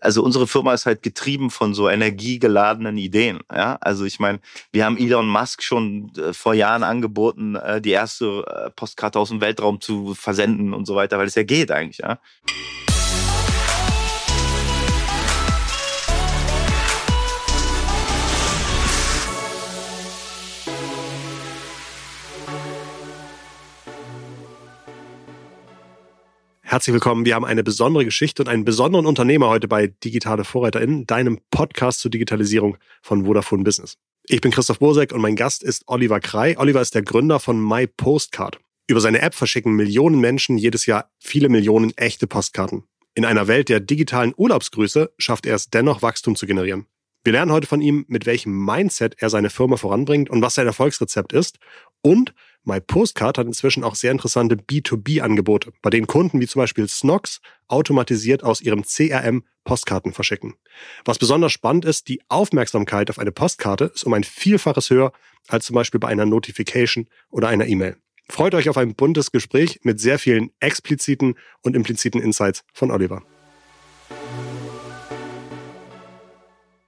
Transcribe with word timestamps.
also 0.00 0.22
unsere 0.22 0.46
Firma 0.46 0.74
ist 0.74 0.86
halt 0.86 1.02
getrieben 1.02 1.50
von 1.50 1.74
so 1.74 1.88
energiegeladenen 1.88 2.98
Ideen. 2.98 3.40
Ja, 3.52 3.78
also 3.80 4.04
ich 4.04 4.18
meine, 4.18 4.40
wir 4.72 4.84
haben 4.84 4.98
Elon 4.98 5.28
Musk 5.28 5.62
schon 5.62 6.12
äh, 6.16 6.32
vor 6.32 6.54
Jahren 6.54 6.82
angeboten, 6.82 7.56
äh, 7.56 7.80
die 7.80 7.90
erste 7.90 8.44
äh, 8.46 8.70
Postkarte 8.70 9.18
aus 9.18 9.28
dem 9.28 9.40
Weltraum 9.40 9.80
zu 9.80 10.14
versenden 10.14 10.74
und 10.74 10.86
so 10.86 10.94
weiter, 10.94 11.18
weil 11.18 11.26
es 11.26 11.34
ja 11.34 11.42
geht 11.42 11.70
eigentlich. 11.70 11.98
Ja. 11.98 12.18
Herzlich 26.74 26.94
willkommen. 26.94 27.24
Wir 27.24 27.36
haben 27.36 27.44
eine 27.44 27.62
besondere 27.62 28.04
Geschichte 28.04 28.42
und 28.42 28.48
einen 28.48 28.64
besonderen 28.64 29.06
Unternehmer 29.06 29.48
heute 29.48 29.68
bei 29.68 29.86
Digitale 29.86 30.42
VorreiterInnen, 30.42 31.06
deinem 31.06 31.38
Podcast 31.52 32.00
zur 32.00 32.10
Digitalisierung 32.10 32.78
von 33.00 33.26
Vodafone 33.26 33.62
Business. 33.62 33.96
Ich 34.26 34.40
bin 34.40 34.50
Christoph 34.50 34.80
Bosek 34.80 35.12
und 35.12 35.20
mein 35.20 35.36
Gast 35.36 35.62
ist 35.62 35.84
Oliver 35.86 36.18
Krei. 36.18 36.58
Oliver 36.58 36.80
ist 36.80 36.96
der 36.96 37.02
Gründer 37.02 37.38
von 37.38 37.64
My 37.64 37.86
Postcard. 37.86 38.58
Über 38.88 39.00
seine 39.00 39.22
App 39.22 39.36
verschicken 39.36 39.76
Millionen 39.76 40.18
Menschen 40.18 40.58
jedes 40.58 40.86
Jahr 40.86 41.12
viele 41.20 41.48
Millionen 41.48 41.96
echte 41.96 42.26
Postkarten. 42.26 42.82
In 43.14 43.24
einer 43.24 43.46
Welt 43.46 43.68
der 43.68 43.78
digitalen 43.78 44.34
Urlaubsgrüße 44.36 45.12
schafft 45.16 45.46
er 45.46 45.54
es 45.54 45.70
dennoch, 45.70 46.02
Wachstum 46.02 46.34
zu 46.34 46.44
generieren. 46.44 46.86
Wir 47.22 47.34
lernen 47.34 47.52
heute 47.52 47.68
von 47.68 47.82
ihm, 47.82 48.04
mit 48.08 48.26
welchem 48.26 48.64
Mindset 48.64 49.14
er 49.18 49.30
seine 49.30 49.50
Firma 49.50 49.76
voranbringt 49.76 50.28
und 50.28 50.42
was 50.42 50.56
sein 50.56 50.66
Erfolgsrezept 50.66 51.34
ist 51.34 51.60
und 52.02 52.34
My 52.64 52.80
Postcard 52.80 53.36
hat 53.36 53.46
inzwischen 53.46 53.84
auch 53.84 53.94
sehr 53.94 54.10
interessante 54.10 54.56
B2B-Angebote, 54.56 55.72
bei 55.82 55.90
denen 55.90 56.06
Kunden 56.06 56.40
wie 56.40 56.46
zum 56.46 56.60
Beispiel 56.60 56.88
Snox 56.88 57.40
automatisiert 57.68 58.42
aus 58.42 58.62
ihrem 58.62 58.84
CRM 58.84 59.44
Postkarten 59.64 60.12
verschicken. 60.12 60.54
Was 61.04 61.18
besonders 61.18 61.52
spannend 61.52 61.84
ist, 61.84 62.08
die 62.08 62.22
Aufmerksamkeit 62.28 63.10
auf 63.10 63.18
eine 63.18 63.32
Postkarte 63.32 63.92
ist 63.94 64.04
um 64.04 64.14
ein 64.14 64.24
Vielfaches 64.24 64.90
höher 64.90 65.12
als 65.48 65.66
zum 65.66 65.74
Beispiel 65.74 66.00
bei 66.00 66.08
einer 66.08 66.26
Notification 66.26 67.08
oder 67.30 67.48
einer 67.48 67.66
E-Mail. 67.66 67.96
Freut 68.30 68.54
euch 68.54 68.70
auf 68.70 68.78
ein 68.78 68.94
buntes 68.94 69.30
Gespräch 69.30 69.80
mit 69.82 70.00
sehr 70.00 70.18
vielen 70.18 70.50
expliziten 70.60 71.34
und 71.60 71.76
impliziten 71.76 72.22
Insights 72.22 72.64
von 72.72 72.90
Oliver. 72.90 73.22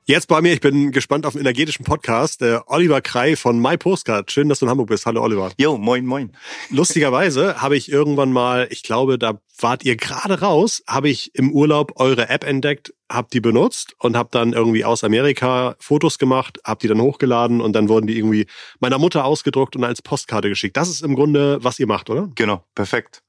Jetzt 0.09 0.29
bei 0.29 0.41
mir, 0.41 0.53
ich 0.53 0.61
bin 0.61 0.93
gespannt 0.93 1.27
auf 1.27 1.33
den 1.33 1.41
energetischen 1.41 1.85
Podcast, 1.85 2.41
der 2.41 2.71
Oliver 2.71 3.01
Krei 3.01 3.35
von 3.35 3.61
My 3.61 3.77
Postcard. 3.77 4.31
Schön, 4.31 4.49
dass 4.49 4.61
du 4.61 4.67
in 4.67 4.71
Hamburg 4.71 4.87
bist. 4.87 5.05
Hallo 5.05 5.21
Oliver. 5.21 5.51
Jo, 5.59 5.79
moin, 5.79 6.07
moin. 6.07 6.31
Lustigerweise 6.71 7.61
habe 7.61 7.77
ich 7.77 7.91
irgendwann 7.91 8.31
mal, 8.31 8.69
ich 8.71 8.85
glaube, 8.85 9.19
da 9.19 9.41
wart 9.59 9.85
ihr 9.85 9.97
gerade 9.97 10.39
raus, 10.39 10.85
habe 10.87 11.09
ich 11.09 11.35
im 11.35 11.51
Urlaub 11.51 11.99
eure 11.99 12.29
App 12.29 12.45
entdeckt, 12.45 12.95
habe 13.11 13.27
die 13.33 13.41
benutzt 13.41 13.97
und 13.99 14.17
habe 14.17 14.29
dann 14.31 14.53
irgendwie 14.53 14.85
aus 14.85 15.03
Amerika 15.03 15.75
Fotos 15.81 16.19
gemacht, 16.19 16.61
habe 16.65 16.79
die 16.79 16.87
dann 16.87 17.01
hochgeladen 17.01 17.61
und 17.61 17.73
dann 17.73 17.89
wurden 17.89 18.07
die 18.07 18.17
irgendwie 18.17 18.47
meiner 18.79 18.99
Mutter 18.99 19.25
ausgedruckt 19.25 19.75
und 19.75 19.83
als 19.83 20.03
Postkarte 20.03 20.49
geschickt. 20.49 20.77
Das 20.77 20.89
ist 20.89 21.03
im 21.03 21.17
Grunde, 21.17 21.59
was 21.65 21.81
ihr 21.81 21.89
macht, 21.89 22.11
oder? 22.11 22.31
Genau, 22.37 22.65
perfekt. 22.77 23.25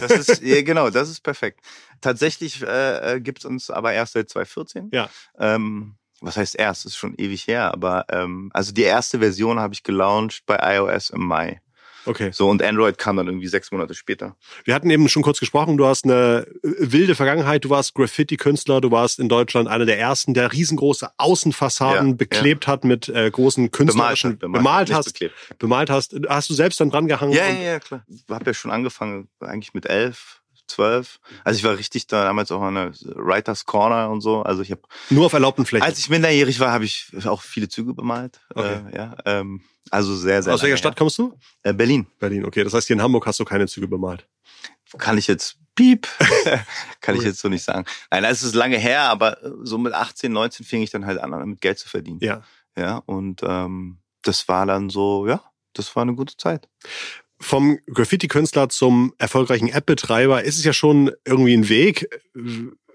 Das 0.00 0.10
ist, 0.10 0.40
genau, 0.64 0.88
das 0.88 1.10
ist 1.10 1.20
perfekt. 1.20 1.60
Tatsächlich 2.00 2.62
äh, 2.62 3.16
äh 3.16 3.20
gibt 3.20 3.44
uns 3.44 3.68
aber 3.68 3.92
erst 3.92 4.14
seit 4.14 4.30
2014. 4.30 4.88
Ja. 4.94 5.10
Ähm, 5.38 5.96
was 6.22 6.36
heißt 6.36 6.56
erst, 6.58 6.84
das 6.84 6.92
ist 6.92 6.98
schon 6.98 7.14
ewig 7.16 7.46
her, 7.46 7.72
aber 7.72 8.06
ähm, 8.10 8.50
also 8.54 8.72
die 8.72 8.82
erste 8.82 9.18
Version 9.18 9.58
habe 9.60 9.74
ich 9.74 9.82
gelauncht 9.82 10.44
bei 10.46 10.76
iOS 10.76 11.10
im 11.10 11.26
Mai. 11.26 11.60
Okay. 12.04 12.30
So, 12.32 12.48
und 12.48 12.62
Android 12.62 12.98
kam 12.98 13.16
dann 13.16 13.28
irgendwie 13.28 13.46
sechs 13.46 13.70
Monate 13.70 13.94
später. 13.94 14.36
Wir 14.64 14.74
hatten 14.74 14.90
eben 14.90 15.08
schon 15.08 15.22
kurz 15.22 15.38
gesprochen, 15.38 15.76
du 15.76 15.86
hast 15.86 16.04
eine 16.04 16.46
äh, 16.64 16.68
wilde 16.78 17.14
Vergangenheit, 17.14 17.64
du 17.64 17.70
warst 17.70 17.94
Graffiti-Künstler, 17.94 18.80
du 18.80 18.90
warst 18.90 19.20
in 19.20 19.28
Deutschland 19.28 19.68
einer 19.68 19.86
der 19.86 19.98
ersten, 19.98 20.34
der 20.34 20.52
riesengroße 20.52 21.10
Außenfassaden 21.16 22.08
ja, 22.10 22.14
beklebt 22.14 22.66
ja. 22.66 22.72
hat 22.72 22.84
mit 22.84 23.08
äh, 23.08 23.30
großen 23.30 23.70
künstlerischen, 23.70 24.38
bemalt, 24.38 24.40
bemalt, 24.40 24.88
bemalt 24.88 24.94
hast, 24.94 25.12
beklebt. 25.12 25.34
bemalt 25.58 25.90
hast. 25.90 26.16
Hast 26.28 26.50
du 26.50 26.54
selbst 26.54 26.80
dann 26.80 26.90
dran 26.90 27.06
gehangen? 27.06 27.32
Ja, 27.32 27.48
ja, 27.48 27.60
ja, 27.60 27.78
klar. 27.78 28.04
Ich 28.08 28.24
habe 28.28 28.46
ja 28.46 28.54
schon 28.54 28.72
angefangen, 28.72 29.28
eigentlich 29.40 29.74
mit 29.74 29.86
elf, 29.86 30.41
zwölf. 30.72 31.20
Also 31.44 31.58
ich 31.58 31.64
war 31.64 31.76
richtig 31.76 32.06
da 32.06 32.24
damals 32.24 32.50
auch 32.50 32.62
an 32.62 32.74
der 32.74 32.92
Writers 33.14 33.64
Corner 33.66 34.10
und 34.10 34.20
so. 34.20 34.42
Also 34.42 34.62
ich 34.62 34.70
habe 34.70 34.82
nur 35.10 35.26
auf 35.26 35.32
erlaubten 35.32 35.66
Flächen. 35.66 35.84
Als 35.84 35.98
ich 35.98 36.08
minderjährig 36.08 36.58
war, 36.60 36.72
habe 36.72 36.84
ich 36.84 37.10
auch 37.24 37.42
viele 37.42 37.68
Züge 37.68 37.94
bemalt. 37.94 38.40
Okay. 38.54 38.80
Äh, 38.90 38.96
ja, 38.96 39.16
ähm, 39.24 39.62
also 39.90 40.14
sehr, 40.14 40.42
sehr. 40.42 40.54
Aus 40.54 40.62
welcher 40.62 40.76
Stadt 40.76 40.96
kommst 40.96 41.18
du? 41.18 41.38
Äh, 41.62 41.72
Berlin. 41.72 42.06
Berlin. 42.18 42.44
Okay, 42.44 42.64
das 42.64 42.74
heißt 42.74 42.86
hier 42.86 42.96
in 42.96 43.02
Hamburg 43.02 43.26
hast 43.26 43.40
du 43.40 43.44
keine 43.44 43.66
Züge 43.66 43.88
bemalt. 43.88 44.26
Kann 44.98 45.18
ich 45.18 45.26
jetzt 45.26 45.58
Piep. 45.74 46.06
Kann 47.00 47.16
ich 47.16 47.22
jetzt 47.22 47.40
so 47.40 47.48
nicht 47.48 47.64
sagen. 47.64 47.86
Nein, 48.10 48.22
das 48.22 48.42
ist 48.42 48.54
lange 48.54 48.78
her, 48.78 49.02
aber 49.02 49.38
so 49.62 49.78
mit 49.78 49.94
18, 49.94 50.30
19 50.32 50.66
fing 50.66 50.82
ich 50.82 50.90
dann 50.90 51.06
halt 51.06 51.18
an, 51.18 51.30
damit 51.30 51.60
Geld 51.60 51.78
zu 51.78 51.88
verdienen. 51.88 52.18
Ja. 52.20 52.42
Ja, 52.76 52.98
und 53.04 53.42
ähm, 53.42 53.98
das 54.22 54.48
war 54.48 54.66
dann 54.66 54.88
so, 54.88 55.26
ja, 55.26 55.42
das 55.74 55.94
war 55.94 56.02
eine 56.02 56.14
gute 56.14 56.36
Zeit 56.36 56.68
vom 57.42 57.78
Graffiti-Künstler 57.92 58.68
zum 58.68 59.12
erfolgreichen 59.18 59.68
App-Betreiber 59.68 60.44
ist 60.44 60.58
es 60.58 60.64
ja 60.64 60.72
schon 60.72 61.10
irgendwie 61.26 61.54
ein 61.54 61.68
Weg. 61.68 62.08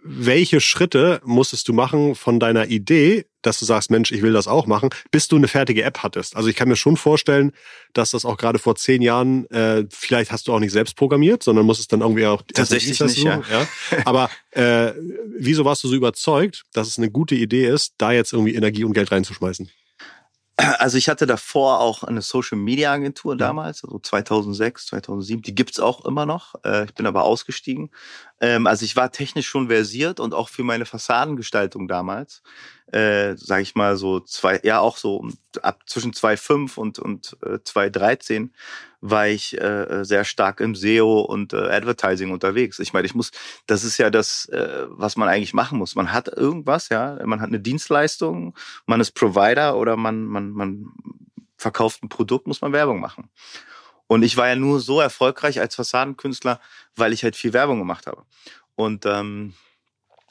Welche 0.03 0.61
Schritte 0.61 1.19
musstest 1.25 1.67
du 1.67 1.73
machen 1.73 2.15
von 2.15 2.39
deiner 2.39 2.67
Idee, 2.67 3.25
dass 3.41 3.59
du 3.59 3.65
sagst, 3.65 3.91
Mensch, 3.91 4.11
ich 4.13 4.21
will 4.21 4.31
das 4.31 4.47
auch 4.47 4.65
machen, 4.65 4.89
bis 5.11 5.27
du 5.27 5.35
eine 5.35 5.49
fertige 5.49 5.83
App 5.83 6.01
hattest? 6.01 6.37
Also 6.37 6.47
ich 6.47 6.55
kann 6.55 6.69
mir 6.69 6.77
schon 6.77 6.95
vorstellen, 6.95 7.51
dass 7.91 8.11
das 8.11 8.23
auch 8.23 8.37
gerade 8.37 8.57
vor 8.57 8.77
zehn 8.77 9.01
Jahren, 9.01 9.49
äh, 9.49 9.83
vielleicht 9.89 10.31
hast 10.31 10.47
du 10.47 10.53
auch 10.53 10.59
nicht 10.59 10.71
selbst 10.71 10.95
programmiert, 10.95 11.43
sondern 11.43 11.65
musstest 11.65 11.91
dann 11.91 11.99
irgendwie 11.99 12.25
auch 12.25 12.41
tatsächlich 12.53 12.97
nicht, 13.01 13.17
ja. 13.17 13.41
ja. 13.51 13.67
Aber 14.05 14.29
äh, 14.51 14.93
wieso 15.37 15.65
warst 15.65 15.83
du 15.83 15.89
so 15.89 15.95
überzeugt, 15.95 16.63
dass 16.71 16.87
es 16.87 16.97
eine 16.97 17.11
gute 17.11 17.35
Idee 17.35 17.67
ist, 17.67 17.95
da 17.97 18.13
jetzt 18.13 18.31
irgendwie 18.31 18.55
Energie 18.55 18.85
und 18.85 18.93
Geld 18.93 19.11
reinzuschmeißen? 19.11 19.69
Also 20.57 20.97
ich 20.97 21.07
hatte 21.07 21.27
davor 21.27 21.79
auch 21.79 22.03
eine 22.03 22.23
Social 22.23 22.57
Media 22.57 22.91
Agentur 22.91 23.37
damals, 23.37 23.83
also 23.83 23.99
2006, 23.99 24.87
2007. 24.87 25.43
Die 25.43 25.53
gibt's 25.53 25.79
auch 25.79 26.03
immer 26.05 26.25
noch. 26.25 26.55
Äh, 26.65 26.85
ich 26.85 26.95
bin 26.95 27.05
aber 27.05 27.23
ausgestiegen. 27.23 27.91
Ähm, 28.39 28.67
also 28.67 28.85
ich 28.85 28.95
war 28.95 29.11
technisch 29.11 29.47
schon 29.47 29.67
versiert 29.67 30.19
und 30.19 30.33
auch 30.33 30.49
für 30.49 30.63
meine 30.63 30.85
Fassadengestaltung 30.85 31.87
damals 31.87 32.41
äh, 32.91 33.35
sage 33.35 33.63
ich 33.63 33.75
mal 33.75 33.97
so 33.97 34.19
zwei, 34.21 34.59
ja 34.63 34.79
auch 34.79 34.97
so 34.97 35.27
ab 35.61 35.83
zwischen 35.87 36.13
2,5 36.13 36.77
und 36.77 36.99
und 36.99 37.37
äh, 37.43 37.55
2,13 37.57 38.49
war 39.01 39.27
ich 39.27 39.59
äh, 39.59 40.03
sehr 40.03 40.23
stark 40.23 40.59
im 40.59 40.73
SEO 40.73 41.19
und 41.21 41.53
äh, 41.53 41.57
Advertising 41.57 42.31
unterwegs. 42.31 42.79
Ich 42.79 42.93
meine, 42.93 43.05
ich 43.05 43.13
muss, 43.13 43.31
das 43.67 43.83
ist 43.83 43.97
ja 43.97 44.09
das, 44.09 44.45
äh, 44.47 44.85
was 44.89 45.17
man 45.17 45.27
eigentlich 45.27 45.53
machen 45.53 45.77
muss. 45.77 45.95
Man 45.95 46.13
hat 46.13 46.29
irgendwas, 46.29 46.89
ja, 46.89 47.19
man 47.25 47.41
hat 47.41 47.49
eine 47.49 47.59
Dienstleistung, 47.59 48.55
man 48.85 49.01
ist 49.01 49.11
Provider 49.11 49.77
oder 49.77 49.97
man 49.97 50.25
man 50.25 50.51
man 50.51 50.91
verkauft 51.57 52.03
ein 52.03 52.09
Produkt, 52.09 52.47
muss 52.47 52.61
man 52.61 52.71
Werbung 52.71 52.99
machen. 52.99 53.29
Und 54.07 54.23
ich 54.23 54.37
war 54.37 54.47
ja 54.47 54.55
nur 54.55 54.79
so 54.79 54.99
erfolgreich 54.99 55.59
als 55.59 55.75
Fassadenkünstler, 55.75 56.59
weil 56.95 57.13
ich 57.13 57.23
halt 57.23 57.35
viel 57.35 57.53
Werbung 57.53 57.79
gemacht 57.79 58.07
habe. 58.07 58.23
Und 58.75 59.05
ähm, 59.05 59.53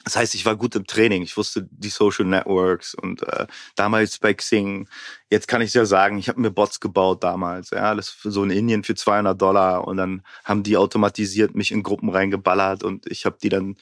das 0.07 0.15
heißt, 0.15 0.35
ich 0.35 0.45
war 0.45 0.55
gut 0.55 0.73
im 0.73 0.87
Training. 0.87 1.21
Ich 1.21 1.35
wusste 1.35 1.67
die 1.69 1.89
Social 1.89 2.23
Networks 2.23 2.93
und 2.93 3.23
äh, 3.23 3.45
damals 3.75 4.19
bei 4.19 4.33
Xing. 4.33 4.87
Jetzt 5.29 5.49
kann 5.49 5.61
ich 5.61 5.73
ja 5.73 5.85
sagen, 5.85 6.17
ich 6.17 6.29
habe 6.29 6.39
mir 6.39 6.49
Bots 6.49 6.79
gebaut 6.79 7.25
damals. 7.25 7.71
Ja, 7.71 7.93
das 7.93 8.07
für 8.07 8.31
so 8.31 8.41
in 8.45 8.49
Indien 8.49 8.85
für 8.85 8.95
200 8.95 9.39
Dollar 9.39 9.85
und 9.85 9.97
dann 9.97 10.23
haben 10.45 10.63
die 10.63 10.77
automatisiert 10.77 11.55
mich 11.55 11.73
in 11.73 11.83
Gruppen 11.83 12.07
reingeballert 12.09 12.83
und 12.83 13.05
ich 13.11 13.25
habe 13.25 13.37
die 13.43 13.49
dann 13.49 13.75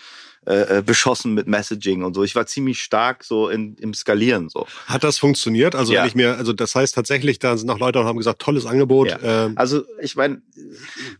äh, 0.45 0.77
äh, 0.77 0.81
beschossen 0.83 1.33
mit 1.33 1.47
Messaging 1.47 2.03
und 2.03 2.13
so. 2.13 2.23
Ich 2.23 2.35
war 2.35 2.45
ziemlich 2.45 2.79
stark 2.79 3.23
so 3.23 3.49
in, 3.49 3.75
im 3.77 3.95
Skalieren 3.95 4.47
so. 4.49 4.67
Hat 4.85 5.03
das 5.03 5.17
funktioniert? 5.17 5.73
Also 5.73 5.93
ja. 5.93 6.01
wenn 6.01 6.07
ich 6.07 6.15
mir, 6.15 6.37
also 6.37 6.53
das 6.53 6.75
heißt 6.75 6.93
tatsächlich, 6.93 7.39
da 7.39 7.57
sind 7.57 7.65
noch 7.65 7.79
Leute 7.79 7.99
und 7.99 8.05
haben 8.05 8.17
gesagt, 8.17 8.43
tolles 8.43 8.67
Angebot. 8.67 9.09
Ja. 9.09 9.45
Ähm. 9.45 9.53
Also 9.55 9.83
ich 9.99 10.15
meine, 10.15 10.41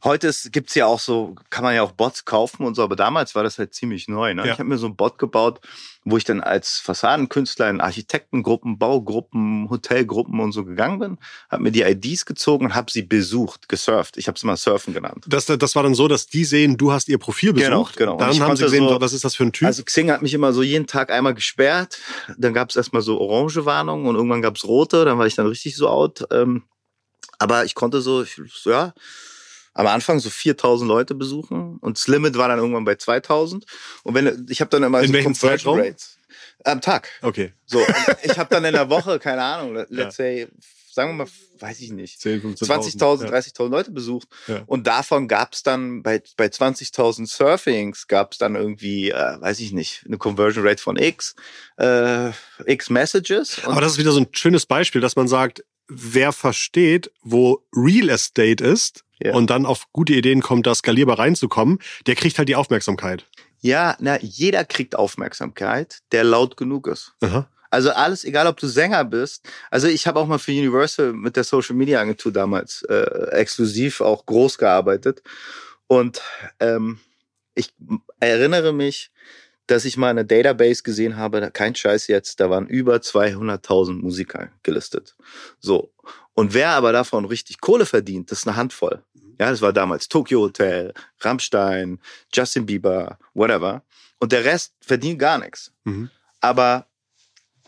heute 0.04 0.28
ist, 0.28 0.52
gibt's 0.52 0.76
ja 0.76 0.86
auch 0.86 1.00
so, 1.00 1.36
kann 1.50 1.64
man 1.64 1.74
ja 1.74 1.82
auch 1.82 1.92
Bots 1.92 2.26
kaufen 2.26 2.66
und 2.66 2.76
so, 2.76 2.84
aber 2.84 2.96
damals 2.96 3.34
war 3.34 3.44
das 3.44 3.58
halt 3.58 3.74
ziemlich 3.74 4.08
neu. 4.08 4.34
Ne? 4.36 4.46
Ja. 4.46 4.54
Ich 4.54 4.60
habe 4.60 4.70
mir 4.70 4.78
so 4.78 4.86
einen 4.86 4.96
Bot 4.96 5.18
gebaut, 5.18 5.60
wo 6.06 6.18
ich 6.18 6.24
dann 6.24 6.40
als 6.40 6.78
Fassadenkünstler 6.78 7.68
in 7.68 7.82
Architektengruppen, 7.82 8.78
Baugruppen, 8.78 9.68
Hotelgruppen 9.72 10.40
und 10.40 10.52
so 10.52 10.64
gegangen 10.64 11.00
bin, 11.00 11.18
habe 11.50 11.64
mir 11.64 11.72
die 11.72 11.82
IDs 11.82 12.28
gezogen 12.28 12.66
und 12.66 12.76
habe 12.76 12.92
sie 12.92 13.02
besucht, 13.02 13.68
gesurft. 13.68 14.18
Ich 14.18 14.28
habe 14.28 14.36
es 14.36 14.44
mal 14.44 14.56
Surfen 14.56 14.94
genannt. 14.94 15.26
Das, 15.28 15.48
das 15.48 15.76
war 15.76 15.82
dann 15.82 15.96
so, 15.96 16.08
dass 16.08 16.28
die 16.28 16.46
sehen, 16.46 16.78
du 16.78 16.92
hast 16.92 17.10
ihr 17.10 17.18
Profil 17.18 17.54
genau, 17.54 17.80
besucht. 17.80 17.98
Genau, 17.98 18.18
genau. 18.18 18.32
Dann 18.32 18.40
haben 18.40 18.56
sie 18.56 18.64
gesehen, 18.64 18.88
so, 18.88 19.02
was 19.02 19.14
ist 19.14 19.26
das 19.26 19.36
für 19.36 19.46
ein 19.46 19.52
Typ? 19.52 19.66
Also 19.66 19.84
Xing 19.84 20.12
hat 20.12 20.22
mich 20.22 20.36
immer 20.36 20.54
so 20.54 20.62
jeden 20.62 20.86
Tag 20.86 21.12
einmal 21.12 21.34
gesperrt. 21.34 21.98
Dann 22.38 22.54
gab 22.54 22.70
es 22.70 22.76
erstmal 22.76 23.02
so 23.02 23.20
orange 23.20 23.66
Warnungen 23.66 24.06
und 24.06 24.16
irgendwann 24.16 24.44
gab 24.44 24.58
es 24.58 24.66
rote. 24.66 25.06
Dann 25.06 25.18
war 25.18 25.26
ich 25.26 25.36
dann 25.36 25.48
richtig 25.48 25.76
so 25.76 25.90
out. 25.90 26.28
Ähm, 26.32 26.64
aber 27.40 27.66
ich 27.66 27.74
konnte 27.74 28.02
so, 28.02 28.24
so 28.24 28.70
ja, 28.70 28.94
am 29.76 29.88
Anfang 29.88 30.20
so 30.20 30.30
4000 30.30 30.88
Leute 30.88 31.14
besuchen 31.14 31.78
und 31.82 31.98
das 31.98 32.08
Limit 32.08 32.38
war 32.38 32.48
dann 32.48 32.58
irgendwann 32.58 32.86
bei 32.86 32.96
2000 32.96 33.66
und 34.04 34.16
wenn 34.16 34.48
ich 34.50 34.62
habe 34.62 34.70
dann 34.70 34.84
immer 34.84 35.02
in 35.02 35.14
so 35.14 35.22
Conversion 35.22 35.80
Rates 35.80 36.18
am 36.64 36.82
Tag. 36.82 37.10
Okay. 37.22 37.54
So 37.66 37.80
ich 38.24 38.40
habe 38.40 38.50
dann 38.50 38.66
in 38.66 38.74
der 38.74 38.90
Woche 38.90 39.20
keine 39.20 39.44
Ahnung, 39.44 39.76
let's 39.76 39.92
ja. 39.92 40.12
say 40.12 40.48
sagen 40.96 41.12
wir 41.12 41.26
mal, 41.26 41.32
weiß 41.60 41.82
ich 41.82 41.92
nicht, 41.92 42.22
10, 42.22 42.42
15.000. 42.42 42.98
20.000, 42.98 43.26
Ja. 43.26 43.32
30.000 43.32 43.70
Leute 43.70 43.92
besucht. 43.92 44.30
Ja. 44.48 44.64
Und 44.66 44.88
davon 44.88 45.28
gab 45.28 45.54
es 45.54 45.62
dann 45.62 46.02
bei, 46.02 46.24
bei 46.38 46.46
20.000 46.46 47.28
Surfings 47.28 48.08
gab 48.08 48.32
es 48.32 48.38
dann 48.38 48.56
irgendwie, 48.56 49.12
äh, 49.12 49.42
weiß 49.42 49.60
ich 49.60 49.74
nicht, 49.74 50.04
eine 50.08 50.18
Conversion 50.18 50.66
Rate 50.66 50.82
von 50.82 50.96
X, 50.96 51.36
äh, 51.78 52.32
X 52.66 52.90
Messages. 52.90 53.60
Aber 53.66 53.82
das 53.82 53.94
ist 53.94 53.98
wieder 53.98 54.14
so 54.14 54.22
ein 54.22 54.28
schönes 54.32 54.66
Beispiel, 54.66 55.02
dass 55.02 55.18
man 55.18 55.28
sagt, 55.28 55.64
wer 55.88 56.32
versteht, 56.32 57.12
wo 57.22 57.64
Real 57.76 58.10
Estate 58.10 58.64
ist 58.64 59.05
Ja. 59.24 59.34
und 59.34 59.50
dann 59.50 59.66
auf 59.66 59.86
gute 59.94 60.14
Ideen 60.14 60.42
kommt, 60.42 60.68
da 60.68 60.76
skalierbar 60.76 61.20
reinzukommen, 61.20 61.80
der 62.06 62.16
kriegt 62.16 62.38
halt 62.38 62.50
die 62.50 62.56
Aufmerksamkeit. 62.56 63.26
ja, 63.62 63.96
na, 64.00 64.20
jeder 64.22 64.66
kriegt 64.66 64.96
Aufmerksamkeit, 64.96 66.00
der 66.12 66.24
laut 66.24 66.58
genug 66.58 66.88
ist. 66.88 67.14
Aha. 67.22 67.48
Also 67.72 67.92
alles, 67.92 68.24
egal 68.24 68.48
ob 68.48 68.58
du 68.58 68.68
Sänger 68.68 69.04
bist. 69.04 69.50
Also 69.72 69.88
ich 69.88 70.08
habe 70.08 70.20
auch 70.20 70.28
mal 70.28 70.38
für 70.38 70.52
Universal 70.52 71.14
mit 71.14 71.36
der 71.36 71.44
Social 71.44 71.76
Media 71.76 72.00
Agentur 72.00 72.32
damals 72.32 72.84
äh, 72.84 73.32
exklusiv 73.32 74.02
auch 74.02 74.26
groß 74.26 74.58
gearbeitet. 74.58 75.24
Und 75.88 76.22
ähm, 76.60 77.00
ich 77.54 77.74
erinnere 78.20 78.72
mich, 78.72 79.12
dass 79.68 79.86
ich 79.86 79.98
mal 79.98 80.10
eine 80.10 80.26
Database 80.26 80.84
gesehen 80.84 81.18
habe, 81.18 81.50
kein 81.52 81.76
Scheiß 81.76 82.08
jetzt, 82.08 82.40
da 82.40 82.50
waren 82.50 82.68
über 82.68 82.98
200.000 82.98 83.94
Musiker 83.94 84.50
gelistet. 84.64 85.16
So. 85.60 85.92
Und 86.34 86.54
wer 86.54 86.70
aber 86.70 86.92
davon 86.92 87.26
richtig 87.26 87.62
Kohle 87.62 87.86
verdient, 87.86 88.32
das 88.32 88.40
ist 88.40 88.48
eine 88.48 88.58
Handvoll. 88.58 89.04
Ja, 89.40 89.50
das 89.50 89.62
war 89.62 89.74
damals 89.74 90.08
Tokyo 90.08 90.42
Hotel, 90.42 90.94
Rammstein, 91.20 92.00
Justin 92.34 92.66
Bieber, 92.66 93.18
whatever. 93.34 93.84
Und 94.20 94.32
der 94.32 94.46
Rest 94.46 94.74
verdient 94.80 95.20
gar 95.20 95.40
nichts. 95.40 95.72
Mhm. 95.84 96.10
Aber 96.40 96.88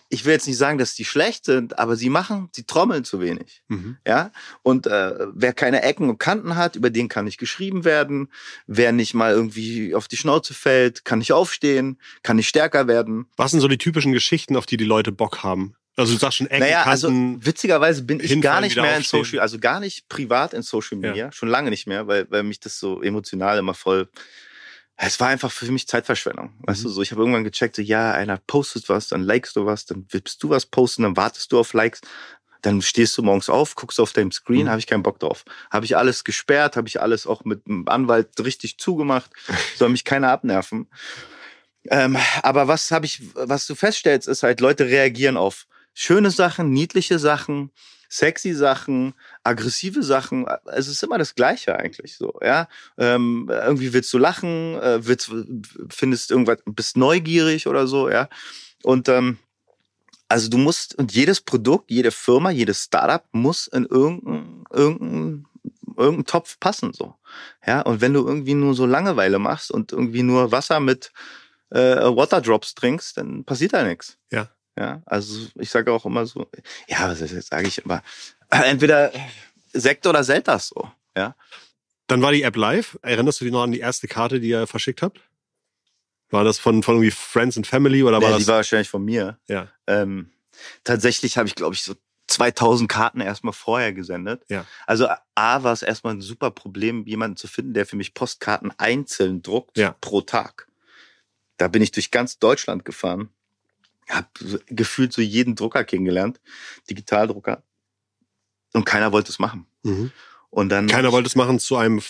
ich 0.09 0.25
will 0.25 0.33
jetzt 0.33 0.47
nicht 0.47 0.57
sagen, 0.57 0.77
dass 0.77 0.93
die 0.93 1.05
schlecht 1.05 1.45
sind, 1.45 1.79
aber 1.79 1.95
sie 1.95 2.09
machen, 2.09 2.49
sie 2.53 2.63
trommeln 2.63 3.03
zu 3.03 3.19
wenig. 3.19 3.61
Mhm. 3.67 3.97
Ja, 4.07 4.31
und 4.63 4.87
äh, 4.87 5.27
wer 5.33 5.53
keine 5.53 5.83
Ecken 5.83 6.09
und 6.09 6.17
Kanten 6.17 6.55
hat, 6.55 6.75
über 6.75 6.89
den 6.89 7.09
kann 7.09 7.25
nicht 7.25 7.37
geschrieben 7.37 7.83
werden. 7.83 8.31
Wer 8.67 8.91
nicht 8.91 9.13
mal 9.13 9.33
irgendwie 9.33 9.93
auf 9.95 10.07
die 10.07 10.17
Schnauze 10.17 10.53
fällt, 10.53 11.03
kann 11.03 11.19
nicht 11.19 11.33
aufstehen, 11.33 11.99
kann 12.23 12.37
nicht 12.37 12.47
stärker 12.47 12.87
werden. 12.87 13.27
Was 13.35 13.51
sind 13.51 13.59
so 13.59 13.67
die 13.67 13.77
typischen 13.77 14.13
Geschichten, 14.13 14.55
auf 14.55 14.65
die 14.65 14.77
die 14.77 14.85
Leute 14.85 15.11
Bock 15.11 15.43
haben? 15.43 15.75
Also 15.97 16.13
du 16.13 16.19
sagst 16.19 16.37
schon 16.37 16.47
Ecken, 16.47 16.59
naja, 16.59 16.83
also 16.83 17.07
Kanten. 17.07 17.43
witzigerweise 17.43 18.03
bin 18.03 18.19
ich 18.19 18.39
gar 18.39 18.61
nicht 18.61 18.75
mehr 18.75 18.97
in. 18.97 19.03
Social, 19.03 19.39
also 19.39 19.57
gar 19.57 19.79
nicht 19.79 20.07
privat 20.07 20.53
in 20.53 20.61
Social 20.61 20.97
Media, 20.97 21.31
schon 21.31 21.49
lange 21.49 21.71
nicht 21.71 21.87
mehr, 21.87 22.05
weil, 22.05 22.29
weil 22.29 22.43
mich 22.43 22.59
das 22.59 22.79
so 22.79 23.01
emotional 23.01 23.57
immer 23.57 23.73
voll. 23.73 24.07
Es 24.99 25.19
war 25.19 25.27
einfach 25.27 25.51
für 25.51 25.71
mich 25.71 25.87
Zeitverschwendung. 25.87 26.53
Weißt 26.61 26.81
Mhm. 26.81 26.83
du, 26.85 26.89
so 26.89 27.01
ich 27.03 27.11
habe 27.11 27.21
irgendwann 27.21 27.43
gecheckt, 27.43 27.75
so, 27.75 27.81
ja, 27.81 28.11
einer 28.13 28.37
postet 28.37 28.89
was, 28.89 29.07
dann 29.09 29.21
likest 29.21 29.55
du 29.55 29.65
was, 29.65 29.85
dann 29.85 30.05
willst 30.09 30.41
du 30.43 30.49
was 30.49 30.65
posten, 30.65 31.03
dann 31.03 31.15
wartest 31.15 31.51
du 31.51 31.59
auf 31.59 31.73
Likes, 31.73 32.01
dann 32.63 32.81
stehst 32.81 33.15
du 33.17 33.21
morgens 33.21 33.47
auf, 33.49 33.75
guckst 33.75 33.99
auf 33.99 34.11
deinem 34.13 34.31
Screen, 34.31 34.65
Mhm. 34.65 34.69
habe 34.71 34.79
ich 34.79 34.87
keinen 34.87 35.03
Bock 35.03 35.19
drauf. 35.19 35.45
Habe 35.69 35.85
ich 35.85 35.95
alles 35.95 36.23
gesperrt, 36.23 36.75
habe 36.75 36.87
ich 36.87 36.99
alles 36.99 37.27
auch 37.27 37.45
mit 37.45 37.67
dem 37.67 37.87
Anwalt 37.87 38.29
richtig 38.43 38.79
zugemacht, 38.79 39.29
soll 39.77 39.89
mich 39.89 40.03
keiner 40.03 40.31
abnerven. 40.31 40.89
Ähm, 41.89 42.17
aber 42.41 42.67
was 42.67 42.89
habe 42.91 43.05
ich, 43.05 43.21
was 43.35 43.67
du 43.67 43.75
feststellst, 43.75 44.27
ist 44.27 44.43
halt, 44.43 44.59
Leute 44.59 44.85
reagieren 44.87 45.37
auf 45.37 45.67
schöne 45.97 46.29
Sachen, 46.29 46.69
niedliche 46.69 47.17
Sachen, 47.17 47.71
sexy 48.07 48.53
Sachen, 48.53 49.15
aggressive 49.43 50.03
Sachen. 50.03 50.45
Es 50.67 50.87
ist 50.87 51.01
immer 51.01 51.17
das 51.17 51.33
Gleiche 51.33 51.75
eigentlich 51.75 52.15
so, 52.15 52.39
ja. 52.41 52.67
Ähm, 52.97 53.49
irgendwie 53.49 53.93
willst 53.93 54.13
du 54.13 54.19
lachen, 54.19 54.75
äh, 54.79 55.05
willst, 55.05 55.31
findest 55.89 56.29
irgendwas, 56.29 56.59
bist 56.65 56.97
neugierig 56.97 57.65
oder 57.65 57.87
so, 57.87 58.09
ja. 58.09 58.29
Und 58.83 59.09
ähm, 59.09 59.39
also 60.29 60.49
du 60.49 60.57
musst, 60.57 60.95
und 60.95 61.13
jedes 61.13 61.41
Produkt, 61.41 61.89
jede 61.89 62.11
Firma, 62.11 62.51
jedes 62.51 62.83
Startup 62.83 63.23
muss 63.31 63.65
in 63.65 63.85
irgendeinen 63.85 64.65
irgendein, 64.71 65.45
irgendein 65.97 66.25
Topf 66.25 66.59
passen, 66.59 66.93
so. 66.93 67.15
Ja, 67.65 67.81
und 67.81 68.01
wenn 68.01 68.13
du 68.13 68.25
irgendwie 68.25 68.53
nur 68.53 68.75
so 68.75 68.85
Langeweile 68.85 69.39
machst 69.39 69.71
und 69.71 69.91
irgendwie 69.91 70.23
nur 70.23 70.51
Wasser 70.51 70.79
mit 70.79 71.11
äh, 71.71 71.95
Waterdrops 71.95 72.75
trinkst, 72.75 73.17
dann 73.17 73.45
passiert 73.45 73.73
da 73.73 73.83
nichts. 73.83 74.17
Ja. 74.31 74.49
Ja, 74.77 75.01
also 75.05 75.47
ich 75.55 75.69
sage 75.69 75.91
auch 75.91 76.05
immer 76.05 76.25
so, 76.25 76.47
ja, 76.87 77.09
was 77.09 77.19
sage 77.19 77.67
ich 77.67 77.83
immer, 77.83 78.03
entweder 78.49 79.11
Sekt 79.73 80.05
oder 80.05 80.23
Selters 80.23 80.67
so, 80.69 80.89
ja. 81.15 81.35
Dann 82.07 82.21
war 82.21 82.31
die 82.31 82.43
App 82.43 82.55
live. 82.55 82.97
Erinnerst 83.01 83.41
du 83.41 83.45
dich 83.45 83.51
noch 83.51 83.63
an 83.63 83.71
die 83.73 83.79
erste 83.81 84.07
Karte, 84.07 84.39
die 84.39 84.47
ihr 84.47 84.65
verschickt 84.65 85.01
habt? 85.01 85.19
War 86.29 86.45
das 86.45 86.57
von, 86.57 86.81
von 86.83 86.95
irgendwie 86.95 87.11
Friends 87.11 87.57
and 87.57 87.67
Family 87.67 88.01
oder 88.03 88.21
war 88.21 88.29
ja, 88.29 88.35
das? 88.35 88.43
die 88.43 88.47
war 88.47 88.57
wahrscheinlich 88.57 88.89
von 88.89 89.03
mir. 89.03 89.39
ja. 89.47 89.67
Ähm, 89.87 90.31
tatsächlich 90.83 91.37
habe 91.37 91.47
ich, 91.47 91.55
glaube 91.55 91.73
ich, 91.75 91.83
so 91.83 91.95
2000 92.27 92.89
Karten 92.89 93.21
erstmal 93.21 93.53
vorher 93.53 93.93
gesendet. 93.93 94.43
Ja. 94.49 94.65
Also 94.85 95.07
A 95.35 95.63
war 95.63 95.71
es 95.73 95.81
erstmal 95.81 96.13
ein 96.13 96.21
super 96.21 96.51
Problem, 96.51 97.05
jemanden 97.05 97.37
zu 97.37 97.47
finden, 97.47 97.73
der 97.73 97.85
für 97.85 97.95
mich 97.95 98.13
Postkarten 98.13 98.71
einzeln 98.77 99.41
druckt 99.41 99.77
Ja. 99.77 99.95
pro 100.01 100.21
Tag. 100.21 100.67
Da 101.57 101.67
bin 101.67 101.81
ich 101.81 101.91
durch 101.91 102.11
ganz 102.11 102.37
Deutschland 102.39 102.85
gefahren, 102.85 103.29
habe 104.09 104.27
gefühlt 104.67 105.13
so 105.13 105.21
jeden 105.21 105.55
Drucker 105.55 105.83
kennengelernt, 105.83 106.39
Digitaldrucker, 106.89 107.63
und 108.73 108.85
keiner 108.85 109.11
wollte 109.11 109.31
es 109.31 109.39
machen. 109.39 109.65
Mhm. 109.83 110.11
Und 110.49 110.69
dann 110.69 110.87
Keiner 110.87 111.11
wollte 111.11 111.27
es 111.27 111.35
machen 111.35 111.59
zu 111.59 111.75
einem 111.75 112.01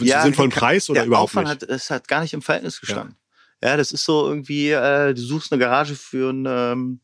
Ja, 0.00 0.22
sinnvollen 0.22 0.50
Preis 0.50 0.90
oder 0.90 1.00
der 1.00 1.06
überhaupt 1.06 1.30
Aufwand 1.30 1.48
nicht? 1.48 1.62
Hat, 1.62 1.68
es 1.68 1.90
hat 1.90 2.08
gar 2.08 2.20
nicht 2.20 2.32
im 2.34 2.42
Verhältnis 2.42 2.80
gestanden. 2.80 3.16
Ja, 3.62 3.76
das 3.76 3.92
ist 3.92 4.04
so 4.04 4.26
irgendwie, 4.26 4.70
äh, 4.70 5.14
du 5.14 5.20
suchst 5.22 5.52
eine 5.52 5.60
Garage 5.60 5.94
für 5.94 6.30
einen 6.30 6.46
ähm, 6.48 7.00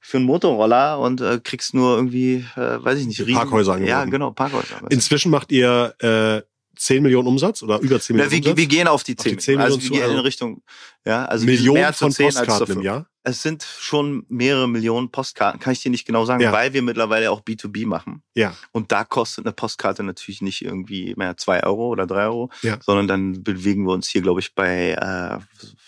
für 0.00 0.18
einen 0.18 0.26
Motorroller 0.26 0.98
und 1.00 1.22
äh, 1.22 1.40
kriegst 1.42 1.72
nur 1.72 1.96
irgendwie, 1.96 2.44
äh, 2.56 2.84
weiß 2.84 2.98
ich 2.98 3.06
nicht, 3.06 3.18
riesen- 3.20 3.34
Parkhäuser 3.36 3.78
Ja, 3.78 4.00
angeboten. 4.00 4.10
genau, 4.10 4.30
Parkhäuser. 4.32 4.82
Inzwischen 4.90 5.30
macht 5.30 5.50
ihr 5.50 5.94
äh, 6.00 6.42
10 6.76 7.02
Millionen 7.02 7.26
Umsatz 7.26 7.62
oder 7.62 7.78
über 7.78 7.98
10 7.98 8.16
Na, 8.16 8.24
Millionen 8.24 8.30
wir, 8.44 8.50
Umsatz? 8.50 8.56
wir 8.58 8.66
gehen 8.66 8.86
auf 8.88 9.02
die 9.02 9.16
Auf 9.16 9.24
die 9.24 9.30
10. 9.30 9.38
10 9.38 9.60
also 9.60 9.78
Millionen 9.78 9.82
wir 9.82 9.86
zu, 9.88 9.92
gehen 9.94 10.02
in 10.04 10.10
also 10.10 10.20
Richtung, 10.22 10.62
ja, 11.06 11.24
also 11.24 11.46
Millionen 11.46 11.80
mehr 11.80 11.92
zu 11.94 11.98
von 12.00 12.12
10 12.12 12.26
als 12.26 12.34
Postkarten 12.36 12.66
zu 12.66 12.72
im 12.74 12.82
Jahr? 12.82 13.08
Es 13.26 13.40
sind 13.42 13.62
schon 13.62 14.26
mehrere 14.28 14.68
Millionen 14.68 15.10
Postkarten, 15.10 15.58
kann 15.58 15.72
ich 15.72 15.80
dir 15.80 15.90
nicht 15.90 16.06
genau 16.06 16.26
sagen, 16.26 16.42
Ja. 16.42 16.52
weil 16.52 16.74
wir 16.74 16.82
mittlerweile 16.82 17.30
auch 17.30 17.40
B2B 17.40 17.86
machen. 17.86 18.22
Ja. 18.34 18.54
Und 18.70 18.92
da 18.92 19.02
kostet 19.04 19.46
eine 19.46 19.52
Postkarte 19.54 20.02
natürlich 20.02 20.42
nicht 20.42 20.62
irgendwie 20.62 21.14
mehr 21.16 21.34
zwei 21.38 21.62
Euro 21.64 21.88
oder 21.88 22.06
drei 22.06 22.26
Euro, 22.26 22.50
Ja. 22.60 22.78
sondern 22.82 23.08
dann 23.08 23.42
bewegen 23.42 23.84
wir 23.86 23.92
uns 23.94 24.08
hier, 24.08 24.20
glaube 24.20 24.40
ich, 24.40 24.54
bei, 24.54 24.90
äh, 24.90 25.38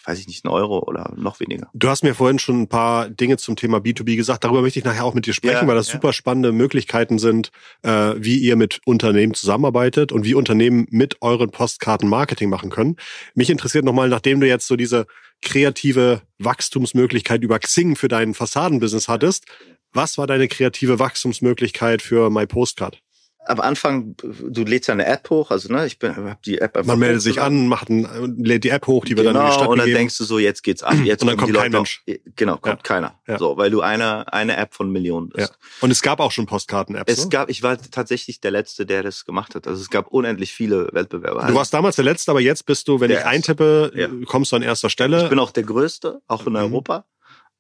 weiß 0.08 0.18
ich 0.18 0.26
nicht, 0.28 0.46
einen 0.46 0.54
Euro 0.54 0.78
oder 0.78 1.12
noch 1.16 1.38
weniger. 1.38 1.68
Du 1.74 1.90
hast 1.90 2.02
mir 2.02 2.14
vorhin 2.14 2.38
schon 2.38 2.62
ein 2.62 2.68
paar 2.68 3.10
Dinge 3.10 3.36
zum 3.36 3.54
Thema 3.54 3.78
B2B 3.80 4.16
gesagt. 4.16 4.42
Darüber 4.44 4.62
möchte 4.62 4.78
ich 4.78 4.86
nachher 4.86 5.04
auch 5.04 5.12
mit 5.14 5.26
dir 5.26 5.34
sprechen, 5.34 5.62
Ja, 5.62 5.66
weil 5.66 5.76
das 5.76 5.88
ja. 5.88 5.92
super 5.92 6.14
spannende 6.14 6.52
Möglichkeiten 6.52 7.18
sind, 7.18 7.50
äh, 7.82 8.14
wie 8.16 8.38
ihr 8.38 8.56
mit 8.56 8.80
Unternehmen 8.86 9.34
zusammenarbeitet 9.34 10.10
und 10.10 10.24
wie 10.24 10.32
Unternehmen 10.34 10.86
mit 10.88 11.20
euren 11.20 11.50
Postkarten 11.50 12.08
Marketing 12.08 12.48
machen 12.48 12.70
können. 12.70 12.96
Mich 13.34 13.50
interessiert 13.50 13.84
nochmal, 13.84 14.08
nachdem 14.08 14.40
du 14.40 14.46
jetzt 14.48 14.66
so 14.66 14.76
diese 14.76 15.06
kreative 15.42 16.22
Wachstumsmöglichkeit 16.38 17.42
über 17.42 17.58
Xing 17.58 17.96
für 17.96 18.08
dein 18.08 18.34
Fassadenbusiness 18.34 19.08
hattest, 19.08 19.46
was 19.92 20.18
war 20.18 20.26
deine 20.26 20.48
kreative 20.48 20.98
Wachstumsmöglichkeit 20.98 22.02
für 22.02 22.30
My 22.30 22.46
Postcard? 22.46 23.00
Am 23.48 23.60
Anfang, 23.60 24.16
du 24.16 24.64
lädst 24.64 24.88
ja 24.88 24.92
eine 24.94 25.06
App 25.06 25.30
hoch, 25.30 25.50
also 25.50 25.72
ne, 25.72 25.86
ich 25.86 25.98
bin, 25.98 26.16
hab 26.16 26.42
die 26.42 26.58
App 26.58 26.76
einfach 26.76 26.88
Man 26.88 26.98
meldet 26.98 27.22
sich 27.22 27.40
an, 27.40 27.68
macht 27.68 27.88
ein, 27.88 28.36
lädt 28.42 28.64
die 28.64 28.70
App 28.70 28.86
hoch, 28.86 29.04
die 29.04 29.16
wird 29.16 29.26
genau, 29.26 29.38
dann 29.38 29.46
in 29.46 29.50
die 29.50 29.54
Stadt 29.54 29.68
und 29.68 29.78
dann 29.78 29.84
gegeben. 29.86 29.98
denkst 30.00 30.18
du 30.18 30.24
so, 30.24 30.38
jetzt 30.38 30.62
geht's 30.62 30.82
ab. 30.82 30.94
Jetzt 31.04 31.22
Und 31.22 31.28
dann 31.28 31.36
kommen 31.36 31.52
kommt 31.52 31.56
die 31.56 31.70
kein 31.70 31.72
Leute 31.72 31.76
Mensch. 31.78 32.02
Auf, 32.26 32.34
genau, 32.36 32.56
kommt 32.56 32.76
Ja. 32.78 32.82
keiner. 32.82 33.20
Ja. 33.28 33.38
So, 33.38 33.56
weil 33.56 33.70
du 33.70 33.80
eine, 33.82 34.32
eine 34.32 34.56
App 34.56 34.74
von 34.74 34.90
Millionen 34.90 35.28
bist. 35.28 35.50
ja. 35.50 35.56
Und 35.80 35.90
es 35.90 36.02
gab 36.02 36.20
auch 36.20 36.32
schon 36.32 36.46
Postkarten-Apps. 36.46 37.12
Es 37.12 37.24
ne? 37.24 37.30
gab, 37.30 37.48
ich 37.48 37.62
war 37.62 37.78
tatsächlich 37.78 38.40
der 38.40 38.50
Letzte, 38.50 38.84
der 38.86 39.02
das 39.02 39.24
gemacht 39.24 39.54
hat. 39.54 39.66
Also 39.66 39.80
es 39.80 39.90
gab 39.90 40.08
unendlich 40.08 40.52
viele 40.52 40.88
Wettbewerber. 40.92 41.46
Du 41.46 41.54
warst 41.54 41.72
damals 41.72 41.96
der 41.96 42.04
Letzte, 42.04 42.30
aber 42.32 42.40
jetzt 42.40 42.66
bist 42.66 42.88
du, 42.88 43.00
wenn 43.00 43.10
ich 43.10 43.24
eintippe, 43.24 43.92
Ja. 43.94 44.08
kommst 44.26 44.52
du 44.52 44.56
an 44.56 44.62
erster 44.62 44.90
Stelle. 44.90 45.22
ich 45.22 45.28
bin 45.28 45.38
auch 45.38 45.50
der 45.52 45.62
Größte, 45.62 46.20
auch 46.26 46.46
in 46.46 46.52
Mhm. 46.54 46.58
Europa. 46.58 47.04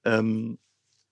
Ähm, 0.04 0.58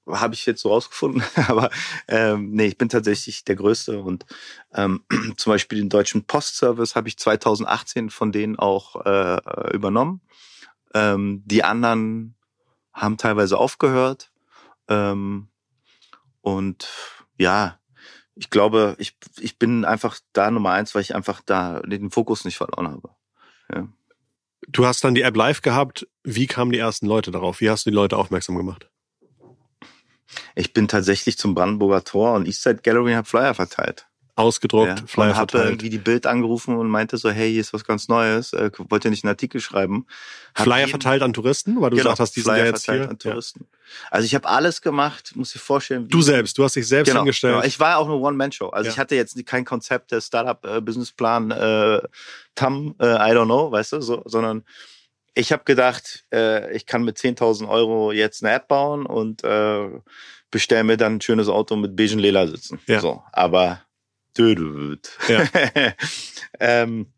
habe 0.06 0.34
ich 0.34 0.46
jetzt 0.46 0.62
so 0.62 0.70
rausgefunden. 0.70 1.22
Aber 1.48 1.70
ähm, 2.08 2.50
nee, 2.50 2.66
ich 2.66 2.78
bin 2.78 2.88
tatsächlich 2.88 3.44
der 3.44 3.56
Größte. 3.56 4.00
Und 4.00 4.26
ähm, 4.74 5.04
zum 5.36 5.52
Beispiel 5.52 5.78
den 5.78 5.88
deutschen 5.88 6.24
Postservice 6.24 6.94
habe 6.94 7.08
ich 7.08 7.18
2018 7.18 8.10
von 8.10 8.32
denen 8.32 8.58
auch 8.58 9.04
äh, 9.04 9.74
übernommen. 9.74 10.20
Ähm, 10.94 11.42
die 11.44 11.64
anderen 11.64 12.34
haben 12.92 13.16
teilweise 13.16 13.58
aufgehört. 13.58 14.30
Ähm, 14.88 15.48
und 16.40 16.88
ja, 17.38 17.78
ich 18.34 18.50
glaube, 18.50 18.96
ich, 18.98 19.16
ich 19.38 19.58
bin 19.58 19.84
einfach 19.84 20.18
da 20.32 20.50
Nummer 20.50 20.72
eins, 20.72 20.94
weil 20.94 21.02
ich 21.02 21.14
einfach 21.14 21.40
da 21.44 21.80
den 21.80 22.10
Fokus 22.10 22.44
nicht 22.44 22.56
verloren 22.56 22.88
habe. 22.88 23.10
Ja. 23.72 23.88
du 24.68 24.86
hast 24.86 25.02
dann 25.04 25.14
die 25.14 25.22
App 25.22 25.36
live 25.36 25.62
gehabt. 25.62 26.06
Wie 26.22 26.46
kamen 26.46 26.70
die 26.70 26.78
ersten 26.78 27.06
Leute 27.06 27.30
darauf? 27.30 27.60
Wie 27.60 27.70
hast 27.70 27.86
du 27.86 27.90
die 27.90 27.96
Leute 27.96 28.18
aufmerksam 28.18 28.56
gemacht? 28.56 28.90
Ich 30.54 30.72
bin 30.72 30.88
tatsächlich 30.88 31.38
zum 31.38 31.54
Brandenburger 31.54 32.02
Tor 32.04 32.34
und 32.34 32.46
Eastside 32.46 32.80
Gallery 32.82 33.12
und 33.12 33.16
habe 33.18 33.28
Flyer 33.28 33.54
verteilt. 33.54 34.06
ausgedruckt, 34.36 34.98
Ja. 35.00 35.06
Flyer 35.06 35.26
und 35.30 35.36
habe 35.36 35.50
verteilt. 35.52 35.70
irgendwie 35.74 35.90
die 35.90 35.98
Bild 35.98 36.26
angerufen 36.26 36.74
und 36.76 36.88
meinte 36.88 37.16
so, 37.18 37.30
hey, 37.30 37.52
hier 37.52 37.60
ist 37.60 37.72
was 37.72 37.84
ganz 37.84 38.08
Neues, 38.08 38.52
äh, 38.52 38.68
wollt 38.90 39.04
ihr 39.04 39.12
nicht 39.12 39.22
einen 39.22 39.28
Artikel 39.30 39.60
schreiben? 39.60 40.06
Hab 40.56 40.64
Flyer 40.64 40.88
verteilt 40.88 41.22
an 41.22 41.32
Touristen, 41.32 41.80
weil 41.80 41.90
du 41.90 41.96
genau, 41.98 42.10
gesagt 42.10 42.18
hast, 42.18 42.32
die 42.34 42.40
sind 42.40 42.50
Flyer 42.52 42.64
ja 42.64 42.70
jetzt 42.72 42.84
verteilt 42.84 43.02
hier. 43.02 43.10
an 43.10 43.18
Ja. 43.22 43.30
Touristen. 43.30 43.66
Also 44.10 44.26
ich 44.26 44.34
habe 44.34 44.48
alles 44.48 44.82
gemacht, 44.82 45.36
muss 45.36 45.52
dir 45.52 45.60
vorstellen. 45.60 46.08
Du 46.08 46.20
selbst, 46.20 46.58
du 46.58 46.64
hast 46.64 46.74
dich 46.74 46.88
selbst 46.88 47.10
genau, 47.10 47.20
hingestellt. 47.20 47.54
Genau. 47.54 47.64
Ich 47.64 47.78
war 47.78 47.98
auch 47.98 48.06
eine 48.06 48.16
One-Man-Show. 48.16 48.70
Also 48.70 48.88
Ja. 48.88 48.92
ich 48.94 48.98
hatte 48.98 49.14
jetzt 49.14 49.46
kein 49.46 49.64
Konzept, 49.64 50.10
der 50.10 50.20
Startup-Businessplan, 50.20 51.50
äh, 51.52 52.00
TAM, 52.56 52.96
äh, 52.98 53.04
I 53.04 53.36
don't 53.36 53.44
know, 53.44 53.70
weißt 53.70 53.92
du, 53.92 54.00
so, 54.00 54.22
sondern 54.24 54.64
ich 55.34 55.52
habe 55.52 55.64
gedacht, 55.64 56.24
äh, 56.32 56.74
ich 56.74 56.86
kann 56.86 57.04
mit 57.04 57.18
10.000 57.18 57.68
Euro 57.68 58.12
jetzt 58.12 58.42
eine 58.44 58.54
App 58.54 58.68
bauen 58.68 59.06
und 59.06 59.44
äh, 59.44 59.88
bestell 60.50 60.84
mir 60.84 60.96
dann 60.96 61.16
ein 61.16 61.20
schönes 61.20 61.48
Auto 61.48 61.76
mit 61.76 61.96
beigen 61.96 62.18
Lela 62.18 62.46
sitzen. 62.46 62.80
Ja. 62.86 63.00
So, 63.00 63.22
aber. 63.32 63.82
Ja. 65.28 65.44
ähm, 66.60 67.12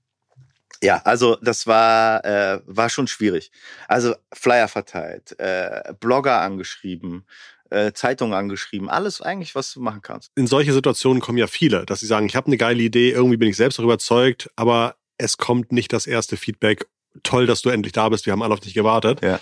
ja, 0.82 1.00
also 1.04 1.36
das 1.42 1.66
war, 1.66 2.24
äh, 2.24 2.60
war 2.66 2.90
schon 2.90 3.06
schwierig. 3.06 3.50
Also 3.88 4.14
Flyer 4.32 4.68
verteilt, 4.68 5.38
äh, 5.38 5.94
Blogger 5.98 6.40
angeschrieben, 6.42 7.26
äh, 7.70 7.92
Zeitungen 7.92 8.34
angeschrieben, 8.34 8.88
alles 8.90 9.20
eigentlich, 9.20 9.54
was 9.54 9.72
du 9.72 9.80
machen 9.80 10.02
kannst. 10.02 10.32
in 10.36 10.46
solche 10.46 10.72
Situationen 10.72 11.22
kommen 11.22 11.38
ja 11.38 11.46
viele, 11.46 11.86
dass 11.86 12.00
sie 12.00 12.06
sagen, 12.06 12.26
ich 12.26 12.36
habe 12.36 12.48
eine 12.48 12.58
geile 12.58 12.82
Idee, 12.82 13.10
irgendwie 13.10 13.38
bin 13.38 13.48
ich 13.48 13.56
selbst 13.56 13.78
darüber 13.78 13.94
überzeugt, 13.94 14.50
aber 14.56 14.96
es 15.18 15.38
kommt 15.38 15.72
nicht 15.72 15.92
das 15.92 16.06
erste 16.06 16.36
Feedback. 16.36 16.86
Toll, 17.22 17.46
dass 17.46 17.62
du 17.62 17.70
endlich 17.70 17.92
da 17.92 18.08
bist, 18.08 18.26
wir 18.26 18.32
haben 18.32 18.42
alle 18.42 18.54
auf 18.54 18.60
dich 18.60 18.74
gewartet. 18.74 19.22
Ja. 19.22 19.40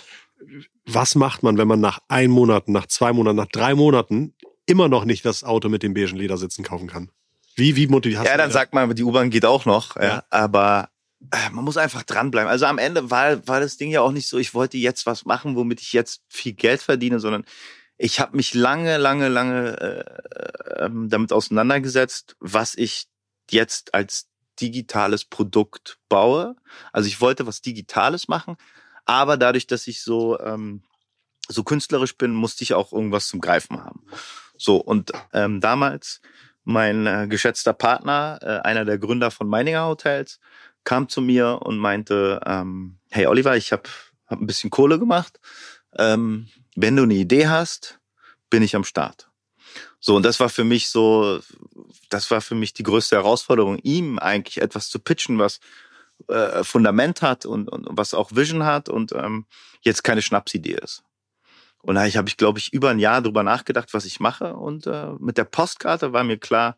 Was 0.85 1.15
macht 1.15 1.43
man, 1.43 1.57
wenn 1.57 1.67
man 1.67 1.79
nach 1.79 1.99
ein 2.07 2.29
Monaten, 2.29 2.71
nach 2.71 2.85
zwei 2.87 3.13
Monaten, 3.13 3.37
nach 3.37 3.47
drei 3.47 3.73
Monaten 3.73 4.33
immer 4.65 4.87
noch 4.87 5.05
nicht 5.05 5.25
das 5.25 5.43
Auto 5.43 5.69
mit 5.69 5.83
dem 5.83 5.93
beigen 5.93 6.17
Ledersitzen 6.17 6.63
kaufen 6.63 6.87
kann? 6.87 7.09
Wie, 7.55 7.75
wie 7.75 7.87
motiviert 7.87 8.25
Ja, 8.25 8.37
dann 8.37 8.51
sagt 8.51 8.73
man, 8.73 8.93
die 8.93 9.03
U-Bahn 9.03 9.29
geht 9.29 9.45
auch 9.45 9.65
noch, 9.65 9.95
ja. 9.95 10.03
Ja. 10.03 10.23
aber 10.29 10.89
äh, 11.31 11.49
man 11.51 11.63
muss 11.63 11.77
einfach 11.77 12.03
dranbleiben. 12.03 12.49
Also 12.49 12.65
am 12.65 12.77
Ende 12.77 13.09
war, 13.09 13.47
war 13.47 13.59
das 13.59 13.77
Ding 13.77 13.91
ja 13.91 14.01
auch 14.01 14.11
nicht 14.11 14.27
so, 14.27 14.37
ich 14.37 14.53
wollte 14.53 14.77
jetzt 14.77 15.05
was 15.05 15.25
machen, 15.25 15.55
womit 15.55 15.81
ich 15.81 15.93
jetzt 15.93 16.21
viel 16.27 16.53
Geld 16.53 16.81
verdiene, 16.81 17.19
sondern 17.19 17.45
ich 17.97 18.19
habe 18.19 18.35
mich 18.35 18.53
lange, 18.53 18.97
lange, 18.97 19.29
lange 19.29 19.79
äh, 19.79 20.85
ähm, 20.85 21.09
damit 21.09 21.31
auseinandergesetzt, 21.31 22.35
was 22.39 22.75
ich 22.75 23.07
jetzt 23.49 23.93
als 23.93 24.27
digitales 24.61 25.25
Produkt 25.25 25.99
baue. 26.09 26.55
Also 26.91 27.07
ich 27.07 27.21
wollte 27.21 27.47
was 27.47 27.61
Digitales 27.61 28.27
machen, 28.27 28.57
aber 29.05 29.37
dadurch, 29.37 29.67
dass 29.67 29.87
ich 29.87 30.01
so 30.01 30.39
ähm, 30.39 30.83
so 31.47 31.63
künstlerisch 31.63 32.17
bin, 32.17 32.33
musste 32.33 32.63
ich 32.63 32.73
auch 32.73 32.91
irgendwas 32.91 33.27
zum 33.27 33.41
Greifen 33.41 33.83
haben. 33.83 34.05
So 34.57 34.77
und 34.77 35.11
ähm, 35.33 35.61
damals 35.61 36.21
mein 36.63 37.05
äh, 37.05 37.27
geschätzter 37.29 37.73
Partner, 37.73 38.39
äh, 38.41 38.67
einer 38.67 38.85
der 38.85 38.97
Gründer 38.97 39.31
von 39.31 39.47
Meininger 39.47 39.85
Hotels, 39.85 40.39
kam 40.83 41.09
zu 41.09 41.21
mir 41.21 41.61
und 41.61 41.77
meinte, 41.77 42.41
ähm, 42.45 42.97
hey 43.09 43.27
Oliver, 43.27 43.55
ich 43.55 43.71
habe 43.71 43.83
hab 44.27 44.41
ein 44.41 44.47
bisschen 44.47 44.69
Kohle 44.69 44.99
gemacht. 44.99 45.39
Ähm, 45.97 46.47
wenn 46.75 46.95
du 46.95 47.03
eine 47.03 47.13
Idee 47.13 47.47
hast, 47.47 47.99
bin 48.49 48.63
ich 48.63 48.75
am 48.75 48.83
Start. 48.83 49.29
So, 50.07 50.15
und 50.15 50.23
das 50.23 50.39
war 50.39 50.49
für 50.49 50.63
mich 50.63 50.89
so, 50.89 51.39
das 52.11 52.29
war 52.29 52.39
für 52.39 52.53
mich 52.53 52.75
die 52.75 52.83
größte 52.83 53.15
Herausforderung, 53.15 53.79
ihm 53.79 54.19
eigentlich 54.19 54.61
etwas 54.61 54.87
zu 54.91 54.99
pitchen, 54.99 55.39
was 55.39 55.59
äh, 56.27 56.63
Fundament 56.63 57.23
hat 57.23 57.47
und, 57.47 57.69
und 57.69 57.87
was 57.89 58.13
auch 58.13 58.29
Vision 58.31 58.65
hat 58.65 58.87
und 58.87 59.13
ähm, 59.13 59.47
jetzt 59.81 60.03
keine 60.03 60.21
Schnapsidee 60.21 60.75
ist. 60.75 61.03
Und 61.81 61.95
da 61.95 62.01
habe 62.05 62.29
ich, 62.29 62.37
glaube 62.37 62.59
ich, 62.59 62.71
über 62.71 62.91
ein 62.91 62.99
Jahr 62.99 63.23
drüber 63.23 63.41
nachgedacht, 63.41 63.95
was 63.95 64.05
ich 64.05 64.19
mache. 64.19 64.53
Und 64.53 64.85
äh, 64.85 65.13
mit 65.17 65.39
der 65.39 65.45
Postkarte 65.45 66.13
war 66.13 66.23
mir 66.23 66.37
klar, 66.37 66.77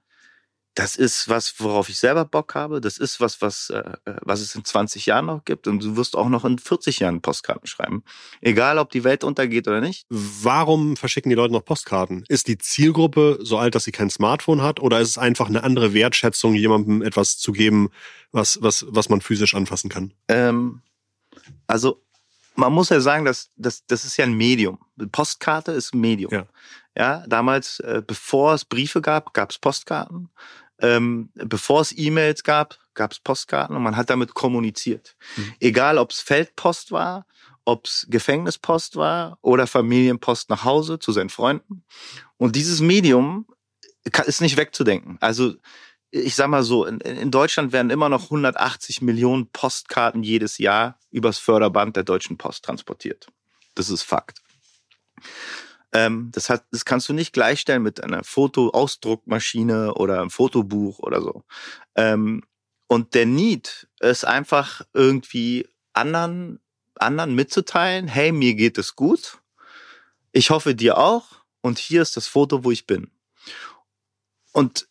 das 0.77 0.96
ist 0.96 1.27
was, 1.27 1.60
worauf 1.60 1.89
ich 1.89 1.98
selber 1.98 2.24
Bock 2.24 2.53
habe. 2.53 2.81
Das 2.81 3.00
ist 3.00 3.19
was, 3.19 3.41
was, 3.41 3.72
äh, 3.72 3.93
was 4.22 4.41
es 4.41 4.53
in 4.53 4.63
20 4.63 5.07
Jahren 5.07 5.25
noch 5.25 5.43
gibt. 5.43 5.67
Und 5.67 5.84
du 5.84 5.98
wirst 5.98 6.15
auch 6.15 6.29
noch 6.29 6.46
in 6.46 6.60
40 6.60 7.00
Jahren 7.00 7.19
Postkarten 7.19 7.65
schreiben. 7.65 8.03
Egal, 8.41 8.77
ob 8.77 8.91
die 8.91 9.03
Welt 9.03 9.24
untergeht 9.24 9.67
oder 9.67 9.81
nicht. 9.81 10.05
Warum 10.10 10.96
verschicken 10.96 11.31
die 11.31 11.36
Leute 11.36 11.53
noch 11.53 11.65
Postkarten? 11.65 12.25
Ist 12.27 12.48
die 12.48 12.60
Zielgruppe 12.60 13.39
so 13.41 13.57
alt, 13.57 13.74
dass 13.74 13.86
sie 13.86 13.91
kein 13.91 14.12
Smartphone 14.12 14.62
hat? 14.62 14.79
Oder 14.79 15.00
ist 15.00 15.10
es 15.10 15.17
einfach 15.17 15.48
eine 15.48 15.63
andere 15.63 15.96
Wertschätzung, 15.96 16.53
jemandem 16.53 17.01
etwas 17.01 17.39
zu 17.39 17.53
geben, 17.53 17.89
was, 18.31 18.62
was, 18.62 18.86
was 18.88 19.10
man 19.10 19.22
physisch 19.22 19.55
anfassen 19.55 19.89
kann? 19.89 20.13
Ähm, 20.27 20.84
also 21.65 22.03
man 22.53 22.72
muss 22.72 22.89
ja 22.89 23.00
sagen, 23.00 23.25
dass 23.25 23.50
das, 23.55 23.84
das 23.88 24.05
ist 24.05 24.17
ja 24.17 24.25
ein 24.25 24.34
Medium. 24.34 24.77
Postkarte 25.12 25.72
ist 25.72 25.96
ein 25.96 26.01
Medium. 26.01 26.31
Ja. 26.31 26.46
Ja, 26.98 27.24
damals, 27.27 27.79
äh, 27.81 28.01
bevor 28.05 28.55
es 28.55 28.65
Briefe 28.65 29.01
gab, 29.01 29.34
gab 29.34 29.51
es 29.51 29.60
Postkarten. 29.60 30.29
Ähm, 30.79 31.29
bevor 31.34 31.81
es 31.81 31.98
E-Mails 31.98 32.43
gab, 32.43 32.77
gab 32.93 33.12
es 33.12 33.19
Postkarten 33.19 33.75
und 33.75 33.84
man 33.84 33.96
hat 33.96 34.10
damit 34.10 34.34
kommuniziert. 34.34 35.15
Mhm. 35.36 35.53
Egal, 35.60 35.98
ob 35.98 36.12
es 36.12 36.19
Feldpost 36.19 36.91
war, 36.91 37.25
ob 37.65 37.86
es 37.86 38.07
Gefängnispost 38.10 38.96
war 38.96 39.38
oder 39.41 39.67
Familienpost 39.67 40.50
nach 40.50 40.63
Hause 40.63 41.00
zu 41.00 41.12
seinen 41.12 41.29
Freunden. 41.29 41.84
Und 42.38 42.55
dieses 42.55 42.79
Medium 42.79 43.48
ist 44.25 44.41
nicht 44.41 44.57
wegzudenken. 44.57 45.17
Also 45.19 45.55
ich 46.12 46.36
sag 46.36 46.48
mal 46.48 46.63
so, 46.63 46.86
in, 46.86 47.00
in 47.01 47.31
Deutschland 47.31 47.74
werden 47.74 47.91
immer 47.91 48.10
noch 48.10 48.25
180 48.25 49.01
Millionen 49.01 49.50
Postkarten 49.51 50.24
jedes 50.24 50.57
Jahr 50.57 51.00
übers 51.12 51.38
Förderband 51.38 51.96
der 51.96 52.03
Deutschen 52.03 52.38
Post 52.38 52.63
transportiert. 52.63 53.27
Das 53.75 53.89
ist 53.89 54.03
Fakt. 54.03 54.41
Ähm, 55.94 56.29
das, 56.34 56.50
hat, 56.50 56.65
das 56.72 56.86
kannst 56.86 57.08
du 57.10 57.13
nicht 57.13 57.34
gleichstellen 57.34 57.84
mit 57.84 58.03
einer 58.03 58.24
Fotoausdruckmaschine 58.24 59.94
oder 59.94 60.20
einem 60.20 60.29
Fotobuch 60.29 61.00
oder 61.00 61.22
so. 61.22 61.44
Ähm, 61.96 62.44
und 62.88 63.13
der 63.13 63.25
Need 63.25 63.88
ist 64.00 64.25
einfach 64.25 64.82
irgendwie 64.94 65.67
anderen, 65.94 66.60
anderen 66.96 67.36
mitzuteilen, 67.36 68.08
hey, 68.08 68.32
mir 68.32 68.56
geht 68.56 68.77
es 68.77 68.96
gut. 68.96 69.39
Ich 70.32 70.50
hoffe 70.50 70.75
dir 70.75 70.98
auch. 70.98 71.38
Und 71.62 71.79
hier 71.79 72.01
ist 72.01 72.15
das 72.15 72.27
Foto, 72.27 72.63
wo 72.63 72.72
ich 72.72 72.86
bin. 72.86 73.12
Und 74.53 74.88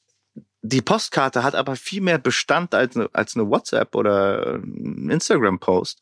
die 0.62 0.82
Postkarte 0.82 1.42
hat 1.42 1.54
aber 1.54 1.76
viel 1.76 2.00
mehr 2.00 2.18
Bestand 2.18 2.74
als 2.74 2.96
eine, 2.96 3.08
als 3.12 3.36
eine 3.36 3.48
WhatsApp 3.48 3.94
oder 3.94 4.54
Instagram-Post, 4.54 6.00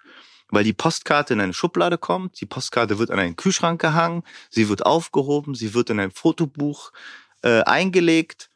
weil 0.50 0.64
die 0.64 0.72
Postkarte 0.72 1.34
in 1.34 1.40
eine 1.40 1.52
Schublade 1.52 1.98
kommt, 1.98 2.40
die 2.40 2.46
Postkarte 2.46 2.98
wird 2.98 3.10
an 3.10 3.18
einen 3.18 3.36
Kühlschrank 3.36 3.80
gehangen, 3.80 4.22
sie 4.50 4.68
wird 4.68 4.86
aufgehoben, 4.86 5.54
sie 5.54 5.74
wird 5.74 5.90
in 5.90 6.00
ein 6.00 6.10
Fotobuch 6.10 6.92
äh, 7.42 7.62
eingelegt 7.62 8.50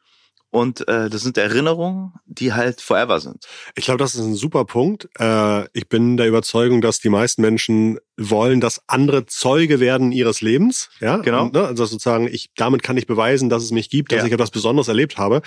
und 0.51 0.87
äh, 0.89 1.11
das 1.11 1.23
sind 1.23 1.37
Erinnerungen, 1.37 2.13
die 2.27 2.53
halt 2.55 2.81
forever 2.81 3.21
sind. 3.21 3.47
Ich 3.75 3.85
glaube, 3.85 3.99
das 3.99 4.15
ist 4.15 4.21
ein 4.23 4.35
super 4.35 4.65
Punkt. 4.65 5.09
Äh, 5.19 5.65
ich 5.77 5.89
bin 5.89 6.17
der 6.17 6.27
Überzeugung, 6.27 6.81
dass 6.81 7.01
die 7.01 7.11
meisten 7.11 7.43
Menschen 7.43 7.99
wollen, 8.17 8.61
dass 8.61 8.83
andere 8.87 9.27
Zeuge 9.27 9.79
werden 9.79 10.11
ihres 10.11 10.41
Lebens. 10.41 10.89
Ja, 11.01 11.19
Genau. 11.19 11.45
Und, 11.45 11.53
ne, 11.55 11.67
also 11.67 11.85
sozusagen, 11.85 12.27
ich 12.29 12.51
damit 12.57 12.83
kann 12.83 12.97
ich 12.97 13.07
beweisen, 13.07 13.51
dass 13.51 13.63
es 13.63 13.73
mich 13.73 13.91
gibt, 13.91 14.11
dass 14.13 14.21
Ja. 14.21 14.27
ich 14.27 14.33
etwas 14.33 14.51
Besonderes 14.51 14.89
erlebt 14.89 15.19
habe. 15.19 15.43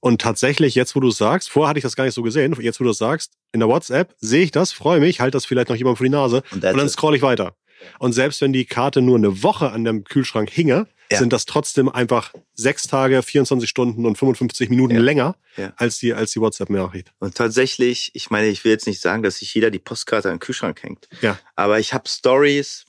Und 0.00 0.20
tatsächlich, 0.20 0.74
jetzt 0.74 0.94
wo 0.96 1.00
du 1.00 1.08
es 1.08 1.16
sagst, 1.18 1.50
vorher 1.50 1.68
hatte 1.70 1.78
ich 1.78 1.82
das 1.84 1.96
gar 1.96 2.04
nicht 2.04 2.14
so 2.14 2.22
gesehen. 2.22 2.54
Jetzt 2.60 2.80
wo 2.80 2.84
du 2.84 2.90
es 2.90 2.98
sagst, 2.98 3.32
in 3.52 3.60
der 3.60 3.68
WhatsApp 3.68 4.14
sehe 4.20 4.42
ich 4.44 4.50
das, 4.52 4.72
freue 4.72 5.00
mich, 5.00 5.20
halte 5.20 5.36
das 5.36 5.44
vielleicht 5.46 5.68
noch 5.68 5.76
jemand 5.76 5.98
vor 5.98 6.04
die 6.04 6.10
Nase 6.10 6.42
Und 6.52 6.64
und 6.64 6.76
dann 6.76 6.88
scroll 6.88 7.14
ich 7.14 7.22
weiter. 7.22 7.56
Und 7.98 8.12
selbst 8.12 8.40
wenn 8.40 8.52
die 8.54 8.64
Karte 8.64 9.02
nur 9.02 9.16
eine 9.16 9.42
Woche 9.42 9.70
an 9.70 9.84
dem 9.84 10.04
Kühlschrank 10.04 10.48
hinge, 10.50 10.86
Ja. 11.10 11.18
sind 11.18 11.32
das 11.32 11.44
trotzdem 11.46 11.88
einfach 11.88 12.32
sechs 12.54 12.84
Tage, 12.88 13.22
24 13.22 13.68
Stunden 13.70 14.04
und 14.06 14.16
55 14.18 14.68
Minuten 14.70 14.94
Ja. 14.96 15.00
länger 15.00 15.36
Ja. 15.56 15.72
als 15.76 15.98
die, 15.98 16.12
als 16.14 16.32
die 16.32 16.40
WhatsApp-Nachricht. 16.40 17.12
Und 17.18 17.34
tatsächlich, 17.36 18.10
ich 18.14 18.30
meine, 18.30 18.48
ich 18.48 18.64
will 18.64 18.72
jetzt 18.72 18.86
nicht 18.86 19.00
sagen, 19.00 19.22
dass 19.22 19.38
sich 19.38 19.54
jeder 19.54 19.70
die 19.70 19.78
Postkarte 19.78 20.28
an 20.28 20.34
den 20.34 20.40
Kühlschrank 20.40 20.82
hängt. 20.82 21.08
Ja. 21.22 21.38
Aber 21.54 21.78
ich 21.78 21.94
habe 21.94 22.08
Stories, 22.08 22.84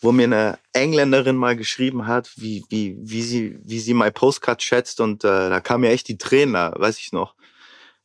wo 0.00 0.10
mir 0.12 0.24
eine 0.24 0.58
Engländerin 0.72 1.36
mal 1.36 1.56
geschrieben 1.56 2.06
hat, 2.06 2.30
wie, 2.36 2.64
wie, 2.68 2.96
wie 3.00 3.22
sie, 3.22 3.58
wie 3.62 3.78
sie 3.80 3.94
my 3.94 4.10
Postcard 4.10 4.62
schätzt 4.62 5.00
und 5.00 5.24
äh, 5.24 5.28
da 5.50 5.60
kam 5.60 5.82
mir 5.82 5.90
echt 5.90 6.08
die 6.08 6.18
Tränen, 6.18 6.54
da, 6.54 6.72
weiß 6.76 6.98
ich 6.98 7.12
noch. 7.12 7.34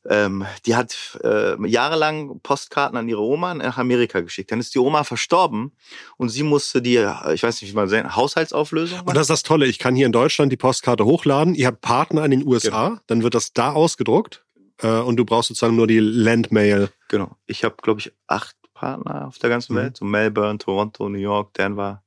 Ähm, 0.09 0.45
die 0.65 0.75
hat 0.75 1.19
äh, 1.23 1.55
jahrelang 1.67 2.39
Postkarten 2.41 2.97
an 2.97 3.07
ihre 3.07 3.21
Oma 3.21 3.53
nach 3.53 3.77
Amerika 3.77 4.21
geschickt. 4.21 4.51
Dann 4.51 4.59
ist 4.59 4.73
die 4.73 4.79
Oma 4.79 5.03
verstorben 5.03 5.71
und 6.17 6.29
sie 6.29 6.41
musste 6.43 6.81
die, 6.81 6.95
ich 7.33 7.43
weiß 7.43 7.61
nicht, 7.61 7.71
wie 7.71 7.75
man 7.75 7.87
sagt, 7.87 8.15
Haushaltsauflösung 8.15 8.99
Und 8.99 9.05
machen. 9.05 9.15
das 9.15 9.23
ist 9.25 9.29
das 9.29 9.43
Tolle. 9.43 9.67
Ich 9.67 9.77
kann 9.77 9.95
hier 9.95 10.07
in 10.07 10.11
Deutschland 10.11 10.51
die 10.51 10.57
Postkarte 10.57 11.05
hochladen. 11.05 11.53
Ihr 11.53 11.67
habt 11.67 11.81
Partner 11.81 12.25
in 12.25 12.31
den 12.31 12.47
USA, 12.47 12.99
dann 13.07 13.21
wird 13.21 13.35
das 13.35 13.53
da 13.53 13.73
ausgedruckt 13.73 14.43
äh, 14.81 14.87
und 14.87 15.17
du 15.17 15.25
brauchst 15.25 15.49
sozusagen 15.49 15.75
nur 15.75 15.85
die 15.87 15.99
Landmail. 15.99 16.89
Genau. 17.07 17.37
Ich 17.45 17.63
habe, 17.63 17.75
glaube 17.83 17.99
ich, 17.99 18.11
acht 18.25 18.55
Partner 18.73 19.27
auf 19.27 19.37
der 19.37 19.51
ganzen 19.51 19.73
Mhm. 19.73 19.77
Welt. 19.77 19.97
So 19.97 20.05
Melbourne, 20.05 20.57
Toronto, 20.57 21.09
New 21.09 21.19
York, 21.19 21.53
Denver 21.53 22.01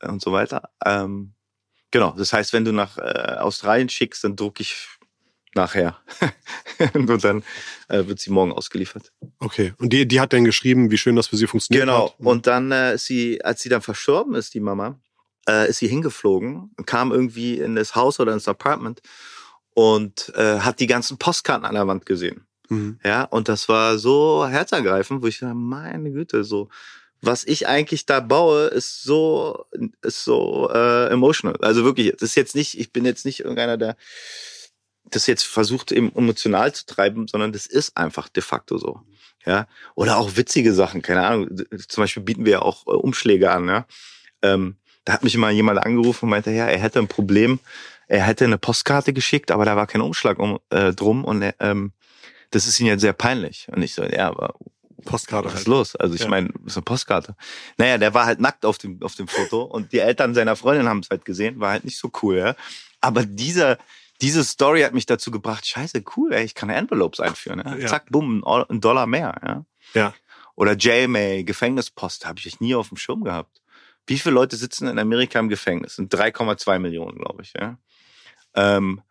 äh, 0.00 0.08
und 0.08 0.22
so 0.22 0.30
weiter. 0.30 0.70
Ähm, 0.84 1.32
genau. 1.90 2.12
Das 2.16 2.32
heißt, 2.32 2.52
wenn 2.52 2.64
du 2.64 2.70
nach 2.72 2.96
äh, 2.98 3.38
Australien 3.40 3.88
schickst, 3.88 4.22
dann 4.22 4.36
druck 4.36 4.60
ich 4.60 4.86
nachher. 5.58 5.98
und 6.94 7.24
dann 7.24 7.42
äh, 7.88 8.06
wird 8.06 8.20
sie 8.20 8.30
morgen 8.30 8.52
ausgeliefert. 8.52 9.12
Okay. 9.40 9.74
Und 9.78 9.92
die, 9.92 10.06
die 10.06 10.20
hat 10.20 10.32
dann 10.32 10.44
geschrieben, 10.44 10.90
wie 10.90 10.98
schön 10.98 11.16
das 11.16 11.26
für 11.26 11.36
sie 11.36 11.46
funktioniert 11.46 11.86
Genau. 11.86 12.06
hat. 12.10 12.14
Und 12.20 12.46
dann 12.46 12.72
äh, 12.72 12.94
ist 12.94 13.06
sie, 13.06 13.44
als 13.44 13.60
sie 13.60 13.68
dann 13.68 13.82
verstorben 13.82 14.34
ist, 14.34 14.54
die 14.54 14.60
Mama, 14.60 14.98
äh, 15.48 15.68
ist 15.68 15.78
sie 15.78 15.88
hingeflogen, 15.88 16.70
kam 16.86 17.12
irgendwie 17.12 17.58
in 17.58 17.74
das 17.74 17.94
Haus 17.94 18.20
oder 18.20 18.32
ins 18.32 18.48
Apartment 18.48 19.00
und 19.74 20.32
äh, 20.36 20.60
hat 20.60 20.80
die 20.80 20.86
ganzen 20.86 21.18
Postkarten 21.18 21.64
an 21.66 21.74
der 21.74 21.86
Wand 21.86 22.06
gesehen. 22.06 22.46
Mhm. 22.68 22.98
Ja, 23.04 23.24
und 23.24 23.48
das 23.48 23.68
war 23.68 23.98
so 23.98 24.46
herzergreifend, 24.46 25.22
wo 25.22 25.26
ich 25.26 25.38
dachte, 25.38 25.54
meine 25.54 26.10
Güte, 26.10 26.44
so 26.44 26.68
was 27.20 27.44
ich 27.44 27.66
eigentlich 27.66 28.06
da 28.06 28.20
baue, 28.20 28.66
ist 28.66 29.02
so 29.02 29.64
ist 30.02 30.22
so 30.22 30.70
äh, 30.72 31.08
emotional. 31.08 31.56
Also 31.62 31.84
wirklich, 31.84 32.12
das 32.12 32.30
ist 32.30 32.34
jetzt 32.36 32.54
nicht, 32.54 32.78
ich 32.78 32.92
bin 32.92 33.04
jetzt 33.04 33.24
nicht 33.24 33.40
irgendeiner, 33.40 33.76
der 33.76 33.96
das 35.10 35.26
jetzt 35.26 35.44
versucht, 35.44 35.92
eben 35.92 36.14
emotional 36.14 36.74
zu 36.74 36.86
treiben, 36.86 37.28
sondern 37.28 37.52
das 37.52 37.66
ist 37.66 37.96
einfach 37.96 38.28
de 38.28 38.42
facto 38.42 38.78
so. 38.78 39.00
Ja. 39.46 39.66
Oder 39.94 40.18
auch 40.18 40.36
witzige 40.36 40.74
Sachen, 40.74 41.02
keine 41.02 41.26
Ahnung. 41.26 41.48
Zum 41.88 42.02
Beispiel 42.02 42.22
bieten 42.22 42.44
wir 42.44 42.52
ja 42.52 42.62
auch 42.62 42.86
äh, 42.86 42.90
Umschläge 42.90 43.50
an, 43.50 43.68
ja. 43.68 43.86
Ähm, 44.42 44.76
da 45.04 45.14
hat 45.14 45.24
mich 45.24 45.34
immer 45.34 45.50
jemand 45.50 45.78
angerufen 45.84 46.26
und 46.26 46.30
meinte, 46.30 46.50
ja, 46.50 46.66
er 46.66 46.78
hätte 46.78 46.98
ein 46.98 47.08
Problem. 47.08 47.60
Er 48.08 48.24
hätte 48.24 48.44
eine 48.44 48.58
Postkarte 48.58 49.12
geschickt, 49.12 49.50
aber 49.50 49.64
da 49.64 49.76
war 49.76 49.86
kein 49.86 50.00
Umschlag 50.00 50.38
um, 50.38 50.58
äh, 50.70 50.92
drum 50.92 51.24
und 51.24 51.44
ähm, 51.60 51.92
das 52.50 52.66
ist 52.66 52.80
ihm 52.80 52.86
jetzt 52.86 53.00
sehr 53.00 53.12
peinlich. 53.12 53.68
Und 53.70 53.82
ich 53.82 53.94
so, 53.94 54.02
ja, 54.04 54.28
aber 54.28 54.54
Postkarte. 55.04 55.46
Was 55.46 55.54
ist 55.54 55.58
halt. 55.60 55.66
los? 55.68 55.96
Also 55.96 56.14
ich 56.14 56.22
ja. 56.22 56.28
meine, 56.28 56.50
ist 56.66 56.76
eine 56.76 56.84
Postkarte. 56.84 57.36
Naja, 57.76 57.98
der 57.98 58.14
war 58.14 58.26
halt 58.26 58.40
nackt 58.40 58.64
auf 58.64 58.78
dem, 58.78 59.02
auf 59.02 59.14
dem 59.14 59.28
Foto 59.28 59.62
und 59.62 59.92
die 59.92 59.98
Eltern 59.98 60.34
seiner 60.34 60.56
Freundin 60.56 60.88
haben 60.88 61.00
es 61.00 61.10
halt 61.10 61.24
gesehen, 61.24 61.60
war 61.60 61.70
halt 61.70 61.84
nicht 61.84 61.98
so 61.98 62.10
cool, 62.22 62.36
ja. 62.36 62.54
Aber 63.00 63.24
dieser, 63.24 63.78
diese 64.20 64.44
Story 64.44 64.82
hat 64.82 64.94
mich 64.94 65.06
dazu 65.06 65.30
gebracht, 65.30 65.66
scheiße, 65.66 66.02
cool, 66.16 66.32
ey, 66.32 66.44
ich 66.44 66.54
kann 66.54 66.70
Envelopes 66.70 67.20
einführen. 67.20 67.62
Ja? 67.64 67.76
ja. 67.76 67.86
Zack, 67.86 68.06
bumm, 68.10 68.44
ein 68.44 68.80
Dollar 68.80 69.06
mehr. 69.06 69.34
Ja. 69.46 69.64
ja. 69.94 70.14
Oder 70.54 70.72
JMA, 70.72 71.42
Gefängnispost, 71.42 72.26
habe 72.26 72.40
ich 72.44 72.60
nie 72.60 72.74
auf 72.74 72.88
dem 72.88 72.96
Schirm 72.96 73.22
gehabt. 73.22 73.60
Wie 74.06 74.18
viele 74.18 74.34
Leute 74.34 74.56
sitzen 74.56 74.88
in 74.88 74.98
Amerika 74.98 75.38
im 75.38 75.48
Gefängnis? 75.48 75.96
Sind 75.96 76.12
3,2 76.12 76.78
Millionen, 76.78 77.18
glaube 77.18 77.42
ich. 77.42 77.52
Ja. 77.58 77.78
Ähm, 78.54 79.02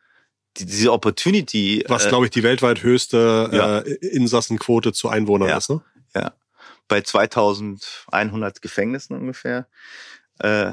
die, 0.58 0.66
diese 0.66 0.92
Opportunity. 0.92 1.86
Was, 1.88 2.06
äh, 2.06 2.10
glaube 2.10 2.26
ich, 2.26 2.32
die 2.32 2.44
weltweit 2.44 2.84
höchste 2.84 3.50
ja. 3.54 3.80
äh, 3.80 3.94
Insassenquote 4.08 4.92
zu 4.92 5.08
Einwohnern 5.08 5.56
ist, 5.58 5.70
ne? 5.70 5.82
Ja. 6.16 6.34
Bei 6.88 7.02
2100 7.02 8.62
Gefängnissen 8.62 9.16
ungefähr 9.16 9.68
äh, 10.40 10.72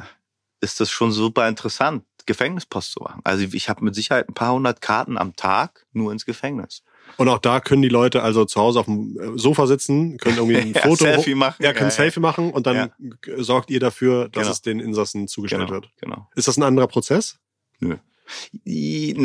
ist 0.61 0.81
das 0.81 0.91
schon 0.91 1.13
super 1.13 1.47
interessant, 1.49 2.05
Gefängnispost 2.27 2.93
zu 2.93 3.01
machen. 3.01 3.21
Also 3.25 3.45
ich 3.53 3.69
habe 3.69 3.85
mit 3.85 3.95
Sicherheit 3.95 4.29
ein 4.29 4.35
paar 4.35 4.53
hundert 4.53 4.81
Karten 4.81 5.19
am 5.19 5.37
Tag 5.37 5.87
nur 5.93 6.13
ins 6.13 6.25
Gefängnis. 6.25 6.83
Und 7.17 7.29
auch 7.29 7.39
da 7.39 7.61
können 7.61 7.83
die 7.83 7.89
Leute 7.89 8.23
also 8.23 8.45
zu 8.45 8.61
Hause 8.61 8.81
auf 8.81 8.87
dem 8.87 9.19
äh, 9.19 9.39
Sofa 9.39 9.67
sitzen, 9.67 10.17
können 10.19 10.37
irgendwie 10.37 10.57
ein 10.57 10.73
ja, 10.75 10.81
Foto, 10.81 11.05
Selfie 11.05 11.35
machen, 11.35 11.63
ja, 11.63 11.73
können 11.73 11.91
ja, 11.91 11.95
Selfie 11.95 12.21
machen 12.21 12.51
und 12.51 12.67
dann 12.67 12.77
ja. 12.77 12.91
sorgt 13.37 13.71
ihr 13.71 13.81
dafür, 13.81 14.29
dass 14.29 14.43
genau. 14.43 14.53
es 14.53 14.63
den 14.63 14.81
Insassen 14.81 15.29
zugestellt 15.29 15.69
genau, 15.69 15.73
wird. 15.73 15.91
Genau. 16.01 16.29
Ist 16.35 16.49
das 16.49 16.57
ein 16.57 16.63
anderer 16.63 16.89
Prozess? 16.89 17.39
Nö. 17.81 17.97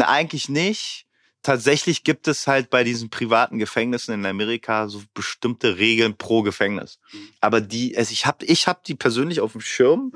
Eigentlich 0.04 0.50
nicht. 0.50 1.06
Tatsächlich 1.42 2.04
gibt 2.04 2.28
es 2.28 2.48
halt 2.48 2.70
bei 2.70 2.84
diesen 2.84 3.10
privaten 3.10 3.60
Gefängnissen 3.60 4.14
in 4.14 4.26
Amerika 4.26 4.90
so 4.90 5.02
bestimmte 5.14 5.78
Regeln 5.78 6.18
pro 6.18 6.42
Gefängnis. 6.42 7.00
Aber 7.40 7.62
die, 7.62 7.98
also 7.98 8.12
ich 8.12 8.26
habe 8.26 8.46
ich 8.46 8.68
hab 8.68 8.84
die 8.84 8.96
persönlich 8.96 9.40
auf 9.40 9.54
dem 9.54 9.62
Schirm, 9.62 10.12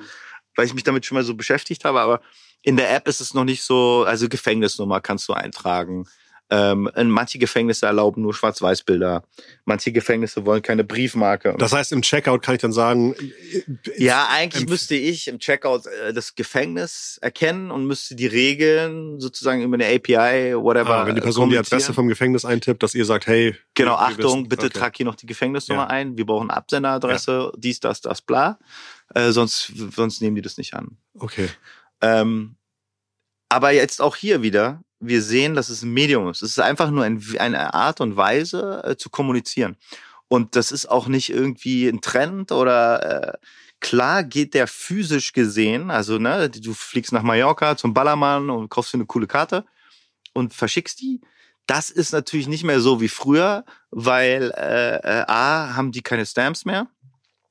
weil 0.56 0.66
ich 0.66 0.74
mich 0.74 0.84
damit 0.84 1.06
schon 1.06 1.16
mal 1.16 1.24
so 1.24 1.34
beschäftigt 1.34 1.86
habe, 1.86 2.02
aber 2.02 2.22
in 2.64 2.78
der 2.78 2.96
App 2.96 3.08
ist 3.08 3.22
es 3.22 3.34
noch 3.34 3.44
nicht 3.44 3.64
so, 3.64 4.06
also 4.08 4.28
Gefängnisnummer 4.28 5.02
kannst 5.02 5.30
du 5.30 5.34
eintragen. 5.34 6.06
Ähm, 6.50 6.92
manche 7.06 7.40
Gefängnisse 7.40 7.88
erlauben 7.88 8.22
nur 8.22 8.34
Schwarz-Weiß-Bilder. 8.34 9.24
Manche 9.66 9.92
Gefängnisse 9.92 10.46
wollen 10.46 10.62
keine 10.62 10.84
Briefmarke. 10.84 11.56
Das 11.58 11.74
heißt, 11.74 11.92
im 11.94 12.04
Checkout 12.04 12.44
kann 12.44 12.56
ich 12.56 12.62
dann 12.62 12.74
sagen. 12.74 13.16
Ja, 13.98 14.28
eigentlich 14.30 14.68
müsste 14.68 14.94
ich 14.94 15.28
im 15.28 15.40
Checkout 15.40 15.88
äh, 15.88 16.14
das 16.14 16.36
Gefängnis 16.36 17.18
erkennen 17.22 17.72
und 17.72 17.88
müsste 17.88 18.16
die 18.16 18.28
Regeln 18.28 19.20
sozusagen 19.20 19.64
über 19.64 19.76
eine 19.76 19.88
API, 19.88 20.56
whatever. 20.56 20.98
Ah, 20.98 21.08
wenn 21.08 21.16
die 21.16 21.22
Person 21.22 21.50
die 21.50 21.58
Adresse 21.58 21.92
vom 21.92 22.08
Gefängnis 22.08 22.46
eintippt, 22.46 22.84
dass 22.84 22.94
ihr 22.94 23.06
sagt, 23.06 23.26
hey. 23.26 23.56
Genau, 23.74 23.96
Achtung, 23.96 24.42
wissen, 24.42 24.50
bitte 24.50 24.66
okay. 24.68 24.80
trag 24.80 24.98
hier 24.98 25.08
noch 25.08 25.16
die 25.16 25.26
Gefängnisnummer 25.26 25.84
ja. 25.84 25.88
ein. 25.88 26.18
Wir 26.18 26.26
brauchen 26.26 26.52
Absenderadresse, 26.52 27.32
ja. 27.32 27.52
dies, 27.58 27.80
das, 27.80 28.02
das, 28.02 28.22
bla. 28.22 28.60
Äh, 29.16 29.32
sonst, 29.32 29.72
sonst 29.96 30.22
nehmen 30.22 30.36
die 30.36 30.42
das 30.44 30.58
nicht 30.58 30.76
an. 30.76 30.98
Okay. 31.18 31.50
Ähm, 32.04 32.58
aber 33.50 33.72
jetzt 33.72 34.02
auch 34.02 34.16
hier 34.16 34.42
wieder, 34.42 34.84
wir 35.00 35.22
sehen, 35.22 35.56
dass 35.56 35.70
es 35.70 35.82
ein 35.84 35.94
Medium 35.94 36.30
ist. 36.30 36.42
Es 36.42 36.52
ist 36.52 36.60
einfach 36.60 36.92
nur 36.92 37.04
ein, 37.04 37.24
eine 37.40 37.74
Art 37.74 38.02
und 38.02 38.18
Weise 38.18 38.84
äh, 38.84 38.98
zu 38.98 39.10
kommunizieren. 39.10 39.78
Und 40.28 40.56
das 40.56 40.72
ist 40.72 40.88
auch 40.88 41.08
nicht 41.08 41.30
irgendwie 41.30 41.88
ein 41.88 42.02
Trend 42.02 42.52
oder 42.52 43.34
äh, 43.34 43.38
klar 43.80 44.24
geht 44.24 44.54
der 44.54 44.68
physisch 44.68 45.34
gesehen, 45.34 45.92
also 45.92 46.18
ne, 46.18 46.50
du 46.50 46.74
fliegst 46.74 47.12
nach 47.12 47.22
Mallorca 47.22 47.78
zum 47.78 47.94
Ballermann 47.94 48.50
und 48.50 48.70
kaufst 48.70 48.94
dir 48.94 48.98
eine 48.98 49.06
coole 49.06 49.28
Karte 49.28 49.66
und 50.34 50.54
verschickst 50.54 51.02
die. 51.02 51.22
Das 51.68 51.90
ist 51.90 52.12
natürlich 52.12 52.48
nicht 52.48 52.64
mehr 52.64 52.80
so 52.80 53.02
wie 53.02 53.10
früher, 53.10 53.66
weil 53.92 54.52
äh, 54.58 54.96
äh, 54.98 55.26
A, 55.28 55.76
haben 55.76 55.92
die 55.92 56.02
keine 56.02 56.26
Stamps 56.26 56.66
mehr. 56.66 56.88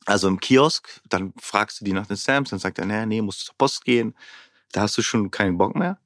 Also 0.06 0.28
im 0.28 0.40
Kiosk, 0.40 1.00
dann 1.08 1.32
fragst 1.40 1.80
du 1.80 1.84
die 1.84 1.92
nach 1.92 2.06
den 2.06 2.16
Stamps, 2.16 2.50
dann 2.50 2.58
sagt 2.58 2.78
er, 2.78 2.86
nee, 2.86 3.06
nee, 3.06 3.22
musst 3.22 3.42
du 3.42 3.46
zur 3.46 3.54
Post 3.56 3.84
gehen. 3.84 4.14
Da 4.72 4.82
hast 4.82 4.98
du 4.98 5.02
schon 5.02 5.30
keinen 5.30 5.58
Bock 5.58 5.76
mehr 5.76 5.98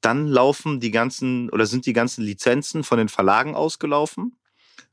dann 0.00 0.28
laufen 0.28 0.80
die 0.80 0.90
ganzen 0.92 1.50
oder 1.50 1.66
sind 1.66 1.84
die 1.86 1.92
ganzen 1.92 2.24
Lizenzen 2.24 2.84
von 2.84 2.98
den 2.98 3.08
Verlagen 3.08 3.56
ausgelaufen, 3.56 4.36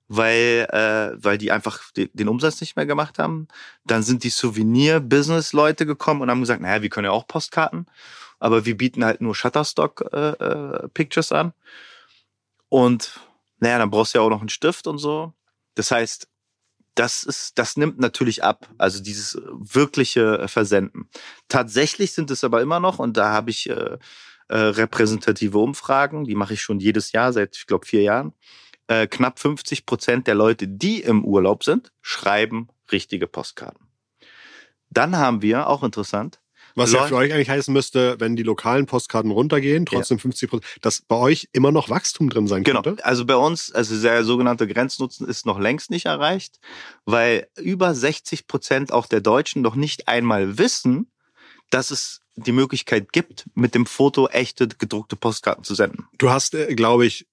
weil, 0.08 0.68
äh, 0.72 1.12
weil 1.24 1.38
die 1.38 1.52
einfach 1.52 1.92
den, 1.92 2.10
den 2.14 2.28
Umsatz 2.28 2.60
nicht 2.62 2.76
mehr 2.76 2.88
gemacht 2.88 3.20
haben. 3.20 3.48
Dann 3.86 4.02
sind 4.04 4.24
die 4.24 4.30
Souvenir-Business-Leute 4.30 5.86
gekommen 5.86 6.22
und 6.22 6.32
haben 6.32 6.42
gesagt, 6.42 6.62
naja, 6.62 6.82
wir 6.82 6.90
können 6.90 7.06
ja 7.06 7.12
auch 7.12 7.28
Postkarten, 7.28 7.86
aber 8.40 8.66
wir 8.66 8.76
bieten 8.76 9.06
halt 9.06 9.22
nur 9.22 9.36
Shutterstock-Pictures 9.36 11.32
äh, 11.32 11.36
äh, 11.36 11.40
an. 11.40 11.54
Und 12.70 13.20
naja, 13.60 13.78
dann 13.78 13.92
brauchst 13.92 14.14
du 14.14 14.18
ja 14.18 14.24
auch 14.26 14.30
noch 14.30 14.40
einen 14.40 14.50
Stift 14.50 14.88
und 14.88 14.98
so. 14.98 15.34
Das 15.76 15.92
heißt, 15.92 16.28
das 16.96 17.24
ist, 17.24 17.58
das 17.58 17.78
nimmt 17.78 18.00
natürlich 18.00 18.44
ab. 18.44 18.70
Also 18.78 19.02
dieses 19.02 19.40
wirkliche 19.52 20.48
Versenden. 20.48 21.10
Tatsächlich 21.48 22.14
sind 22.14 22.32
es 22.32 22.44
aber 22.44 22.62
immer 22.62 22.80
noch, 22.80 23.00
und 23.00 23.18
da 23.18 23.32
habe 23.32 23.50
ich 23.50 23.70
äh, 23.70 23.98
äh, 24.50 24.58
repräsentative 24.58 25.58
Umfragen, 25.58 26.26
die 26.26 26.36
mache 26.36 26.54
ich 26.54 26.62
schon 26.62 26.80
jedes 26.80 27.12
Jahr 27.12 27.34
seit, 27.34 27.56
ich 27.56 27.66
glaube, 27.66 27.86
vier 27.86 28.02
Jahren. 28.02 28.34
Äh, 28.88 29.08
knapp 29.08 29.40
50 29.40 29.86
Prozent 29.86 30.28
der 30.28 30.36
Leute, 30.36 30.68
die 30.68 31.02
im 31.02 31.24
Urlaub 31.24 31.64
sind, 31.64 31.92
schreiben 32.02 32.68
richtige 32.92 33.28
Postkarten. 33.28 33.88
Dann 34.90 35.18
haben 35.18 35.42
wir, 35.42 35.68
auch 35.68 35.84
interessant, 35.84 36.43
was 36.76 36.92
ja 36.92 37.06
für 37.06 37.16
euch 37.16 37.34
eigentlich 37.34 37.50
heißen 37.50 37.74
müsste, 37.74 38.20
wenn 38.20 38.36
die 38.36 38.44
lokalen 38.44 38.86
Postkarten 38.86 39.32
runtergehen, 39.32 39.86
trotzdem 39.86 40.18
ja. 40.18 40.22
50 40.22 40.50
Prozent, 40.50 40.78
dass 40.82 41.02
bei 41.02 41.16
euch 41.16 41.50
immer 41.54 41.72
noch 41.72 41.90
Wachstum 41.90 42.30
drin 42.30 42.48
sein 42.48 42.64
genau. 42.64 42.82
könnte? 42.82 42.98
Genau. 42.98 43.08
Also 43.08 43.26
bei 43.26 43.36
uns, 43.36 43.72
also 43.72 44.00
der 44.02 44.24
sogenannte 44.24 44.68
Grenznutzen 44.68 45.28
ist 45.28 45.46
noch 45.46 45.60
längst 45.60 45.92
nicht 45.92 46.06
erreicht, 46.06 46.60
weil 47.06 47.48
über 47.58 47.94
60 47.94 48.48
Prozent 48.48 48.92
auch 48.92 49.06
der 49.06 49.22
Deutschen 49.22 49.62
noch 49.62 49.76
nicht 49.76 50.08
einmal 50.08 50.58
wissen, 50.58 51.12
dass 51.70 51.92
es 51.92 52.22
die 52.36 52.52
Möglichkeit 52.52 53.12
gibt, 53.12 53.46
mit 53.54 53.76
dem 53.76 53.86
Foto 53.86 54.28
echte 54.28 54.68
gedruckte 54.68 55.16
Postkarten 55.16 55.64
zu 55.64 55.76
senden. 55.76 56.08
Du 56.18 56.30
hast, 56.30 56.56
äh, 56.56 56.74
glaube 56.76 57.06
ich, 57.06 57.28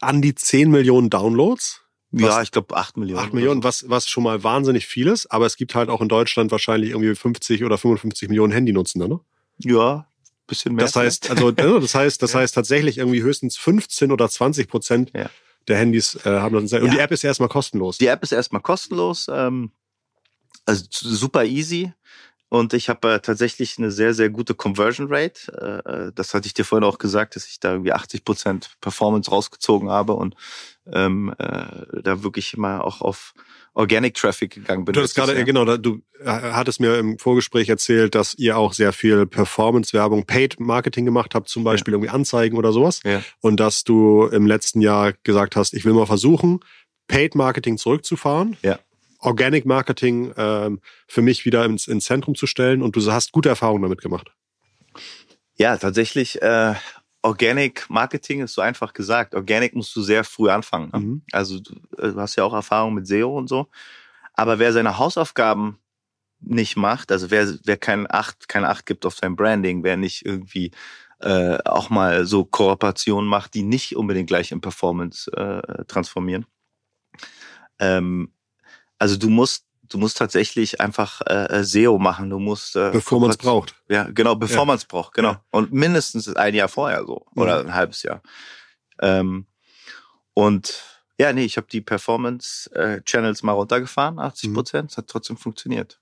an 0.00 0.22
die 0.22 0.34
10 0.34 0.70
Millionen 0.70 1.10
Downloads. 1.10 1.82
Ja, 2.10 2.40
ich 2.40 2.50
glaube 2.50 2.74
8 2.76 2.96
Millionen. 2.96 3.22
8 3.22 3.34
Millionen, 3.34 3.64
was, 3.64 3.88
was 3.90 4.08
schon 4.08 4.22
mal 4.22 4.42
wahnsinnig 4.42 4.86
viel 4.86 5.08
ist, 5.08 5.26
aber 5.26 5.46
es 5.46 5.56
gibt 5.56 5.74
halt 5.74 5.90
auch 5.90 6.00
in 6.00 6.08
Deutschland 6.08 6.50
wahrscheinlich 6.50 6.90
irgendwie 6.90 7.14
50 7.14 7.64
oder 7.64 7.76
55 7.76 8.28
Millionen 8.28 8.52
Handynutzende, 8.52 9.08
ne? 9.08 9.20
Ja, 9.58 10.06
bisschen 10.46 10.74
mehr. 10.74 10.86
Das 10.86 10.96
heißt, 10.96 11.30
also, 11.30 11.50
das 11.50 11.94
heißt, 11.94 12.22
das 12.22 12.32
ja. 12.34 12.40
heißt 12.40 12.54
tatsächlich 12.54 12.98
irgendwie 12.98 13.22
höchstens 13.22 13.56
15 13.58 14.10
oder 14.10 14.28
20 14.28 14.68
Prozent 14.68 15.12
ja. 15.14 15.30
der 15.68 15.78
Handys 15.78 16.16
äh, 16.24 16.40
haben 16.40 16.54
das. 16.54 16.72
Und 16.72 16.86
ja. 16.86 16.90
die 16.90 16.98
App 16.98 17.12
ist 17.12 17.22
erstmal 17.22 17.48
kostenlos. 17.48 17.98
Die 17.98 18.06
App 18.06 18.22
ist 18.22 18.32
erstmal 18.32 18.62
kostenlos. 18.62 19.26
Ähm, 19.30 19.72
also 20.64 20.84
super 20.90 21.44
easy. 21.44 21.92
Und 22.50 22.72
ich 22.72 22.88
habe 22.88 23.14
äh, 23.14 23.20
tatsächlich 23.20 23.76
eine 23.76 23.90
sehr, 23.90 24.14
sehr 24.14 24.30
gute 24.30 24.54
Conversion 24.54 25.08
Rate. 25.10 25.82
Äh, 25.86 25.90
äh, 25.90 26.12
das 26.14 26.32
hatte 26.32 26.46
ich 26.46 26.54
dir 26.54 26.64
vorhin 26.64 26.88
auch 26.88 26.98
gesagt, 26.98 27.36
dass 27.36 27.46
ich 27.46 27.60
da 27.60 27.72
irgendwie 27.72 27.92
80 27.92 28.24
Prozent 28.24 28.70
Performance 28.80 29.30
rausgezogen 29.30 29.90
habe 29.90 30.14
und 30.14 30.34
ähm, 30.92 31.34
äh, 31.38 32.02
da 32.02 32.22
wirklich 32.22 32.56
mal 32.56 32.80
auch 32.80 33.00
auf 33.00 33.34
Organic 33.74 34.14
Traffic 34.14 34.50
gegangen 34.50 34.84
bin. 34.84 34.92
Du 34.92 35.00
hast 35.00 35.14
gerade, 35.14 35.44
genau, 35.44 35.64
du 35.76 36.02
äh, 36.20 36.26
hattest 36.26 36.80
mir 36.80 36.98
im 36.98 37.18
Vorgespräch 37.18 37.68
erzählt, 37.68 38.14
dass 38.14 38.34
ihr 38.34 38.56
auch 38.56 38.72
sehr 38.72 38.92
viel 38.92 39.24
Performance-Werbung, 39.26 40.26
Paid 40.26 40.58
Marketing 40.58 41.04
gemacht 41.04 41.34
habt, 41.34 41.48
zum 41.48 41.62
Beispiel 41.62 41.92
ja. 41.92 41.96
irgendwie 41.96 42.10
Anzeigen 42.10 42.58
oder 42.58 42.72
sowas. 42.72 43.00
Ja. 43.04 43.22
Und 43.40 43.60
dass 43.60 43.84
du 43.84 44.26
im 44.26 44.46
letzten 44.46 44.80
Jahr 44.80 45.12
gesagt 45.22 45.54
hast, 45.54 45.74
ich 45.74 45.84
will 45.84 45.92
mal 45.92 46.06
versuchen, 46.06 46.60
Paid 47.06 47.34
Marketing 47.34 47.78
zurückzufahren. 47.78 48.56
Ja. 48.62 48.78
Organic 49.20 49.64
Marketing 49.66 50.32
ähm, 50.36 50.80
für 51.06 51.22
mich 51.22 51.44
wieder 51.44 51.64
ins, 51.64 51.86
ins 51.88 52.04
Zentrum 52.04 52.34
zu 52.34 52.46
stellen 52.46 52.82
und 52.82 52.96
du 52.96 53.12
hast 53.12 53.32
gute 53.32 53.48
Erfahrungen 53.48 53.82
damit 53.82 54.00
gemacht. 54.00 54.30
Ja, 55.56 55.76
tatsächlich. 55.76 56.40
Äh, 56.40 56.74
Organic 57.22 57.88
Marketing 57.90 58.40
ist 58.40 58.54
so 58.54 58.62
einfach 58.62 58.92
gesagt. 58.92 59.34
Organic 59.34 59.74
musst 59.74 59.94
du 59.96 60.02
sehr 60.02 60.24
früh 60.24 60.50
anfangen. 60.50 60.90
Ne? 60.92 61.00
Mhm. 61.00 61.22
Also 61.32 61.60
du, 61.60 61.74
äh, 61.96 62.12
du 62.12 62.20
hast 62.20 62.36
ja 62.36 62.44
auch 62.44 62.54
Erfahrung 62.54 62.94
mit 62.94 63.06
SEO 63.06 63.36
und 63.36 63.48
so. 63.48 63.68
Aber 64.34 64.58
wer 64.58 64.72
seine 64.72 64.98
Hausaufgaben 64.98 65.78
nicht 66.40 66.76
macht, 66.76 67.10
also 67.10 67.30
wer, 67.30 67.52
wer 67.64 67.76
kein 67.76 68.08
Acht, 68.08 68.48
kein 68.48 68.64
Acht 68.64 68.86
gibt 68.86 69.04
auf 69.04 69.16
sein 69.16 69.34
Branding, 69.34 69.82
wer 69.82 69.96
nicht 69.96 70.24
irgendwie 70.24 70.70
äh, 71.20 71.58
auch 71.64 71.90
mal 71.90 72.24
so 72.26 72.44
Kooperationen 72.44 73.28
macht, 73.28 73.54
die 73.54 73.64
nicht 73.64 73.96
unbedingt 73.96 74.28
gleich 74.28 74.52
in 74.52 74.60
Performance 74.60 75.30
äh, 75.32 75.84
transformieren. 75.86 76.46
Ähm, 77.80 78.32
also 78.98 79.16
du 79.16 79.28
musst 79.28 79.67
du 79.88 79.98
musst 79.98 80.16
tatsächlich 80.18 80.80
einfach 80.80 81.20
äh, 81.26 81.62
SEO 81.64 81.98
machen. 81.98 82.30
Du 82.30 82.38
musst 82.38 82.76
äh, 82.76 82.90
bevor 82.92 83.20
man 83.20 83.30
es 83.30 83.36
braucht. 83.36 83.74
Ja, 83.88 84.04
genau, 84.04 84.34
bevor 84.34 84.58
ja. 84.58 84.64
man 84.64 84.76
es 84.76 84.84
braucht, 84.84 85.14
genau. 85.14 85.32
Ja. 85.32 85.44
Und 85.50 85.72
mindestens 85.72 86.34
ein 86.34 86.54
Jahr 86.54 86.68
vorher 86.68 87.04
so 87.04 87.26
oder 87.34 87.62
mhm. 87.62 87.68
ein 87.68 87.74
halbes 87.74 88.02
Jahr. 88.02 88.22
Ähm, 89.00 89.46
und 90.34 90.82
ja, 91.18 91.32
nee, 91.32 91.44
ich 91.44 91.56
habe 91.56 91.66
die 91.66 91.80
Performance-Channels 91.80 93.42
äh, 93.42 93.46
mal 93.46 93.52
runtergefahren, 93.52 94.18
80 94.18 94.50
mhm. 94.50 94.54
Prozent. 94.54 94.84
Mhm. 94.84 94.88
Es 94.90 94.96
hat 94.96 95.08
trotzdem 95.08 95.36
funktioniert. 95.36 96.00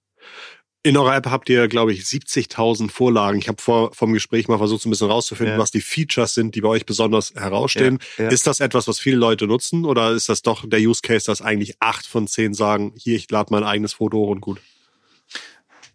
In 0.86 0.96
eurer 0.96 1.16
App 1.16 1.26
habt 1.26 1.48
ihr, 1.48 1.66
glaube 1.66 1.92
ich, 1.92 2.02
70.000 2.02 2.92
Vorlagen. 2.92 3.40
Ich 3.40 3.48
habe 3.48 3.60
vor 3.60 3.92
vom 3.92 4.12
Gespräch 4.12 4.46
mal 4.46 4.58
versucht, 4.58 4.82
so 4.82 4.88
ein 4.88 4.90
bisschen 4.90 5.10
rauszufinden, 5.10 5.56
ja. 5.56 5.60
was 5.60 5.72
die 5.72 5.80
Features 5.80 6.32
sind, 6.32 6.54
die 6.54 6.60
bei 6.60 6.68
euch 6.68 6.86
besonders 6.86 7.34
herausstehen. 7.34 7.98
Ja, 8.18 8.26
ja. 8.26 8.30
Ist 8.30 8.46
das 8.46 8.60
etwas, 8.60 8.86
was 8.86 9.00
viele 9.00 9.16
Leute 9.16 9.48
nutzen 9.48 9.84
oder 9.84 10.12
ist 10.12 10.28
das 10.28 10.42
doch 10.42 10.64
der 10.64 10.78
Use 10.78 11.00
Case, 11.02 11.26
dass 11.26 11.42
eigentlich 11.42 11.74
acht 11.80 12.06
von 12.06 12.28
zehn 12.28 12.54
sagen, 12.54 12.92
hier, 12.96 13.16
ich 13.16 13.28
lade 13.28 13.48
mein 13.50 13.64
eigenes 13.64 13.94
Foto 13.94 14.18
hoch 14.18 14.28
und 14.28 14.40
gut? 14.40 14.60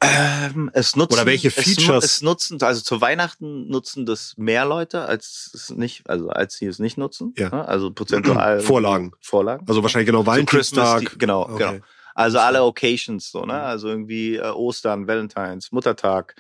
Ähm, 0.02 0.70
es 0.74 0.98
nutzen, 0.98 1.14
Oder 1.14 1.26
welche 1.26 1.52
Features? 1.52 2.04
Es, 2.04 2.16
es, 2.16 2.22
nutzen, 2.22 2.62
also 2.62 2.82
zu 2.82 3.00
Weihnachten 3.00 3.70
nutzen 3.70 4.06
das 4.06 4.34
mehr 4.36 4.66
Leute, 4.66 5.06
als 5.06 5.52
es 5.54 5.70
nicht, 5.70 6.10
also 6.10 6.28
als 6.28 6.56
sie 6.56 6.66
es 6.66 6.80
nicht 6.80 6.98
nutzen. 6.98 7.34
Ja. 7.38 7.48
Ne? 7.48 7.66
Also 7.66 7.92
prozentual. 7.92 8.60
Vorlagen. 8.62 9.14
Vorlagen. 9.22 9.66
Also 9.70 9.84
wahrscheinlich 9.84 10.08
genau 10.08 10.26
Valentinstag. 10.26 11.12
So 11.12 11.18
genau, 11.18 11.44
okay. 11.44 11.58
genau. 11.76 11.86
Also 12.16 12.40
alle 12.40 12.64
Occasions, 12.64 13.32
so, 13.32 13.42
ne? 13.42 13.54
Mhm. 13.54 13.60
Also 13.60 13.88
irgendwie 13.88 14.36
äh, 14.36 14.50
Ostern, 14.50 15.08
Valentines, 15.08 15.72
Muttertag, 15.72 16.36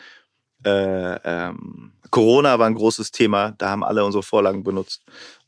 äh, 0.63 1.15
ähm, 1.23 1.93
Corona 2.09 2.59
war 2.59 2.67
ein 2.67 2.75
großes 2.75 3.11
Thema, 3.11 3.51
da 3.57 3.69
haben 3.69 3.83
alle 3.83 4.03
unsere 4.03 4.23
Vorlagen 4.23 4.63
benutzt. 4.63 5.03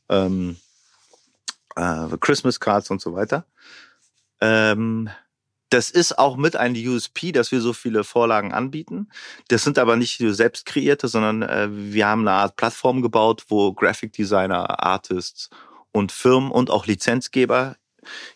Ähm, 0.08 0.56
äh, 1.76 2.08
Christmas 2.20 2.58
Cards 2.58 2.90
und 2.90 3.00
so 3.00 3.14
weiter. 3.14 3.44
Ähm, 4.40 5.10
das 5.70 5.90
ist 5.90 6.18
auch 6.18 6.36
mit 6.36 6.56
ein 6.56 6.74
USP, 6.76 7.32
dass 7.32 7.50
wir 7.50 7.60
so 7.60 7.72
viele 7.72 8.04
Vorlagen 8.04 8.52
anbieten. 8.52 9.08
Das 9.48 9.64
sind 9.64 9.78
aber 9.78 9.96
nicht 9.96 10.18
selbst 10.18 10.66
kreierte, 10.66 11.08
sondern 11.08 11.42
äh, 11.42 11.68
wir 11.70 12.06
haben 12.06 12.22
eine 12.22 12.36
Art 12.36 12.56
Plattform 12.56 13.02
gebaut, 13.02 13.44
wo 13.48 13.72
Graphic 13.72 14.12
Designer, 14.12 14.82
Artists 14.82 15.50
und 15.92 16.12
Firmen 16.12 16.50
und 16.50 16.70
auch 16.70 16.86
Lizenzgeber 16.86 17.76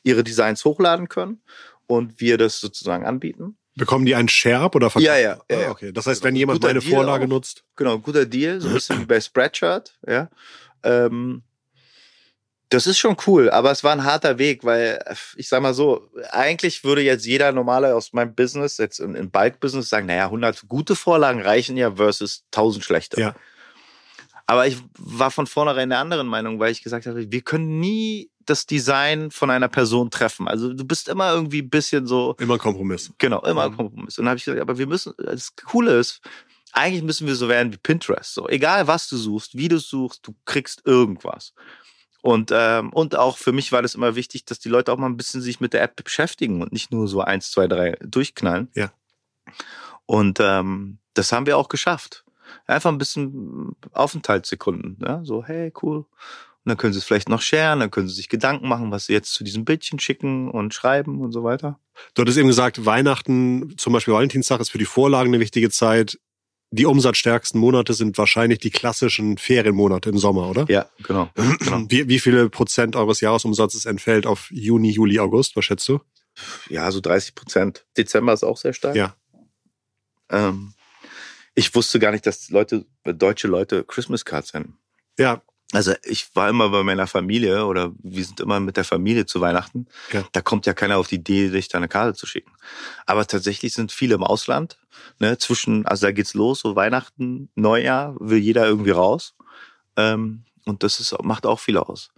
ihre 0.03 0.25
Designs 0.25 0.65
hochladen 0.65 1.09
können 1.09 1.43
und 1.89 2.21
wir 2.21 2.39
das 2.39 2.61
sozusagen 2.61 3.05
anbieten. 3.05 3.57
Bekommen 3.75 4.07
die 4.07 4.15
einen 4.15 4.29
Sharp 4.29 4.75
oder 4.75 4.91
verkaufen? 4.91 5.07
Ja, 5.07 5.19
ja. 5.19 5.41
ja, 5.51 5.69
ah, 5.69 5.71
okay. 5.71 5.93
Das 5.93 6.07
heißt, 6.07 6.23
wenn 6.23 6.37
jemand 6.37 6.63
meine 6.63 6.81
Deal 6.81 6.93
Vorlage 6.93 7.25
auch. 7.25 7.29
nutzt. 7.29 7.65
Genau, 7.77 7.99
guter 7.99 8.27
Deal, 8.27 8.61
so 8.61 8.69
ein 8.69 8.75
bisschen 8.75 9.01
wie 9.01 9.07
bei 9.07 9.21
Spreadshirt, 9.21 9.99
ja. 10.07 10.31
Ähm, 10.83 11.43
das 12.71 12.87
ist 12.87 12.99
schon 12.99 13.17
cool, 13.27 13.49
aber 13.51 13.71
es 13.71 13.83
war 13.83 13.93
ein 13.93 14.05
harter 14.05 14.39
Weg, 14.39 14.63
weil 14.63 15.03
ich 15.37 15.49
sag 15.49 15.63
mal 15.63 15.73
so, 15.73 16.11
eigentlich 16.31 16.85
würde 16.85 17.01
jetzt 17.01 17.25
jeder 17.25 17.51
normale 17.53 17.95
aus 17.95 18.13
meinem 18.13 18.35
Business, 18.35 18.77
jetzt 18.77 19.01
im 19.01 19.31
Bike-Business 19.31 19.89
sagen, 19.89 20.07
naja, 20.07 20.25
100 20.25 20.69
gute 20.69 20.95
Vorlagen 20.95 21.41
reichen 21.41 21.79
ja 21.79 21.93
versus 21.93 22.45
1000 22.53 22.85
schlechte. 22.85 23.21
Ja. 23.21 23.35
Aber 24.49 24.67
ich 24.67 24.79
war 24.97 25.31
von 25.31 25.47
vornherein 25.47 25.91
der 25.91 25.99
anderen 25.99 26.27
Meinung, 26.27 26.59
weil 26.59 26.73
ich 26.73 26.83
gesagt 26.83 27.05
habe, 27.05 27.31
wir 27.31 27.43
können 27.43 27.81
nie 27.81 28.31
das 28.47 28.65
Design 28.65 29.31
von 29.31 29.51
einer 29.51 29.69
Person 29.69 30.11
treffen. 30.11 30.49
Also 30.49 30.73
du 30.73 30.87
bist 30.87 31.09
immer 31.09 31.35
irgendwie 31.35 31.61
ein 31.61 31.69
bisschen 31.69 32.07
so. 32.07 32.35
Immer 32.39 32.57
Kompromiss. 32.57 33.13
Genau, 33.19 33.43
immer 33.43 33.65
ein 33.65 33.77
Kompromiss. 33.77 34.19
Und 34.19 34.25
dann 34.25 34.31
habe 34.31 34.39
ich 34.39 34.47
gesagt, 34.47 34.63
aber 34.63 34.79
wir 34.79 34.87
müssen, 34.87 35.13
das 35.19 35.55
Coole 35.55 35.99
ist, 35.99 36.23
eigentlich 36.73 37.03
müssen 37.03 37.27
wir 37.27 37.35
so 37.35 37.47
werden 37.51 37.75
wie 37.75 37.77
Pinterest. 37.77 38.33
So, 38.33 38.49
egal 38.49 38.87
was 38.87 39.07
du 39.11 39.19
suchst, 39.19 39.55
wie 39.55 39.69
du 39.69 39.79
suchst, 39.79 40.27
du 40.27 40.35
kriegst 40.47 40.81
irgendwas. 40.87 41.53
Und, 42.23 42.51
ähm, 42.51 42.91
und 42.95 43.17
auch 43.17 43.37
für 43.37 43.53
mich 43.53 43.71
war 43.71 43.83
das 43.83 43.95
immer 43.95 44.15
wichtig, 44.15 44.47
dass 44.47 44.59
die 44.59 44.71
Leute 44.71 44.93
auch 44.93 44.99
mal 44.99 45.11
ein 45.11 45.19
bisschen 45.19 45.43
sich 45.43 45.61
mit 45.61 45.75
der 45.75 45.83
App 45.83 46.03
beschäftigen 46.03 46.63
und 46.63 46.73
nicht 46.73 46.91
nur 46.91 47.07
so 47.07 47.21
eins, 47.21 47.51
zwei, 47.51 47.69
drei 47.69 47.99
durchknallen. 48.01 48.69
Ja. 48.75 48.93
Und 50.07 50.39
ähm, 50.41 51.01
das 51.13 51.33
haben 51.33 51.45
wir 51.45 51.59
auch 51.59 51.69
geschafft. 51.69 52.25
Einfach 52.67 52.91
ein 52.91 52.99
bisschen 52.99 53.77
Aufenthaltssekunden. 53.93 54.99
Ja? 55.03 55.25
So, 55.25 55.45
hey, 55.45 55.73
cool. 55.83 55.99
Und 55.99 56.73
dann 56.73 56.77
können 56.77 56.93
sie 56.93 56.99
es 56.99 57.05
vielleicht 57.05 57.29
noch 57.29 57.41
sharen, 57.41 57.81
dann 57.81 57.91
können 57.91 58.09
sie 58.09 58.15
sich 58.15 58.29
Gedanken 58.29 58.69
machen, 58.69 58.91
was 58.91 59.07
sie 59.07 59.15
jetzt 59.15 59.33
zu 59.33 59.45
diesem 59.45 59.65
Bildchen 59.65 59.99
schicken 59.99 60.51
und 60.51 60.75
schreiben 60.75 61.21
und 61.21 61.33
so 61.33 61.45
weiter. 61.45 61.79
Du 62.15 62.23
hattest 62.23 62.37
eben 62.37 62.49
gesagt, 62.49 62.85
Weihnachten, 62.85 63.75
zum 63.79 63.93
Beispiel 63.93 64.15
Valentinstag, 64.15 64.61
ist 64.61 64.71
für 64.71 64.79
die 64.79 64.85
Vorlagen 64.85 65.31
eine 65.31 65.41
wichtige 65.41 65.71
Zeit. 65.71 66.19
Die 66.71 66.85
umsatzstärksten 66.85 67.59
Monate 67.59 67.95
sind 67.95 68.19
wahrscheinlich 68.19 68.59
die 68.59 68.71
klassischen 68.71 69.39
Ferienmonate 69.39 70.11
im 70.11 70.19
Sommer, 70.19 70.51
oder? 70.51 70.67
Ja, 70.69 70.87
genau. 71.03 71.31
genau. 71.35 71.85
Wie, 71.89 72.09
wie 72.09 72.19
viele 72.19 72.51
Prozent 72.51 72.95
eures 72.97 73.23
Jahresumsatzes 73.23 73.87
entfällt 73.87 74.27
auf 74.27 74.51
Juni, 74.51 74.91
Juli, 74.91 75.19
August? 75.19 75.57
Was 75.57 75.65
schätzt 75.65 75.89
du? 75.89 76.01
Ja, 76.69 76.91
so 76.93 77.01
30 77.01 77.35
Prozent. 77.35 77.87
Dezember 77.97 78.35
ist 78.35 78.45
auch 78.45 78.59
sehr 78.59 78.75
stark. 78.75 78.95
Ja. 78.95 79.15
Ähm, 80.29 80.75
ich 81.59 81.75
wusste 81.75 81.99
gar 81.99 82.13
nicht, 82.13 82.25
dass 82.25 82.51
Leute, 82.51 82.87
deutsche 83.05 83.49
Leute 83.49 83.83
Christmas 83.83 84.25
Cards 84.25 84.51
senden. 84.51 84.79
Ja, 85.19 85.43
also 85.73 85.93
ich 86.05 86.35
war 86.37 86.49
immer 86.49 86.69
bei 86.69 86.85
meiner 86.85 87.09
Familie 87.09 87.67
oder 87.67 87.93
wir 88.01 88.25
sind 88.25 88.39
immer 88.39 88.61
mit 88.61 88.77
der 88.77 88.85
Familie 88.85 89.27
zu 89.27 89.41
Weihnachten. 89.41 89.89
Ja. 90.13 90.25
Da 90.31 90.41
kommt 90.41 90.67
ja 90.67 90.73
keiner 90.73 90.99
auf 90.99 91.09
die 91.09 91.17
Idee, 91.17 91.49
sich 91.49 91.67
da 91.67 91.79
eine 91.79 91.89
Karte 91.89 92.15
zu 92.15 92.27
schicken. 92.27 92.53
Aber 93.07 93.27
tatsächlich 93.27 93.75
sind 93.75 93.91
viele 93.91 94.15
im 94.15 94.23
Ausland. 94.23 94.79
Ne, 95.19 95.37
zwischen, 95.37 95.85
also 95.85 96.07
da 96.07 96.13
geht's 96.13 96.35
los, 96.35 96.61
so 96.61 96.77
Weihnachten, 96.77 97.51
Neujahr, 97.57 98.15
will 98.21 98.39
jeder 98.39 98.65
irgendwie 98.65 98.93
raus. 98.93 99.35
Ähm, 99.97 100.45
und 100.65 100.85
das 100.85 101.01
ist, 101.01 101.13
macht 101.25 101.45
auch 101.45 101.59
viel 101.59 101.77
aus. 101.77 102.11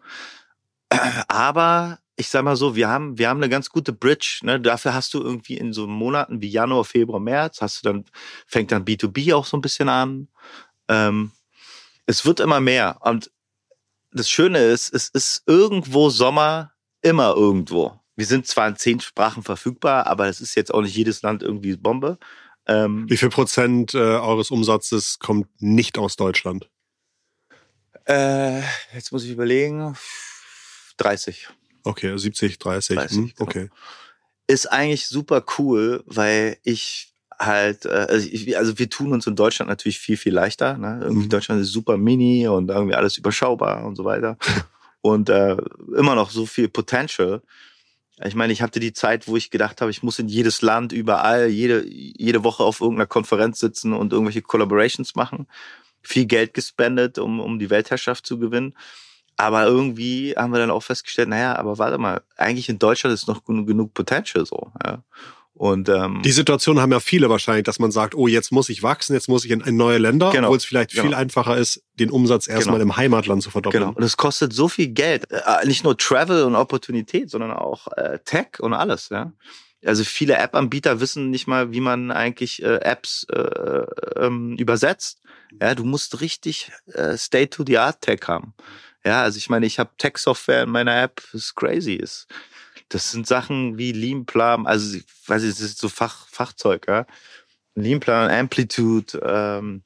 Aber 1.28 1.98
ich 2.20 2.28
sag 2.28 2.44
mal 2.44 2.54
so, 2.54 2.76
wir 2.76 2.88
haben, 2.88 3.16
wir 3.18 3.30
haben 3.30 3.38
eine 3.38 3.48
ganz 3.48 3.70
gute 3.70 3.94
Bridge. 3.94 4.40
Ne? 4.42 4.60
Dafür 4.60 4.92
hast 4.92 5.14
du 5.14 5.22
irgendwie 5.22 5.56
in 5.56 5.72
so 5.72 5.86
Monaten 5.86 6.42
wie 6.42 6.48
Januar, 6.48 6.84
Februar, 6.84 7.18
März, 7.18 7.62
hast 7.62 7.82
du 7.82 7.88
dann, 7.88 8.04
fängt 8.46 8.70
dann 8.70 8.84
B2B 8.84 9.34
auch 9.34 9.46
so 9.46 9.56
ein 9.56 9.62
bisschen 9.62 9.88
an. 9.88 10.28
Ähm, 10.88 11.32
es 12.04 12.26
wird 12.26 12.40
immer 12.40 12.60
mehr. 12.60 12.98
Und 13.00 13.30
das 14.12 14.28
Schöne 14.28 14.58
ist, 14.58 14.92
es 14.92 15.08
ist 15.08 15.44
irgendwo 15.46 16.10
Sommer, 16.10 16.72
immer 17.00 17.34
irgendwo. 17.34 17.98
Wir 18.16 18.26
sind 18.26 18.46
zwar 18.46 18.68
in 18.68 18.76
zehn 18.76 19.00
Sprachen 19.00 19.42
verfügbar, 19.42 20.06
aber 20.06 20.28
es 20.28 20.42
ist 20.42 20.54
jetzt 20.54 20.74
auch 20.74 20.82
nicht 20.82 20.94
jedes 20.94 21.22
Land 21.22 21.42
irgendwie 21.42 21.74
Bombe. 21.76 22.18
Ähm, 22.66 23.08
Wie 23.08 23.16
viel 23.16 23.30
Prozent 23.30 23.94
äh, 23.94 23.98
eures 23.98 24.50
Umsatzes 24.50 25.18
kommt 25.20 25.48
nicht 25.62 25.96
aus 25.96 26.16
Deutschland? 26.16 26.68
Äh, 28.04 28.60
jetzt 28.92 29.10
muss 29.10 29.24
ich 29.24 29.30
überlegen. 29.30 29.96
30. 30.98 31.48
Okay, 31.84 32.16
70, 32.16 32.58
30. 32.58 32.96
30 32.96 33.16
hm, 33.16 33.24
genau. 33.26 33.34
okay. 33.38 33.68
Ist 34.46 34.66
eigentlich 34.66 35.06
super 35.06 35.44
cool, 35.58 36.02
weil 36.06 36.58
ich 36.64 37.10
halt, 37.38 37.86
äh, 37.86 38.06
also, 38.08 38.28
ich, 38.30 38.56
also 38.56 38.78
wir 38.78 38.90
tun 38.90 39.12
uns 39.12 39.26
in 39.26 39.36
Deutschland 39.36 39.68
natürlich 39.68 39.98
viel, 39.98 40.16
viel 40.16 40.34
leichter. 40.34 40.76
Ne? 40.76 41.00
Irgendwie 41.02 41.24
mhm. 41.24 41.30
Deutschland 41.30 41.62
ist 41.62 41.72
super 41.72 41.96
mini 41.96 42.46
und 42.46 42.68
irgendwie 42.68 42.94
alles 42.94 43.16
überschaubar 43.16 43.84
und 43.84 43.96
so 43.96 44.04
weiter. 44.04 44.36
und 45.00 45.28
äh, 45.30 45.56
immer 45.96 46.14
noch 46.14 46.30
so 46.30 46.46
viel 46.46 46.68
Potential. 46.68 47.42
Ich 48.22 48.34
meine, 48.34 48.52
ich 48.52 48.60
hatte 48.60 48.80
die 48.80 48.92
Zeit, 48.92 49.28
wo 49.28 49.36
ich 49.36 49.50
gedacht 49.50 49.80
habe, 49.80 49.90
ich 49.90 50.02
muss 50.02 50.18
in 50.18 50.28
jedes 50.28 50.60
Land 50.60 50.92
überall, 50.92 51.48
jede, 51.48 51.86
jede 51.88 52.44
Woche 52.44 52.62
auf 52.62 52.82
irgendeiner 52.82 53.06
Konferenz 53.06 53.60
sitzen 53.60 53.94
und 53.94 54.12
irgendwelche 54.12 54.42
Collaborations 54.42 55.14
machen. 55.14 55.46
Viel 56.02 56.26
Geld 56.26 56.52
gespendet, 56.52 57.18
um, 57.18 57.40
um 57.40 57.58
die 57.58 57.70
Weltherrschaft 57.70 58.26
zu 58.26 58.38
gewinnen. 58.38 58.74
Aber 59.40 59.64
irgendwie 59.64 60.34
haben 60.36 60.52
wir 60.52 60.58
dann 60.58 60.70
auch 60.70 60.82
festgestellt, 60.82 61.30
naja, 61.30 61.56
aber 61.56 61.78
warte 61.78 61.96
mal, 61.96 62.20
eigentlich 62.36 62.68
in 62.68 62.78
Deutschland 62.78 63.14
ist 63.14 63.26
noch 63.26 63.42
genug, 63.46 63.94
Potential 63.94 64.44
so. 64.44 64.70
Ja. 64.84 65.02
Und 65.54 65.88
ähm, 65.88 66.20
die 66.22 66.30
Situation 66.30 66.78
haben 66.78 66.92
ja 66.92 67.00
viele 67.00 67.30
wahrscheinlich, 67.30 67.64
dass 67.64 67.78
man 67.78 67.90
sagt, 67.90 68.14
oh, 68.14 68.28
jetzt 68.28 68.52
muss 68.52 68.68
ich 68.68 68.82
wachsen, 68.82 69.14
jetzt 69.14 69.28
muss 69.28 69.46
ich 69.46 69.50
in, 69.50 69.62
in 69.62 69.76
neue 69.76 69.96
Länder, 69.96 70.30
genau, 70.30 70.48
obwohl 70.48 70.58
es 70.58 70.66
vielleicht 70.66 70.90
genau. 70.90 71.04
viel 71.04 71.14
einfacher 71.14 71.56
ist, 71.56 71.82
den 71.94 72.10
Umsatz 72.10 72.48
erstmal 72.48 72.78
genau. 72.80 72.92
im 72.92 72.96
Heimatland 72.98 73.42
zu 73.42 73.50
verdoppeln. 73.50 73.84
Genau. 73.84 73.96
Und 73.96 74.02
es 74.02 74.18
kostet 74.18 74.52
so 74.52 74.68
viel 74.68 74.88
Geld, 74.88 75.30
äh, 75.30 75.66
nicht 75.66 75.84
nur 75.84 75.96
Travel 75.96 76.44
und 76.44 76.54
Opportunität, 76.54 77.30
sondern 77.30 77.52
auch 77.52 77.88
äh, 77.96 78.18
Tech 78.26 78.60
und 78.60 78.74
alles. 78.74 79.08
Ja. 79.08 79.32
Also 79.82 80.04
viele 80.04 80.36
App-Anbieter 80.36 81.00
wissen 81.00 81.30
nicht 81.30 81.46
mal, 81.46 81.72
wie 81.72 81.80
man 81.80 82.10
eigentlich 82.10 82.62
äh, 82.62 82.76
Apps 82.82 83.26
äh, 83.32 83.86
ähm, 84.16 84.56
übersetzt. 84.58 85.22
Ja, 85.60 85.74
du 85.74 85.84
musst 85.84 86.20
richtig 86.20 86.70
äh, 86.92 87.16
State-to-the-Art-Tech 87.16 88.20
haben. 88.28 88.54
Ja, 89.04 89.22
also 89.22 89.38
ich 89.38 89.48
meine, 89.48 89.66
ich 89.66 89.78
habe 89.78 89.90
Tech-Software 89.98 90.64
in 90.64 90.70
meiner 90.70 91.00
App, 91.02 91.22
das 91.32 91.42
ist 91.42 91.54
crazy. 91.54 91.94
Ist 91.94 92.26
das 92.90 93.12
sind 93.12 93.26
Sachen 93.26 93.78
wie 93.78 93.92
Leanplan, 93.92 94.66
also 94.66 94.96
ich 94.96 95.04
weiß 95.26 95.42
nicht, 95.42 95.54
das 95.54 95.60
ist 95.64 95.78
so 95.78 95.88
Fach, 95.88 96.26
Fachzeug, 96.28 96.86
ja. 96.88 97.06
Leanplan, 97.76 98.30
Amplitude, 98.30 99.18
ähm, 99.24 99.82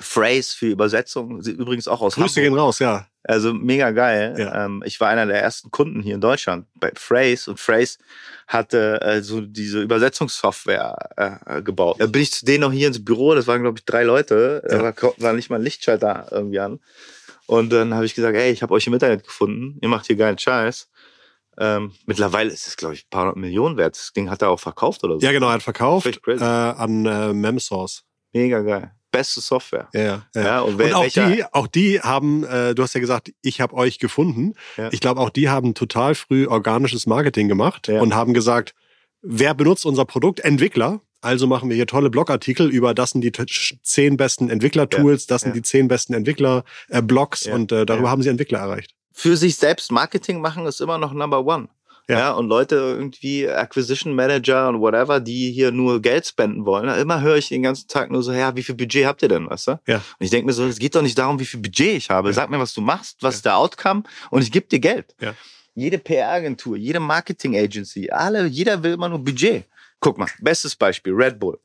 Phrase 0.00 0.56
für 0.56 0.66
Übersetzung, 0.66 1.40
übrigens 1.42 1.86
auch 1.86 2.00
aus 2.00 2.16
Grüße 2.16 2.40
Hamburg. 2.40 2.44
gehen 2.44 2.54
raus, 2.58 2.78
ja. 2.80 3.06
Also 3.22 3.54
mega 3.54 3.92
geil. 3.92 4.34
Ja. 4.36 4.66
Ähm, 4.66 4.82
ich 4.84 5.00
war 5.00 5.08
einer 5.08 5.24
der 5.26 5.40
ersten 5.40 5.70
Kunden 5.70 6.02
hier 6.02 6.16
in 6.16 6.20
Deutschland 6.20 6.66
bei 6.74 6.90
Phrase 6.96 7.52
und 7.52 7.60
Phrase 7.60 7.98
hatte 8.48 9.00
äh, 9.00 9.22
so 9.22 9.40
diese 9.40 9.80
Übersetzungssoftware 9.80 11.40
äh, 11.46 11.62
gebaut. 11.62 11.96
Da 12.00 12.06
bin 12.06 12.20
ich 12.22 12.32
zu 12.32 12.44
denen 12.44 12.62
noch 12.62 12.72
hier 12.72 12.88
ins 12.88 13.02
Büro, 13.04 13.34
das 13.34 13.46
waren 13.46 13.62
glaube 13.62 13.78
ich 13.78 13.84
drei 13.84 14.02
Leute, 14.02 14.62
da 14.68 14.76
Ja. 14.76 14.82
war, 14.82 14.94
war 15.18 15.32
nicht 15.32 15.48
mal 15.50 15.56
ein 15.56 15.62
Lichtschalter 15.62 16.26
irgendwie 16.32 16.58
an. 16.60 16.80
Und 17.46 17.70
dann 17.70 17.94
habe 17.94 18.06
ich 18.06 18.14
gesagt, 18.14 18.36
ey, 18.36 18.50
ich 18.50 18.62
habe 18.62 18.72
euch 18.72 18.86
im 18.86 18.94
Internet 18.94 19.24
gefunden, 19.24 19.78
ihr 19.82 19.88
macht 19.88 20.06
hier 20.06 20.16
geilen 20.16 20.38
Scheiß. 20.38 20.88
Ähm, 21.58 21.92
mittlerweile 22.06 22.50
ist 22.50 22.66
es, 22.66 22.76
glaube 22.76 22.94
ich, 22.94 23.04
ein 23.04 23.10
paar 23.10 23.22
hundert 23.22 23.36
Millionen 23.36 23.76
wert. 23.76 23.96
Das 23.96 24.12
Ding 24.12 24.28
hat 24.30 24.42
er 24.42 24.50
auch 24.50 24.60
verkauft 24.60 25.04
oder 25.04 25.14
so. 25.14 25.26
Ja, 25.26 25.32
genau, 25.32 25.48
er 25.48 25.54
hat 25.54 25.62
verkauft 25.62 26.20
äh, 26.26 26.42
an 26.42 27.06
äh, 27.06 27.32
Memsource. 27.32 28.04
Mega 28.32 28.60
geil. 28.60 28.92
Beste 29.12 29.40
Software. 29.40 29.88
Ja, 29.92 30.26
ja. 30.34 30.42
Ja, 30.42 30.60
und, 30.62 30.72
Und 30.72 30.78
wer, 30.78 30.98
auch 30.98 31.02
welcher, 31.02 31.30
die, 31.30 31.44
auch 31.52 31.68
die 31.68 32.00
haben, 32.00 32.42
äh, 32.42 32.74
du 32.74 32.82
hast 32.82 32.94
ja 32.94 33.00
gesagt, 33.00 33.32
ich 33.42 33.60
habe 33.60 33.74
euch 33.74 34.00
gefunden. 34.00 34.54
Ja. 34.76 34.88
Ich 34.90 34.98
glaube, 34.98 35.20
auch 35.20 35.30
die 35.30 35.48
haben 35.48 35.74
total 35.74 36.16
früh 36.16 36.48
organisches 36.48 37.06
Marketing 37.06 37.46
gemacht 37.46 37.88
und 37.88 38.14
haben 38.14 38.34
gesagt, 38.34 38.74
wer 39.22 39.54
benutzt 39.54 39.86
unser 39.86 40.04
Produkt? 40.04 40.40
Entwickler. 40.40 41.00
Also 41.24 41.46
machen 41.46 41.68
wir 41.68 41.76
hier 41.76 41.86
tolle 41.86 42.10
Blogartikel 42.10 42.68
über 42.70 42.94
das 42.94 43.10
sind 43.10 43.22
die 43.22 43.32
zehn 43.82 44.16
besten 44.16 44.50
Entwicklertools, 44.50 45.26
das 45.26 45.42
sind 45.42 45.50
ja. 45.50 45.54
die 45.54 45.62
zehn 45.62 45.88
besten 45.88 46.14
Entwickler-Blogs 46.14 47.44
Ja, 47.44 47.54
und 47.54 47.72
äh, 47.72 47.86
darüber 47.86 48.06
ja. 48.06 48.10
haben 48.10 48.22
sie 48.22 48.28
Entwickler 48.28 48.58
erreicht. 48.60 48.94
für 49.12 49.36
sich 49.36 49.56
selbst 49.56 49.90
Marketing 49.92 50.40
machen 50.40 50.66
ist 50.66 50.80
immer 50.80 50.98
noch 50.98 51.12
Number 51.12 51.44
One. 51.46 51.68
Ja. 52.06 52.18
Ja. 52.18 52.32
und 52.32 52.48
Leute 52.48 52.74
irgendwie 52.74 53.48
Acquisition 53.48 54.14
Manager 54.14 54.68
und 54.68 54.80
whatever, 54.80 55.20
die 55.20 55.50
hier 55.52 55.70
nur 55.72 56.02
Geld 56.02 56.26
spenden 56.26 56.66
wollen, 56.66 56.86
immer 57.00 57.22
höre 57.22 57.36
ich 57.36 57.48
den 57.48 57.62
ganzen 57.62 57.88
Tag 57.88 58.10
nur 58.10 58.22
so, 58.22 58.30
ja, 58.32 58.54
wie 58.56 58.62
viel 58.62 58.74
Budget 58.74 59.06
habt 59.06 59.22
ihr 59.22 59.28
denn, 59.30 59.48
weißt 59.48 59.68
du? 59.68 59.80
Ja. 59.86 59.96
Und 59.96 60.02
ich 60.18 60.28
denke 60.28 60.44
mir 60.44 60.52
so, 60.52 60.66
es 60.66 60.78
geht 60.78 60.94
doch 60.94 61.00
nicht 61.00 61.16
darum, 61.16 61.40
wie 61.40 61.46
viel 61.46 61.60
Budget 61.60 61.96
ich 61.96 62.10
habe. 62.10 62.28
Ja. 62.28 62.34
Sag 62.34 62.50
mir, 62.50 62.58
was 62.58 62.74
du 62.74 62.82
machst, 62.82 63.22
was 63.22 63.34
Ja. 63.34 63.36
ist 63.38 63.44
der 63.46 63.56
Outcome 63.56 64.02
und 64.30 64.42
ich 64.42 64.52
gebe 64.52 64.66
dir 64.66 64.80
Geld. 64.80 65.14
Ja. 65.18 65.32
Jede 65.74 65.96
PR-Agentur, 65.98 66.76
jede 66.76 67.00
Marketing-Agency, 67.00 68.10
alle, 68.10 68.46
jeder 68.46 68.82
will 68.82 68.92
immer 68.92 69.08
nur 69.08 69.18
Budget. 69.24 69.64
Guck 70.00 70.18
mal, 70.18 70.28
bestes 70.40 70.76
Beispiel, 70.76 71.12
Red 71.14 71.38
Bull. 71.38 71.58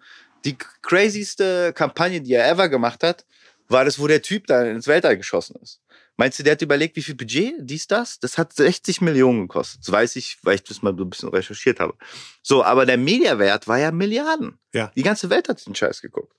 Die 0.45 0.57
crazyste 0.81 1.73
Kampagne, 1.73 2.21
die 2.21 2.33
er 2.33 2.49
ever 2.49 2.69
gemacht 2.69 3.03
hat, 3.03 3.25
war 3.67 3.85
das, 3.85 3.99
wo 3.99 4.07
der 4.07 4.21
Typ 4.21 4.47
da 4.47 4.63
ins 4.63 4.87
Weltall 4.87 5.17
geschossen 5.17 5.57
ist. 5.61 5.81
Meinst 6.17 6.37
du, 6.37 6.43
der 6.43 6.51
hat 6.53 6.61
überlegt, 6.61 6.97
wie 6.97 7.01
viel 7.01 7.15
Budget, 7.15 7.53
dies, 7.59 7.87
das? 7.87 8.19
Das 8.19 8.37
hat 8.37 8.51
60 8.51 8.99
Millionen 8.99 9.41
gekostet. 9.43 9.81
Das 9.81 9.91
weiß 9.91 10.17
ich, 10.17 10.37
weil 10.43 10.55
ich 10.55 10.63
das 10.63 10.81
mal 10.81 10.93
so 10.97 11.05
ein 11.05 11.09
bisschen 11.09 11.29
recherchiert 11.29 11.79
habe. 11.79 11.93
So, 12.41 12.61
aber 12.61 12.85
der 12.85 12.97
Mediawert 12.97 13.69
war 13.69 13.79
ja 13.79 13.91
Milliarden. 13.91 14.59
Ja. 14.73 14.91
Die 14.97 15.03
ganze 15.03 15.29
Welt 15.29 15.47
hat 15.47 15.65
den 15.65 15.75
Scheiß 15.75 16.01
geguckt. 16.01 16.35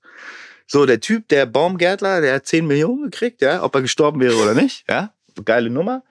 So, 0.67 0.85
der 0.85 1.01
Typ, 1.01 1.29
der 1.29 1.47
Baumgärtler, 1.47 2.21
der 2.21 2.35
hat 2.35 2.47
10 2.47 2.67
Millionen 2.67 3.05
gekriegt, 3.05 3.41
ja, 3.41 3.63
ob 3.63 3.75
er 3.75 3.81
gestorben 3.81 4.21
wäre 4.21 4.37
oder 4.37 4.55
nicht, 4.55 4.85
ja. 4.89 5.15
Geile 5.45 5.71
Nummer. 5.71 6.05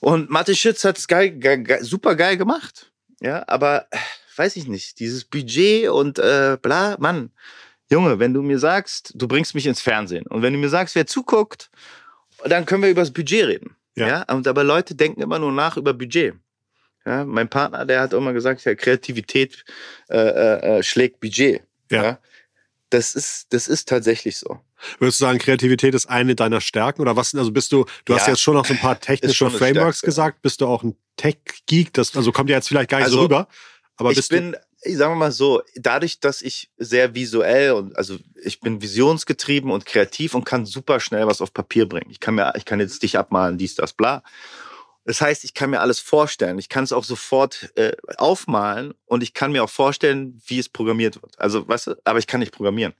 Und 0.00 0.28
Mathe 0.28 0.54
Schütz 0.54 0.84
hat 0.84 0.98
es 0.98 1.08
geil, 1.08 1.30
geil, 1.38 1.82
super 1.82 2.14
geil 2.14 2.36
gemacht. 2.36 2.92
Ja, 3.20 3.44
aber 3.46 3.88
weiß 4.36 4.56
ich 4.56 4.66
nicht, 4.66 4.98
dieses 5.00 5.24
Budget 5.24 5.88
und 5.88 6.18
äh, 6.18 6.56
bla, 6.60 6.96
Mann, 6.98 7.30
Junge, 7.90 8.18
wenn 8.18 8.32
du 8.34 8.42
mir 8.42 8.58
sagst, 8.58 9.12
du 9.14 9.28
bringst 9.28 9.54
mich 9.54 9.66
ins 9.66 9.80
Fernsehen 9.80 10.26
und 10.26 10.42
wenn 10.42 10.52
du 10.52 10.58
mir 10.58 10.68
sagst, 10.70 10.94
wer 10.94 11.06
zuguckt, 11.06 11.70
dann 12.44 12.66
können 12.66 12.82
wir 12.82 12.90
über 12.90 13.02
das 13.02 13.12
Budget 13.12 13.46
reden. 13.46 13.76
Ja. 13.96 14.08
Ja. 14.08 14.34
Und 14.34 14.46
aber 14.48 14.64
Leute 14.64 14.94
denken 14.94 15.20
immer 15.22 15.38
nur 15.38 15.52
nach 15.52 15.76
über 15.76 15.94
Budget. 15.94 16.34
Ja, 17.06 17.24
mein 17.24 17.48
Partner, 17.50 17.84
der 17.84 18.00
hat 18.00 18.12
immer 18.14 18.32
gesagt, 18.32 18.64
ja, 18.64 18.74
Kreativität 18.74 19.64
äh, 20.08 20.16
äh, 20.16 20.78
äh, 20.78 20.82
schlägt 20.82 21.20
Budget. 21.20 21.62
Ja. 21.90 22.18
Das 22.90 23.14
ist, 23.14 23.46
das 23.52 23.68
ist 23.68 23.88
tatsächlich 23.88 24.38
so. 24.38 24.60
Würdest 24.98 25.20
du 25.20 25.24
sagen, 25.26 25.38
Kreativität 25.38 25.94
ist 25.94 26.06
eine 26.06 26.34
deiner 26.34 26.60
Stärken 26.60 27.02
oder 27.02 27.16
was? 27.16 27.34
Also 27.34 27.50
bist 27.52 27.72
du, 27.72 27.84
du 28.04 28.14
hast 28.14 28.26
Ja. 28.26 28.32
jetzt 28.32 28.40
schon 28.40 28.54
noch 28.54 28.64
so 28.64 28.72
ein 28.74 28.80
paar 28.80 28.98
technische 29.00 29.50
Frameworks 29.50 29.98
Stärke. 29.98 30.06
gesagt. 30.06 30.42
Bist 30.42 30.60
du 30.60 30.66
auch 30.66 30.82
ein 30.82 30.96
Tech-Geek? 31.16 31.92
Das, 31.92 32.16
also 32.16 32.32
kommt 32.32 32.50
ja 32.50 32.56
jetzt 32.56 32.68
vielleicht 32.68 32.90
gar 32.90 32.98
nicht 32.98 33.08
so 33.08 33.16
Also, 33.16 33.22
rüber. 33.22 33.48
Aber 33.96 34.10
ich 34.10 34.28
bin, 34.28 34.56
ich 34.82 34.96
sagen 34.96 35.12
wir 35.12 35.18
mal 35.18 35.32
so, 35.32 35.62
dadurch, 35.76 36.20
dass 36.20 36.42
ich 36.42 36.70
sehr 36.78 37.14
visuell 37.14 37.72
und 37.72 37.96
also 37.96 38.16
ich 38.42 38.60
bin 38.60 38.82
visionsgetrieben 38.82 39.70
und 39.70 39.86
kreativ 39.86 40.34
und 40.34 40.44
kann 40.44 40.66
super 40.66 41.00
schnell 41.00 41.26
was 41.26 41.40
auf 41.40 41.52
Papier 41.52 41.88
bringen. 41.88 42.10
Ich 42.10 42.20
kann 42.20 42.34
mir, 42.34 42.52
ich 42.56 42.64
kann 42.64 42.80
jetzt 42.80 43.02
dich 43.02 43.18
abmalen, 43.18 43.58
dies, 43.58 43.74
das, 43.74 43.92
bla. 43.92 44.22
Das 45.06 45.20
heißt, 45.20 45.44
ich 45.44 45.52
kann 45.52 45.70
mir 45.70 45.80
alles 45.80 46.00
vorstellen. 46.00 46.58
Ich 46.58 46.70
kann 46.70 46.84
es 46.84 46.92
auch 46.92 47.04
sofort 47.04 47.70
äh, 47.76 47.92
aufmalen 48.16 48.94
und 49.04 49.22
ich 49.22 49.34
kann 49.34 49.52
mir 49.52 49.62
auch 49.62 49.70
vorstellen, 49.70 50.40
wie 50.46 50.58
es 50.58 50.68
programmiert 50.68 51.20
wird. 51.22 51.38
Also, 51.38 51.68
weißt 51.68 51.88
du, 51.88 51.94
aber 52.04 52.18
ich 52.18 52.26
kann 52.26 52.40
nicht 52.40 52.52
programmieren. 52.52 52.94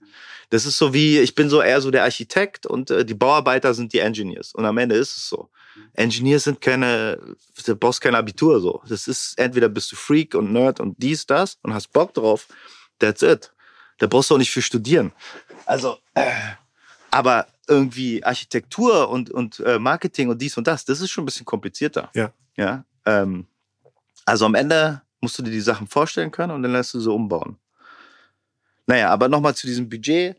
Das 0.51 0.67
ist 0.67 0.77
so 0.77 0.93
wie, 0.93 1.19
ich 1.19 1.33
bin 1.33 1.49
so 1.49 1.61
eher 1.61 1.81
so 1.81 1.89
der 1.89 2.03
Architekt 2.03 2.67
und 2.67 2.91
äh, 2.91 3.05
die 3.05 3.15
Bauarbeiter 3.15 3.73
sind 3.73 3.91
die 3.91 3.99
Engineers. 3.99 4.53
Und 4.53 4.65
am 4.65 4.77
Ende 4.77 4.95
ist 4.95 5.17
es 5.17 5.27
so. 5.27 5.49
Engineers 5.93 6.43
sind 6.45 6.61
keine, 6.61 7.19
du 7.65 7.75
brauchst 7.75 8.01
kein 8.01 8.15
Abitur 8.15 8.59
so. 8.59 8.81
Das 8.87 9.07
ist, 9.07 9.37
entweder 9.37 9.69
bist 9.69 9.91
du 9.91 9.95
Freak 9.95 10.35
und 10.35 10.51
Nerd 10.51 10.79
und 10.79 11.01
dies, 11.01 11.25
das 11.25 11.57
und 11.63 11.73
hast 11.73 11.91
Bock 11.93 12.13
drauf. 12.13 12.47
That's 12.99 13.21
it. 13.21 13.51
Da 13.97 14.07
brauchst 14.07 14.29
du 14.29 14.35
auch 14.35 14.39
nicht 14.39 14.51
für 14.51 14.61
studieren. 14.61 15.11
Also, 15.65 15.97
äh, 16.13 16.31
aber 17.11 17.47
irgendwie 17.67 18.23
Architektur 18.23 19.09
und, 19.09 19.31
und 19.31 19.59
äh, 19.61 19.79
Marketing 19.79 20.29
und 20.29 20.41
dies 20.41 20.57
und 20.57 20.67
das, 20.67 20.85
das 20.85 21.01
ist 21.01 21.09
schon 21.09 21.23
ein 21.23 21.25
bisschen 21.25 21.45
komplizierter. 21.45 22.09
Ja. 22.13 22.31
Ja. 22.57 22.85
Ähm, 23.05 23.47
also 24.25 24.45
am 24.45 24.55
Ende 24.55 25.01
musst 25.21 25.37
du 25.37 25.43
dir 25.43 25.51
die 25.51 25.61
Sachen 25.61 25.87
vorstellen 25.87 26.31
können 26.31 26.51
und 26.51 26.63
dann 26.63 26.71
lässt 26.71 26.93
du 26.93 26.99
sie 26.99 27.11
umbauen. 27.11 27.57
Naja, 28.85 29.09
aber 29.09 29.27
nochmal 29.27 29.55
zu 29.55 29.67
diesem 29.67 29.89
Budget. 29.89 30.37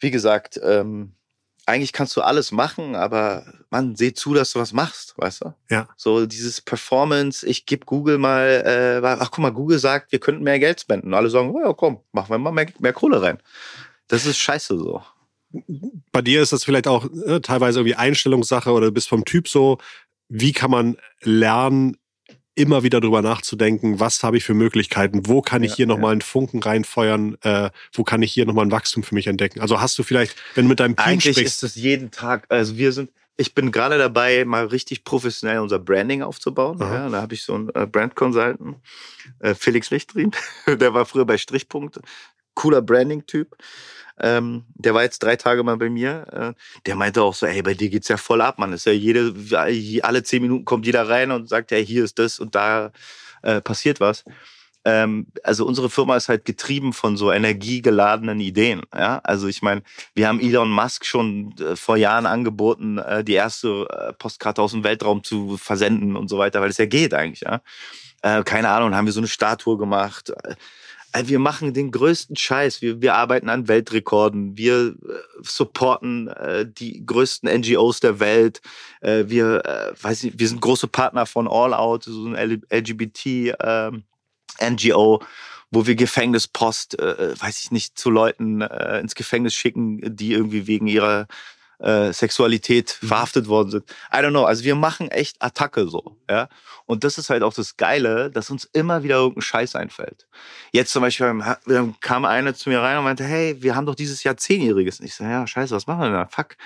Wie 0.00 0.10
gesagt, 0.10 0.60
ähm, 0.62 1.12
eigentlich 1.68 1.92
kannst 1.92 2.16
du 2.16 2.22
alles 2.22 2.50
machen, 2.50 2.96
aber 2.96 3.44
man, 3.70 3.94
seh 3.94 4.14
zu, 4.14 4.34
dass 4.34 4.52
du 4.52 4.58
was 4.58 4.72
machst, 4.72 5.14
weißt 5.16 5.44
du? 5.44 5.54
Ja. 5.70 5.88
So 5.96 6.26
dieses 6.26 6.60
Performance, 6.60 7.46
ich 7.46 7.66
gebe 7.66 7.84
Google 7.84 8.18
mal, 8.18 9.00
äh, 9.02 9.06
ach 9.06 9.30
guck 9.30 9.42
mal, 9.42 9.52
Google 9.52 9.78
sagt, 9.78 10.10
wir 10.10 10.18
könnten 10.18 10.42
mehr 10.42 10.58
Geld 10.58 10.80
spenden. 10.80 11.08
Und 11.08 11.14
alle 11.14 11.30
sagen, 11.30 11.50
oh 11.50 11.60
ja, 11.60 11.72
komm, 11.74 12.00
machen 12.12 12.30
wir 12.30 12.38
mal 12.38 12.52
mehr, 12.52 12.66
mehr 12.78 12.92
Kohle 12.92 13.22
rein. 13.22 13.38
Das 14.08 14.24
ist 14.26 14.38
scheiße 14.38 14.78
so. 14.78 15.02
bei 16.12 16.22
dir 16.22 16.42
ist 16.42 16.52
das 16.52 16.64
vielleicht 16.64 16.88
auch 16.88 17.06
äh, 17.26 17.40
teilweise 17.40 17.80
irgendwie 17.80 17.96
Einstellungssache 17.96 18.72
oder 18.72 18.86
du 18.86 18.92
bist 18.92 19.08
vom 19.08 19.24
Typ 19.24 19.48
so. 19.48 19.78
Wie 20.28 20.52
kann 20.52 20.70
man 20.70 20.96
lernen, 21.22 21.96
immer 22.58 22.82
wieder 22.82 23.00
drüber 23.00 23.22
nachzudenken, 23.22 24.00
was 24.00 24.22
habe 24.22 24.36
ich 24.36 24.44
für 24.44 24.54
Möglichkeiten, 24.54 25.26
wo 25.26 25.40
kann 25.40 25.62
ich 25.62 25.72
Ja, 25.72 25.76
hier 25.76 25.86
ja. 25.86 25.94
nochmal 25.94 26.12
einen 26.12 26.20
Funken 26.20 26.62
reinfeuern, 26.62 27.36
äh, 27.42 27.70
wo 27.92 28.02
kann 28.02 28.20
ich 28.22 28.32
hier 28.32 28.46
nochmal 28.46 28.66
ein 28.66 28.72
Wachstum 28.72 29.02
für 29.02 29.14
mich 29.14 29.28
entdecken? 29.28 29.60
Also 29.60 29.80
hast 29.80 29.98
du 29.98 30.02
vielleicht, 30.02 30.36
wenn 30.54 30.64
du 30.64 30.70
mit 30.70 30.80
deinem 30.80 30.96
Team 30.96 31.06
Eigentlich 31.06 31.36
sprichst, 31.36 31.62
ist 31.62 31.76
es 31.76 31.82
jeden 31.82 32.10
Tag, 32.10 32.46
also 32.48 32.76
wir 32.76 32.92
sind, 32.92 33.10
ich 33.36 33.54
bin 33.54 33.70
gerade 33.70 33.96
dabei, 33.96 34.44
mal 34.44 34.66
richtig 34.66 35.04
professionell 35.04 35.60
unser 35.60 35.78
Branding 35.78 36.22
aufzubauen. 36.22 36.78
Ja, 36.80 37.08
da 37.08 37.22
habe 37.22 37.34
ich 37.34 37.42
so 37.42 37.54
einen 37.54 37.68
äh, 37.74 37.86
Brand 37.86 38.16
Consultant, 38.16 38.76
äh, 39.38 39.54
Felix 39.54 39.90
Lichtrin, 39.90 40.32
der 40.66 40.92
war 40.92 41.06
früher 41.06 41.24
bei 41.24 41.38
Strichpunkt, 41.38 42.00
cooler 42.54 42.82
Branding-Typ. 42.82 43.56
Ähm, 44.20 44.64
der 44.74 44.94
war 44.94 45.02
jetzt 45.02 45.22
drei 45.22 45.36
Tage 45.36 45.62
mal 45.62 45.76
bei 45.76 45.90
mir. 45.90 46.26
Äh, 46.32 46.80
der 46.86 46.96
meinte 46.96 47.22
auch 47.22 47.34
so, 47.34 47.46
ey, 47.46 47.62
bei 47.62 47.74
dir 47.74 47.88
geht's 47.88 48.08
ja 48.08 48.16
voll 48.16 48.40
ab, 48.40 48.58
man. 48.58 48.72
Ist 48.72 48.86
ja 48.86 48.92
jede, 48.92 49.34
alle 50.02 50.22
zehn 50.22 50.42
Minuten 50.42 50.64
kommt 50.64 50.86
jeder 50.86 51.08
rein 51.08 51.30
und 51.30 51.48
sagt, 51.48 51.70
ja, 51.70 51.78
hier 51.78 52.04
ist 52.04 52.18
das 52.18 52.40
und 52.40 52.54
da 52.54 52.92
äh, 53.42 53.60
passiert 53.60 54.00
was. 54.00 54.24
Ähm, 54.84 55.26
also 55.42 55.66
unsere 55.66 55.90
Firma 55.90 56.16
ist 56.16 56.28
halt 56.28 56.44
getrieben 56.44 56.92
von 56.92 57.16
so 57.16 57.32
energiegeladenen 57.32 58.40
Ideen. 58.40 58.82
Ja, 58.94 59.20
also 59.24 59.48
ich 59.48 59.60
meine, 59.60 59.82
wir 60.14 60.28
haben 60.28 60.40
Elon 60.40 60.70
Musk 60.70 61.04
schon 61.04 61.54
äh, 61.58 61.76
vor 61.76 61.96
Jahren 61.96 62.26
angeboten, 62.26 62.98
äh, 62.98 63.24
die 63.24 63.34
erste 63.34 63.86
äh, 63.90 64.12
Postkarte 64.14 64.62
aus 64.62 64.72
dem 64.72 64.84
Weltraum 64.84 65.24
zu 65.24 65.56
versenden 65.56 66.16
und 66.16 66.28
so 66.28 66.38
weiter, 66.38 66.60
weil 66.60 66.70
es 66.70 66.78
ja 66.78 66.86
geht 66.86 67.12
eigentlich. 67.12 67.40
Ja, 67.40 67.60
äh, 68.22 68.42
keine 68.44 68.70
Ahnung, 68.70 68.94
haben 68.94 69.06
wir 69.06 69.12
so 69.12 69.20
eine 69.20 69.28
Statue 69.28 69.76
gemacht. 69.76 70.32
Äh, 71.12 71.24
wir 71.26 71.38
machen 71.38 71.72
den 71.72 71.90
größten 71.90 72.36
Scheiß. 72.36 72.82
Wir, 72.82 73.00
wir 73.00 73.14
arbeiten 73.14 73.48
an 73.48 73.68
Weltrekorden. 73.68 74.56
Wir 74.56 74.88
äh, 74.88 74.94
supporten 75.42 76.28
äh, 76.28 76.66
die 76.66 77.04
größten 77.04 77.48
NGOs 77.60 78.00
der 78.00 78.20
Welt. 78.20 78.60
Äh, 79.00 79.24
wir, 79.26 79.64
äh, 79.64 79.92
weiß 80.02 80.24
nicht, 80.24 80.38
wir 80.38 80.48
sind 80.48 80.60
große 80.60 80.88
Partner 80.88 81.26
von 81.26 81.48
All 81.48 81.74
Out, 81.74 82.04
so 82.04 82.26
ein 82.26 82.62
LGBT 82.70 83.54
ähm, 83.60 84.04
wo 85.70 85.86
wir 85.86 85.96
Gefängnispost, 85.96 86.98
äh, 86.98 87.38
weiß 87.38 87.64
ich 87.64 87.70
nicht, 87.70 87.98
zu 87.98 88.10
Leuten 88.10 88.62
ins 88.62 89.14
Gefängnis 89.14 89.54
schicken, 89.54 90.00
die 90.16 90.32
irgendwie 90.32 90.66
wegen 90.66 90.86
ihrer 90.86 91.26
äh, 91.78 92.12
Sexualität 92.12 92.90
verhaftet 92.90 93.46
worden 93.48 93.70
sind. 93.70 93.84
I 94.12 94.16
don't 94.16 94.30
know. 94.30 94.44
Also 94.44 94.64
wir 94.64 94.74
machen 94.74 95.10
echt 95.10 95.36
Attacke 95.40 95.88
so, 95.88 96.16
ja. 96.28 96.48
Und 96.86 97.04
das 97.04 97.18
ist 97.18 97.28
halt 97.28 97.42
auch 97.42 97.52
das 97.52 97.76
Geile, 97.76 98.30
dass 98.30 98.50
uns 98.50 98.64
immer 98.72 99.02
wieder 99.02 99.16
irgendein 99.16 99.42
Scheiß 99.42 99.76
einfällt. 99.76 100.26
Jetzt 100.72 100.90
zum 100.90 101.02
Beispiel 101.02 101.38
kam 102.00 102.24
eine 102.24 102.54
zu 102.54 102.70
mir 102.70 102.80
rein 102.80 102.96
und 102.96 103.04
meinte, 103.04 103.24
hey, 103.24 103.62
wir 103.62 103.76
haben 103.76 103.86
doch 103.86 103.94
dieses 103.94 104.24
Jahr 104.24 104.36
Zehnjähriges. 104.36 105.00
Und 105.00 105.06
ich 105.06 105.14
so, 105.14 105.24
ja, 105.24 105.46
scheiße, 105.46 105.74
was 105.74 105.86
machen 105.86 106.00
wir 106.00 106.06
denn 106.06 106.14
da? 106.14 106.26
Fuck. 106.26 106.56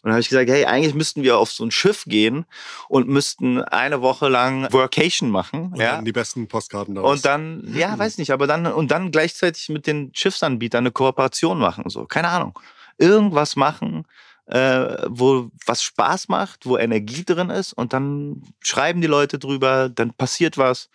Und 0.00 0.10
dann 0.10 0.12
habe 0.12 0.20
ich 0.20 0.28
gesagt, 0.28 0.48
hey, 0.48 0.64
eigentlich 0.64 0.94
müssten 0.94 1.24
wir 1.24 1.38
auf 1.38 1.50
so 1.50 1.64
ein 1.64 1.72
Schiff 1.72 2.04
gehen 2.06 2.46
und 2.88 3.08
müssten 3.08 3.60
eine 3.60 4.00
Woche 4.00 4.28
lang 4.28 4.72
Workation 4.72 5.28
machen. 5.28 5.72
und 5.72 5.80
ja. 5.80 5.96
dann 5.96 6.04
die 6.04 6.12
besten 6.12 6.46
Postkarten 6.46 6.94
daraus. 6.94 7.16
Und 7.16 7.24
dann, 7.24 7.74
ja, 7.74 7.98
weiß 7.98 8.18
nicht, 8.18 8.30
aber 8.30 8.46
dann, 8.46 8.66
und 8.66 8.92
dann 8.92 9.10
gleichzeitig 9.10 9.68
mit 9.70 9.88
den 9.88 10.12
Schiffsanbietern 10.14 10.82
eine 10.82 10.92
Kooperation 10.92 11.58
machen, 11.58 11.84
so. 11.88 12.04
Keine 12.04 12.28
Ahnung. 12.28 12.58
Irgendwas 12.96 13.56
machen, 13.56 14.06
äh, 14.48 15.04
wo 15.08 15.50
was 15.66 15.82
Spaß 15.82 16.28
macht, 16.28 16.66
wo 16.66 16.78
Energie 16.78 17.24
drin 17.24 17.50
ist 17.50 17.72
und 17.72 17.92
dann 17.92 18.42
schreiben 18.60 19.00
die 19.00 19.06
Leute 19.06 19.38
drüber, 19.38 19.88
dann 19.88 20.14
passiert 20.14 20.56
was, 20.56 20.88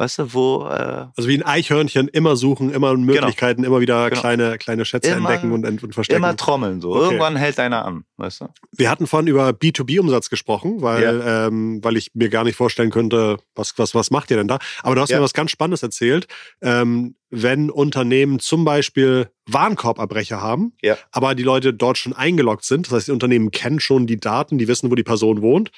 weißt 0.00 0.18
du, 0.18 0.32
wo... 0.32 0.66
Äh, 0.66 1.08
also 1.14 1.28
wie 1.28 1.36
ein 1.36 1.42
Eichhörnchen, 1.42 2.08
immer 2.08 2.34
suchen, 2.34 2.72
immer 2.72 2.96
Möglichkeiten, 2.96 3.62
genau. 3.62 3.74
immer 3.74 3.80
wieder 3.82 4.08
genau. 4.08 4.20
kleine, 4.20 4.56
kleine 4.56 4.84
Schätze 4.86 5.10
immer, 5.10 5.28
entdecken 5.28 5.52
und, 5.52 5.82
und 5.82 5.94
verstecken. 5.94 6.22
Immer 6.22 6.36
trommeln 6.36 6.80
so, 6.80 6.94
okay. 6.94 7.04
irgendwann 7.04 7.36
hält 7.36 7.60
einer 7.60 7.84
an, 7.84 8.04
weißt 8.16 8.40
du. 8.40 8.46
Wir 8.72 8.90
hatten 8.90 9.06
vorhin 9.06 9.26
über 9.26 9.50
B2B-Umsatz 9.50 10.30
gesprochen, 10.30 10.80
weil, 10.80 11.02
ja. 11.02 11.46
ähm, 11.46 11.84
weil 11.84 11.98
ich 11.98 12.12
mir 12.14 12.30
gar 12.30 12.44
nicht 12.44 12.56
vorstellen 12.56 12.90
könnte, 12.90 13.36
was, 13.54 13.74
was, 13.76 13.94
was 13.94 14.10
macht 14.10 14.30
ihr 14.30 14.38
denn 14.38 14.48
da? 14.48 14.58
Aber 14.82 14.94
du 14.94 15.02
hast 15.02 15.10
ja. 15.10 15.18
mir 15.18 15.22
was 15.22 15.34
ganz 15.34 15.50
Spannendes 15.50 15.82
erzählt. 15.82 16.26
Ähm, 16.62 17.14
wenn 17.28 17.70
Unternehmen 17.70 18.40
zum 18.40 18.64
Beispiel 18.64 19.28
Warenkorbabbrecher 19.46 20.40
haben, 20.40 20.72
ja. 20.82 20.96
aber 21.12 21.34
die 21.34 21.42
Leute 21.42 21.72
dort 21.72 21.98
schon 21.98 22.12
eingeloggt 22.12 22.64
sind, 22.64 22.86
das 22.86 22.94
heißt, 22.94 23.08
die 23.08 23.12
Unternehmen 23.12 23.50
kennen 23.50 23.80
schon 23.80 24.06
die 24.06 24.18
Daten, 24.18 24.58
die 24.58 24.66
wissen, 24.66 24.90
wo 24.90 24.94
die 24.94 25.04
Person 25.04 25.42
wohnt, 25.42 25.70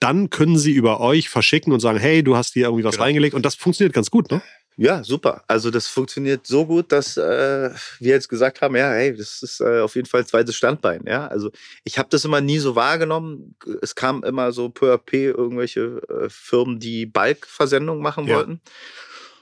dann 0.00 0.30
können 0.30 0.58
sie 0.58 0.72
über 0.72 1.00
euch 1.00 1.28
verschicken 1.28 1.72
und 1.72 1.80
sagen, 1.80 1.98
hey, 1.98 2.22
du 2.22 2.36
hast 2.36 2.52
hier 2.52 2.64
irgendwie 2.64 2.84
was 2.84 2.96
genau. 2.96 3.04
reingelegt 3.04 3.34
und 3.34 3.44
das 3.44 3.54
funktioniert 3.54 3.94
ganz 3.94 4.10
gut, 4.10 4.30
ne? 4.30 4.42
Ja, 4.78 5.02
super. 5.02 5.42
Also 5.46 5.70
das 5.70 5.88
funktioniert 5.88 6.46
so 6.46 6.66
gut, 6.66 6.92
dass 6.92 7.16
äh, 7.16 7.70
wir 7.98 8.10
jetzt 8.12 8.28
gesagt 8.28 8.60
haben, 8.60 8.76
ja, 8.76 8.92
hey, 8.92 9.16
das 9.16 9.42
ist 9.42 9.60
äh, 9.60 9.80
auf 9.80 9.96
jeden 9.96 10.06
Fall 10.06 10.20
ein 10.20 10.26
zweites 10.26 10.54
Standbein. 10.54 11.02
Ja, 11.06 11.26
also 11.28 11.50
ich 11.84 11.98
habe 11.98 12.10
das 12.10 12.26
immer 12.26 12.42
nie 12.42 12.58
so 12.58 12.76
wahrgenommen. 12.76 13.56
Es 13.80 13.94
kam 13.94 14.22
immer 14.22 14.52
so 14.52 14.68
peu 14.68 14.92
à 14.92 14.98
peu 14.98 15.30
irgendwelche 15.30 16.02
äh, 16.10 16.28
Firmen, 16.28 16.78
die 16.78 17.06
Bulk-Versendungen 17.06 18.02
machen 18.02 18.26
ja. 18.26 18.36
wollten. 18.36 18.60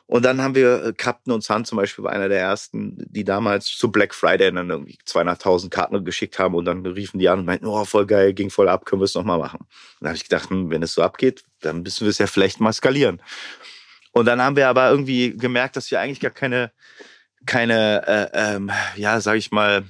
Und 0.06 0.24
dann 0.24 0.42
haben 0.42 0.54
wir 0.54 0.84
äh, 0.84 0.92
Captain 0.92 1.32
und 1.32 1.42
Sun 1.42 1.64
zum 1.64 1.76
Beispiel 1.76 2.04
war 2.04 2.12
einer 2.12 2.28
der 2.28 2.40
ersten, 2.40 2.96
die 3.08 3.24
damals 3.24 3.66
zu 3.66 3.90
Black 3.90 4.14
Friday 4.14 4.52
dann 4.52 4.68
irgendwie 4.68 4.98
200.000 5.06 5.70
Karten 5.70 6.04
geschickt 6.04 6.38
haben 6.38 6.54
und 6.54 6.66
dann 6.66 6.84
riefen 6.84 7.18
die 7.18 7.28
an 7.28 7.40
und 7.40 7.46
meinten, 7.46 7.66
oh, 7.66 7.84
voll 7.84 8.06
geil, 8.06 8.34
ging 8.34 8.50
voll 8.50 8.68
ab, 8.68 8.84
können 8.84 9.00
wir 9.00 9.06
es 9.06 9.14
nochmal 9.14 9.38
machen. 9.38 9.60
Und 9.60 9.68
dann 10.00 10.08
habe 10.08 10.16
ich 10.16 10.24
gedacht, 10.24 10.50
hm, 10.50 10.70
wenn 10.70 10.82
es 10.82 10.94
so 10.94 11.02
abgeht, 11.02 11.44
dann 11.60 11.82
müssen 11.82 12.04
wir 12.04 12.10
es 12.10 12.18
ja 12.18 12.26
vielleicht 12.26 12.60
mal 12.60 12.72
skalieren. 12.72 13.22
Und 14.12 14.26
dann 14.26 14.42
haben 14.42 14.56
wir 14.56 14.68
aber 14.68 14.90
irgendwie 14.90 15.36
gemerkt, 15.36 15.76
dass 15.76 15.90
wir 15.90 16.00
eigentlich 16.00 16.20
gar 16.20 16.30
keine, 16.30 16.70
keine, 17.46 18.06
äh, 18.06 18.54
ähm, 18.54 18.70
ja, 18.96 19.20
sag 19.20 19.36
ich 19.36 19.50
mal, 19.50 19.84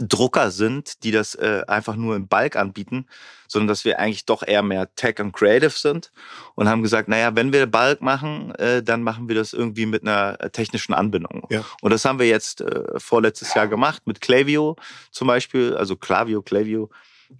Drucker 0.00 0.50
sind, 0.50 1.02
die 1.02 1.10
das 1.10 1.34
äh, 1.34 1.62
einfach 1.66 1.96
nur 1.96 2.16
im 2.16 2.28
Bulk 2.28 2.56
anbieten, 2.56 3.06
sondern 3.48 3.68
dass 3.68 3.84
wir 3.84 3.98
eigentlich 3.98 4.26
doch 4.26 4.46
eher 4.46 4.62
mehr 4.62 4.94
Tech 4.94 5.18
und 5.18 5.32
Creative 5.32 5.70
sind 5.70 6.12
und 6.54 6.68
haben 6.68 6.82
gesagt, 6.82 7.08
naja, 7.08 7.34
wenn 7.34 7.52
wir 7.52 7.66
Bulk 7.66 8.00
machen, 8.00 8.54
äh, 8.56 8.82
dann 8.82 9.02
machen 9.02 9.28
wir 9.28 9.34
das 9.34 9.52
irgendwie 9.52 9.86
mit 9.86 10.02
einer 10.02 10.36
äh, 10.40 10.50
technischen 10.50 10.94
Anbindung. 10.94 11.46
Ja. 11.50 11.64
Und 11.80 11.92
das 11.92 12.04
haben 12.04 12.18
wir 12.18 12.28
jetzt 12.28 12.60
äh, 12.60 12.98
vorletztes 12.98 13.54
Jahr 13.54 13.66
gemacht 13.66 14.02
mit 14.06 14.20
Clavio 14.20 14.76
zum 15.10 15.26
Beispiel, 15.28 15.74
also 15.74 15.96
Clavio, 15.96 16.42
Clavio 16.42 16.90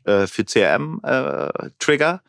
äh, 0.05 0.27
für 0.27 0.45
CRM-Trigger. 0.45 2.23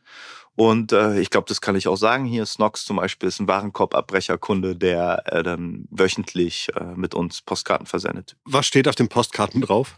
Und 0.59 0.91
äh, 0.91 1.21
ich 1.21 1.29
glaube, 1.29 1.45
das 1.47 1.61
kann 1.61 1.77
ich 1.77 1.87
auch 1.87 1.95
sagen. 1.95 2.25
Hier 2.25 2.45
Snox 2.45 2.83
zum 2.83 2.97
Beispiel 2.97 3.29
ist 3.29 3.39
ein 3.39 3.47
Warenkorbabbrecherkunde, 3.47 4.75
der 4.75 5.23
äh, 5.27 5.41
dann 5.41 5.85
wöchentlich 5.89 6.67
äh, 6.75 6.83
mit 6.97 7.15
uns 7.15 7.41
Postkarten 7.41 7.85
versendet. 7.85 8.35
Was 8.43 8.67
steht 8.67 8.89
auf 8.89 8.95
den 8.95 9.07
Postkarten 9.07 9.61
drauf? 9.61 9.97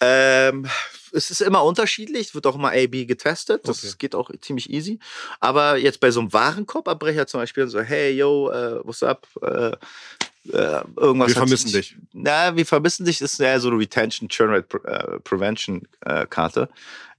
Ähm, 0.00 0.68
es 1.12 1.30
ist 1.30 1.40
immer 1.40 1.64
unterschiedlich, 1.64 2.34
wird 2.34 2.46
auch 2.46 2.54
immer 2.54 2.70
A-B 2.70 3.04
getestet. 3.04 3.66
Das 3.66 3.84
okay. 3.84 3.94
geht 3.98 4.14
auch 4.14 4.30
ziemlich 4.40 4.70
easy. 4.70 4.98
Aber 5.40 5.76
jetzt 5.76 6.00
bei 6.00 6.10
so 6.10 6.20
einem 6.20 6.32
Warenkorbabbrecher 6.32 7.26
zum 7.26 7.40
Beispiel 7.40 7.68
so, 7.68 7.80
hey, 7.80 8.12
yo, 8.12 8.48
uh, 8.48 8.80
what's 8.84 9.02
up? 9.02 9.26
Uh, 9.40 9.72
uh, 10.52 10.82
irgendwas. 10.96 11.28
Wir 11.28 11.34
vermissen 11.34 11.68
sich, 11.68 11.90
dich. 11.90 11.96
Na, 12.12 12.56
wir 12.56 12.66
vermissen 12.66 13.04
dich 13.04 13.20
ist 13.20 13.38
ja 13.38 13.58
so 13.58 13.68
eine 13.68 13.78
Retention 13.78 14.28
Churn 14.28 14.50
Rate 14.50 15.20
Prevention 15.24 15.86
Karte. 16.30 16.68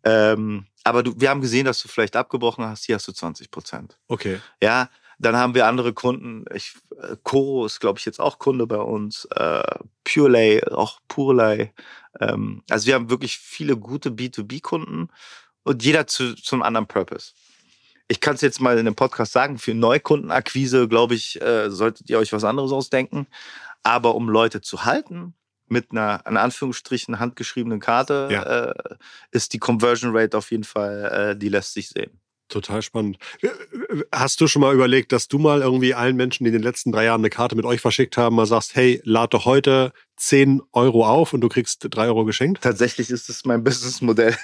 Ähm, 0.04 0.66
aber 0.84 1.04
du, 1.04 1.14
wir 1.18 1.30
haben 1.30 1.42
gesehen, 1.42 1.66
dass 1.66 1.82
du 1.82 1.90
vielleicht 1.90 2.16
abgebrochen 2.16 2.64
hast. 2.66 2.86
Hier 2.86 2.96
hast 2.96 3.08
du 3.08 3.12
20 3.12 3.52
Prozent. 3.52 3.98
Okay. 4.08 4.40
Ja, 4.62 4.90
dann 5.20 5.36
haben 5.36 5.56
wir 5.56 5.68
andere 5.68 5.94
Kunden. 5.94 6.46
Ich, 6.54 6.76
äh, 7.02 7.16
Coro 7.24 7.66
ist, 7.66 7.80
glaube 7.80 8.00
ich, 8.00 8.06
jetzt 8.06 8.20
auch 8.20 8.40
Kunde 8.40 8.68
bei 8.68 8.78
uns. 8.78 9.26
Äh, 9.36 9.64
Purelay, 10.04 10.64
auch 10.66 11.00
Purelay. 11.08 11.72
Ähm, 12.20 12.64
also 12.70 12.88
wir 12.88 12.96
haben 12.96 13.10
wirklich 13.10 13.38
viele 13.38 13.78
gute 13.78 14.10
B2B-Kunden 14.10 15.10
und 15.64 15.84
jeder 15.84 16.08
zu, 16.08 16.36
zum 16.36 16.62
anderen 16.62 16.88
Purpose. 16.88 17.34
Ich 18.08 18.22
kann 18.22 18.36
es 18.36 18.42
jetzt 18.42 18.62
mal 18.62 18.78
in 18.78 18.86
dem 18.86 18.96
Podcast 18.96 19.34
sagen, 19.34 19.58
für 19.58 19.74
Neukundenakquise, 19.74 20.88
glaube 20.88 21.16
ich, 21.16 21.42
äh, 21.42 21.70
solltet 21.70 22.10
ihr 22.10 22.20
euch 22.20 22.32
was 22.32 22.44
anderes 22.44 22.72
ausdenken. 22.72 23.28
Aber 23.84 24.16
um 24.16 24.30
Leute 24.30 24.62
zu 24.62 24.86
halten, 24.86 25.34
mit 25.70 25.92
einer, 25.92 26.24
in 26.28 26.38
Anführungsstrichen, 26.38 27.20
handgeschriebenen 27.20 27.80
Karte, 27.80 28.30
ja. 28.32 28.44
äh, 28.44 28.96
ist 29.32 29.54
die 29.54 29.60
Conversion 29.60 30.16
Rate 30.16 30.38
auf 30.38 30.52
jeden 30.52 30.64
Fall, 30.64 31.32
äh, 31.34 31.38
die 31.38 31.50
lässt 31.50 31.74
sich 31.74 31.90
sehen. 31.90 32.22
Total 32.50 32.82
spannend. 32.82 33.18
Äh, 33.42 33.50
hast 34.12 34.40
du 34.40 34.48
schon 34.48 34.62
mal 34.62 34.74
überlegt, 34.74 35.12
dass 35.12 35.28
du 35.28 35.38
mal 35.38 35.62
irgendwie 35.62 35.94
allen 35.94 36.16
Menschen, 36.16 36.46
die 36.46 36.50
in 36.50 36.54
den 36.54 36.64
letzten 36.64 36.92
drei 36.92 37.06
Jahren 37.06 37.22
eine 37.22 37.30
Karte 37.30 37.56
mit 37.56 37.66
euch 37.66 37.82
verschickt 37.82 38.16
haben, 38.18 38.36
mal 38.36 38.46
sagst, 38.46 38.76
hey, 38.76 39.02
lad 39.04 39.34
doch 39.34 39.46
heute 39.46 39.92
10 40.16 40.62
Euro 40.72 41.06
auf 41.06 41.34
und 41.34 41.42
du 41.42 41.50
kriegst 41.50 41.86
3 41.90 42.08
Euro 42.08 42.26
geschenkt? 42.26 42.64
Tatsächlich 42.64 43.10
ist 43.10 43.28
das 43.28 43.44
mein 43.46 43.64
Businessmodell 43.66 44.36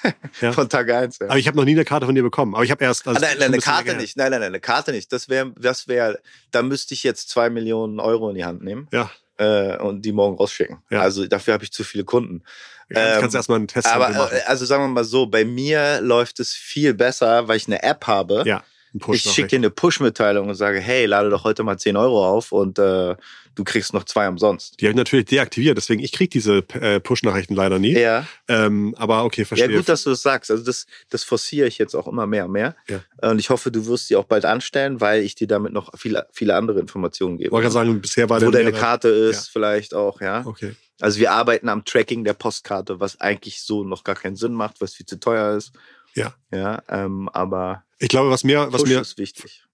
ja. 0.42 0.52
von 0.52 0.68
Tag 0.68 0.92
1. 0.92 1.20
Ja. 1.20 1.28
Aber 1.28 1.38
ich 1.38 1.48
habe 1.48 1.58
noch 1.58 1.66
nie 1.66 1.72
eine 1.72 1.86
Karte 1.86 2.06
von 2.06 2.16
dir 2.16 2.24
bekommen. 2.24 2.56
Aber 2.56 2.64
ich 2.64 2.72
habe 2.72 2.84
erst. 2.84 3.08
Also 3.08 3.18
ah, 3.18 3.22
nein, 3.22 3.38
nein, 3.40 3.48
eine 3.54 3.60
Karte 3.60 3.90
länger. 3.90 4.02
nicht. 4.02 4.18
Nein, 4.18 4.32
nein, 4.32 4.42
nein, 4.42 4.50
eine 4.50 4.60
Karte 4.60 4.92
nicht. 4.92 5.12
Das 5.14 5.30
wäre, 5.30 5.54
das 5.58 5.88
wäre, 5.88 6.20
da 6.52 6.62
müsste 6.62 6.94
ich 6.94 7.04
jetzt 7.04 7.30
2 7.30 7.50
Millionen 7.50 8.00
Euro 8.00 8.30
in 8.30 8.36
die 8.36 8.46
Hand 8.46 8.64
nehmen. 8.64 8.88
Ja 8.92 9.10
äh, 9.38 9.78
und 9.78 10.04
die 10.04 10.12
morgen 10.12 10.38
rausschicken. 10.38 10.78
Ja. 10.90 11.02
Also 11.02 11.26
dafür 11.28 11.54
habe 11.54 11.64
ich 11.64 11.72
zu 11.72 11.84
viele 11.84 12.04
Kunden. 12.04 12.44
Ja, 12.94 13.16
ähm, 13.16 13.22
kannst 13.22 13.36
erstmal 13.36 13.58
einen 13.58 13.68
Test 13.68 13.88
aber, 13.88 14.10
machen. 14.10 14.38
Also 14.46 14.66
sagen 14.66 14.84
wir 14.84 14.88
mal 14.88 15.04
so, 15.04 15.26
bei 15.26 15.46
mir 15.46 16.00
läuft 16.02 16.40
es 16.40 16.54
viel 16.54 16.94
besser, 16.94 17.48
weil 17.48 17.58
ich 17.58 17.68
eine 17.68 17.82
App 17.84 18.08
habe. 18.08 18.44
Ja 18.46 18.64
ich 19.12 19.24
schicke 19.24 19.48
dir 19.48 19.56
eine 19.58 19.70
Push-Mitteilung 19.70 20.50
und 20.50 20.56
sage, 20.56 20.80
hey, 20.80 21.06
lade 21.06 21.30
doch 21.30 21.44
heute 21.44 21.64
mal 21.64 21.78
10 21.78 21.98
Euro 21.98 22.28
auf 22.28 22.52
und 22.52 22.78
äh, 22.78 23.16
du 23.56 23.64
kriegst 23.64 23.94
noch 23.94 24.04
zwei 24.04 24.28
umsonst. 24.28 24.80
Die 24.80 24.86
habe 24.86 24.92
ich 24.92 24.98
natürlich 24.98 25.26
deaktiviert, 25.26 25.78
deswegen 25.78 26.02
ich 26.02 26.12
kriege 26.12 26.30
diese 26.30 26.58
äh, 26.80 27.00
Push-Nachrichten 27.00 27.56
leider 27.56 27.80
nie. 27.80 27.98
Ja. 27.98 28.28
Ähm, 28.48 28.94
aber 28.98 29.24
okay, 29.26 29.46
verstehe. 29.46 29.70
Ja, 29.70 29.78
gut, 29.78 29.90
dass 29.90 30.04
du 30.04 30.12
das 30.12 30.22
sagst. 30.22 30.52
Also 30.52 30.64
das, 30.64 30.86
das 31.10 31.24
forciere 31.24 31.68
ich 31.68 31.78
jetzt 31.78 31.96
auch 31.96 32.08
immer 32.08 32.28
mehr 32.28 32.46
und 32.46 32.52
mehr. 32.52 32.76
Ja. 32.88 33.02
Und 33.30 33.40
ich 33.40 33.50
hoffe, 33.50 33.72
du 33.72 33.86
wirst 33.88 34.08
sie 34.08 34.16
auch 34.16 34.26
bald 34.26 34.46
anstellen, 34.46 35.02
weil 35.02 35.24
ich 35.24 35.34
dir 35.36 35.48
damit 35.48 35.74
noch 35.74 35.98
viele, 35.98 36.28
viele 36.32 36.56
andere 36.56 36.80
Informationen 36.80 37.38
gebe. 37.38 37.52
Wollte 37.52 37.72
sagen, 37.72 38.00
bisher 38.00 38.30
war 38.30 38.42
Wo 38.42 38.52
deine 38.52 38.72
Karte 38.72 39.10
ist, 39.10 39.48
ja. 39.48 39.50
vielleicht 39.52 39.96
auch, 39.96 40.22
ja. 40.22 40.46
Okay. 40.46 40.76
Also 41.04 41.20
wir 41.20 41.34
arbeiten 41.34 41.68
am 41.68 41.84
Tracking 41.84 42.24
der 42.24 42.34
Postkarte, 42.34 43.02
was 43.02 43.20
eigentlich 43.20 43.62
so 43.62 43.84
noch 43.84 44.06
gar 44.06 44.16
keinen 44.16 44.38
Sinn 44.38 44.54
macht, 44.54 44.80
was 44.80 44.94
viel 44.94 45.06
zu 45.06 45.20
teuer 45.20 45.58
ist. 45.58 45.74
Ja. 46.14 46.34
Ja, 46.50 46.82
ähm, 46.88 47.28
aber 47.34 47.84
ich 48.00 48.08
glaube, 48.08 48.30
was 48.30 48.46
mir, 48.46 48.72
was 48.72 48.86
mir 48.86 49.04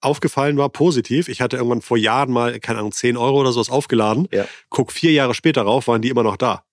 aufgefallen 0.02 0.58
war, 0.58 0.70
positiv, 0.70 1.30
ich 1.30 1.42
hatte 1.42 1.58
irgendwann 1.58 1.82
vor 1.82 1.98
Jahren 1.98 2.32
mal, 2.32 2.60
keine 2.60 2.80
Ahnung, 2.80 2.94
10 2.94 3.16
Euro 3.16 3.42
oder 3.42 3.52
sowas 3.52 3.70
aufgeladen. 3.70 4.28
Ja. 4.32 4.46
Guck 4.70 4.92
vier 4.92 5.12
Jahre 5.12 5.36
später 5.36 5.62
rauf, 5.62 5.88
waren 5.88 6.02
die 6.02 6.10
immer 6.10 6.24
noch 6.24 6.36
da. 6.36 6.64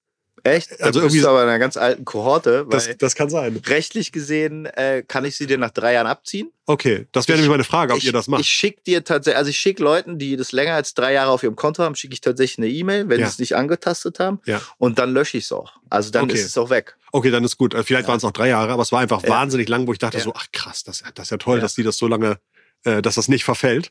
Echt? 0.47 0.81
Also 0.81 1.01
irgendwie 1.01 1.19
ist 1.19 1.25
aber 1.25 1.43
in 1.43 1.49
einer 1.49 1.59
ganz 1.59 1.77
alten 1.77 2.05
Kohorte. 2.05 2.67
das, 2.71 2.89
das 2.99 3.15
kann 3.17 3.29
sein. 3.29 3.61
Rechtlich 3.67 4.13
gesehen 4.13 4.67
äh, 4.67 5.03
kann 5.07 5.25
ich 5.25 5.37
sie 5.37 5.47
dir 5.47 5.59
nach 5.59 5.71
drei 5.71 5.95
Jahren 5.95 6.07
abziehen. 6.07 6.53
Okay, 6.67 7.07
das 7.11 7.27
wäre 7.27 7.37
nämlich 7.37 7.51
meine 7.51 7.65
Frage, 7.65 7.93
ob 7.93 7.99
ich, 7.99 8.07
ihr 8.07 8.13
das 8.13 8.29
macht. 8.29 8.41
Ich 8.41 8.49
schicke 8.49 8.81
dir 8.87 9.03
tatsächlich, 9.03 9.39
also 9.39 9.51
ich 9.51 9.59
schicke 9.59 9.83
Leuten, 9.83 10.19
die 10.19 10.37
das 10.37 10.53
länger 10.53 10.75
als 10.75 10.95
drei 10.95 11.13
Jahre 11.13 11.33
auf 11.33 11.43
ihrem 11.43 11.57
Konto 11.57 11.83
haben, 11.83 11.97
schicke 11.97 12.15
ich 12.15 12.21
tatsächlich 12.21 12.59
eine 12.59 12.69
E-Mail, 12.69 13.09
wenn 13.09 13.21
ja. 13.21 13.27
sie 13.27 13.33
es 13.33 13.39
nicht 13.41 13.57
angetastet 13.57 14.21
haben. 14.21 14.41
Ja. 14.45 14.61
Und 14.79 14.99
dann 14.99 15.13
lösche 15.13 15.37
ich 15.37 15.45
es 15.45 15.53
auch. 15.53 15.73
Also 15.91 16.11
dann 16.13 16.25
okay. 16.25 16.35
ist 16.35 16.45
es 16.45 16.57
auch 16.57 16.71
weg. 16.71 16.97
Okay, 17.11 17.31
dann 17.31 17.43
ist 17.43 17.57
gut. 17.57 17.75
Äh, 17.75 17.83
vielleicht 17.83 18.05
ja. 18.05 18.09
waren 18.09 18.19
es 18.19 18.23
noch 18.23 18.33
drei 18.33 18.49
Jahre, 18.49 18.73
aber 18.73 18.83
es 18.83 18.93
war 18.93 19.01
einfach 19.01 19.27
wahnsinnig 19.27 19.69
lang, 19.69 19.87
wo 19.89 19.93
ich 19.93 19.99
dachte 19.99 20.21
so, 20.21 20.33
ach 20.35 20.47
krass, 20.53 20.85
das, 20.85 21.03
das 21.15 21.27
ist 21.27 21.31
ja 21.31 21.39
toll, 21.39 21.61
dass 21.61 21.75
die 21.75 21.83
das 21.83 21.99
so 21.99 22.07
lange, 22.07 22.39
äh, 22.85 23.03
dass 23.03 23.17
das 23.17 23.27
nicht 23.27 23.45
verfällt. 23.45 23.91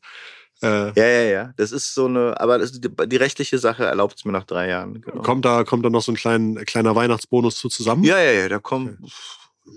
Äh, 0.66 1.00
ja, 1.00 1.06
ja, 1.06 1.22
ja. 1.22 1.54
Das 1.58 1.72
ist 1.72 1.94
so 1.94 2.06
eine, 2.06 2.40
aber 2.40 2.58
das, 2.58 2.72
die, 2.74 2.90
die, 2.90 3.16
rechtliche 3.18 3.60
Sache 3.60 3.86
erlaubt 3.86 4.16
es 4.18 4.26
mir 4.26 4.32
nach 4.32 4.46
drei 4.46 4.68
Jahren. 4.70 5.02
Genau. 5.02 5.22
Kommt 5.22 5.46
da, 5.46 5.64
kommt 5.64 5.86
da 5.86 5.90
noch 5.90 6.02
so 6.02 6.12
ein 6.12 6.16
klein, 6.16 6.56
kleiner 6.66 6.96
Weihnachtsbonus 6.96 7.58
zu 7.58 7.70
zusammen? 7.70 8.04
Ja, 8.04 8.20
ja, 8.20 8.32
ja. 8.32 8.50
Da 8.50 8.60
kommt. 8.60 8.98
Okay 9.00 9.12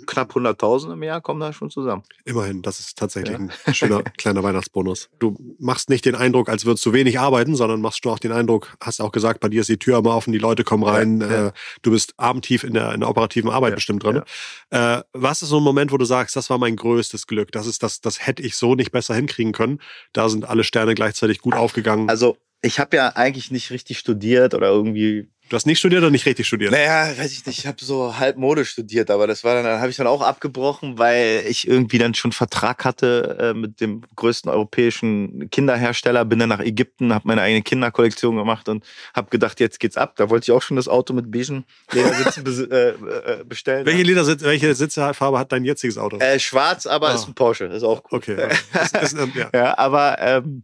knapp 0.06 0.34
100.000 0.34 0.92
im 0.92 1.02
Jahr 1.02 1.20
kommen 1.20 1.40
da 1.40 1.52
schon 1.52 1.70
zusammen. 1.70 2.02
Immerhin, 2.24 2.62
das 2.62 2.80
ist 2.80 2.98
tatsächlich 2.98 3.38
ja. 3.38 3.48
ein 3.64 3.74
schöner 3.74 4.02
kleiner 4.18 4.42
Weihnachtsbonus. 4.42 5.08
Du 5.18 5.36
machst 5.58 5.88
nicht 5.90 6.04
den 6.04 6.14
Eindruck, 6.14 6.48
als 6.48 6.64
würdest 6.64 6.84
du 6.86 6.92
wenig 6.92 7.18
arbeiten, 7.18 7.56
sondern 7.56 7.80
machst 7.80 8.04
du 8.04 8.10
auch 8.10 8.18
den 8.18 8.32
Eindruck, 8.32 8.76
hast 8.80 9.00
auch 9.00 9.12
gesagt, 9.12 9.40
bei 9.40 9.48
dir 9.48 9.62
ist 9.62 9.68
die 9.68 9.78
Tür 9.78 9.98
immer 9.98 10.14
offen, 10.14 10.32
die 10.32 10.38
Leute 10.38 10.64
kommen 10.64 10.84
rein, 10.84 11.20
ja, 11.20 11.30
ja. 11.30 11.46
Äh, 11.48 11.52
du 11.82 11.90
bist 11.90 12.14
abendtief 12.16 12.64
in 12.64 12.74
der, 12.74 12.92
in 12.92 13.00
der 13.00 13.08
operativen 13.08 13.50
Arbeit 13.50 13.74
bestimmt 13.74 14.02
drin. 14.02 14.22
Äh, 14.70 15.02
was 15.12 15.42
ist 15.42 15.48
so 15.48 15.58
ein 15.58 15.64
Moment, 15.64 15.92
wo 15.92 15.96
du 15.96 16.04
sagst, 16.04 16.36
das 16.36 16.50
war 16.50 16.58
mein 16.58 16.76
größtes 16.76 17.26
Glück, 17.26 17.52
das 17.52 17.66
ist 17.66 17.82
das, 17.82 18.00
das 18.00 18.26
hätte 18.26 18.42
ich 18.42 18.56
so 18.56 18.74
nicht 18.74 18.92
besser 18.92 19.14
hinkriegen 19.14 19.52
können. 19.52 19.80
Da 20.12 20.28
sind 20.28 20.48
alle 20.48 20.64
Sterne 20.64 20.94
gleichzeitig 20.94 21.40
gut 21.40 21.54
aufgegangen. 21.54 22.08
Also 22.08 22.36
ich 22.60 22.80
habe 22.80 22.96
ja 22.96 23.10
eigentlich 23.14 23.50
nicht 23.50 23.70
richtig 23.70 23.98
studiert 23.98 24.54
oder 24.54 24.68
irgendwie 24.68 25.28
Du 25.48 25.56
hast 25.56 25.66
nicht 25.66 25.78
studiert 25.78 26.02
oder 26.02 26.10
nicht 26.10 26.26
richtig 26.26 26.46
studiert? 26.46 26.72
Naja, 26.72 27.16
weiß 27.16 27.32
ich 27.32 27.46
nicht. 27.46 27.58
Ich 27.58 27.66
habe 27.66 27.82
so 27.82 28.18
halb 28.18 28.36
Mode 28.36 28.66
studiert, 28.66 29.10
aber 29.10 29.26
das 29.26 29.44
war 29.44 29.54
dann, 29.54 29.64
dann 29.64 29.80
habe 29.80 29.90
ich 29.90 29.96
dann 29.96 30.06
auch 30.06 30.20
abgebrochen, 30.20 30.98
weil 30.98 31.44
ich 31.48 31.66
irgendwie 31.66 31.96
dann 31.96 32.12
schon 32.14 32.32
Vertrag 32.32 32.84
hatte 32.84 33.38
äh, 33.40 33.54
mit 33.54 33.80
dem 33.80 34.02
größten 34.14 34.50
europäischen 34.50 35.48
Kinderhersteller. 35.50 36.26
Bin 36.26 36.38
dann 36.38 36.50
nach 36.50 36.60
Ägypten, 36.60 37.14
habe 37.14 37.26
meine 37.28 37.40
eigene 37.40 37.62
Kinderkollektion 37.62 38.36
gemacht 38.36 38.68
und 38.68 38.84
habe 39.14 39.30
gedacht, 39.30 39.58
jetzt 39.60 39.80
geht's 39.80 39.96
ab. 39.96 40.14
Da 40.16 40.28
wollte 40.28 40.44
ich 40.44 40.52
auch 40.52 40.62
schon 40.62 40.76
das 40.76 40.86
Auto 40.86 41.14
mit 41.14 41.30
beigen 41.30 41.64
Ledersitzen 41.92 42.70
äh, 42.70 42.88
äh, 42.90 43.44
bestellen. 43.44 43.86
Welche, 43.86 44.02
Ledersitz, 44.02 44.42
welche 44.42 44.74
Sitzfarbe 44.74 45.38
hat 45.38 45.52
dein 45.52 45.64
jetziges 45.64 45.96
Auto? 45.96 46.18
Äh, 46.18 46.38
schwarz, 46.38 46.86
aber 46.86 47.10
oh. 47.10 47.14
ist 47.14 47.26
ein 47.26 47.34
Porsche. 47.34 47.64
Ist 47.64 47.84
auch 47.84 48.02
gut. 48.02 48.28
Okay. 48.28 48.48
ist, 48.74 48.96
ist, 48.96 49.16
ja. 49.34 49.50
ja, 49.54 49.78
aber 49.78 50.18
ähm, 50.20 50.62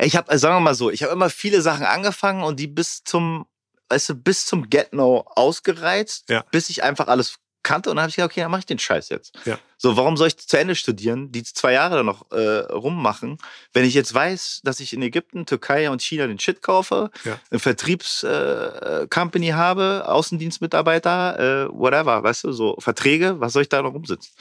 ich 0.00 0.16
habe, 0.16 0.38
sagen 0.38 0.56
wir 0.56 0.60
mal 0.60 0.74
so, 0.74 0.90
ich 0.90 1.02
habe 1.02 1.12
immer 1.12 1.30
viele 1.30 1.62
Sachen 1.62 1.84
angefangen 1.84 2.42
und 2.42 2.58
die 2.58 2.66
bis 2.66 3.02
zum 3.04 3.46
weißt 3.90 4.10
du, 4.10 4.14
bis 4.14 4.46
zum 4.46 4.70
Get-No 4.70 5.24
ausgereizt, 5.26 6.30
ja. 6.30 6.44
bis 6.50 6.70
ich 6.70 6.82
einfach 6.82 7.08
alles 7.08 7.38
kannte 7.62 7.90
und 7.90 7.96
dann 7.96 8.04
habe 8.04 8.10
ich 8.10 8.16
gesagt, 8.16 8.32
okay, 8.32 8.40
dann 8.40 8.50
mache 8.50 8.60
ich 8.60 8.66
den 8.66 8.78
Scheiß 8.78 9.10
jetzt. 9.10 9.38
Ja. 9.44 9.58
So, 9.76 9.96
warum 9.96 10.16
soll 10.16 10.28
ich 10.28 10.38
zu 10.38 10.58
Ende 10.58 10.74
studieren, 10.74 11.30
die 11.30 11.42
zwei 11.42 11.72
Jahre 11.72 11.96
dann 11.96 12.06
noch 12.06 12.30
äh, 12.30 12.60
rummachen, 12.72 13.36
wenn 13.74 13.84
ich 13.84 13.92
jetzt 13.92 14.14
weiß, 14.14 14.60
dass 14.64 14.80
ich 14.80 14.94
in 14.94 15.02
Ägypten, 15.02 15.44
Türkei 15.44 15.90
und 15.90 16.00
China 16.00 16.26
den 16.26 16.38
Shit 16.38 16.62
kaufe, 16.62 17.10
ja. 17.24 17.38
eine 17.50 17.60
Vertriebscompany 17.60 19.48
äh, 19.48 19.52
habe, 19.52 20.04
Außendienstmitarbeiter, 20.08 21.38
äh, 21.38 21.68
whatever, 21.70 22.22
weißt 22.22 22.44
du, 22.44 22.52
so 22.52 22.76
Verträge, 22.78 23.40
was 23.40 23.52
soll 23.52 23.62
ich 23.62 23.68
da 23.68 23.82
noch 23.82 23.92
rumsitzen? 23.92 24.32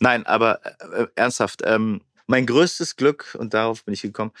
Nein, 0.00 0.26
aber 0.26 0.64
äh, 0.64 1.06
ernsthaft, 1.14 1.62
ähm, 1.64 2.00
mein 2.26 2.44
größtes 2.44 2.96
Glück, 2.96 3.36
und 3.38 3.54
darauf 3.54 3.84
bin 3.84 3.94
ich 3.94 4.02
gekommen, 4.02 4.32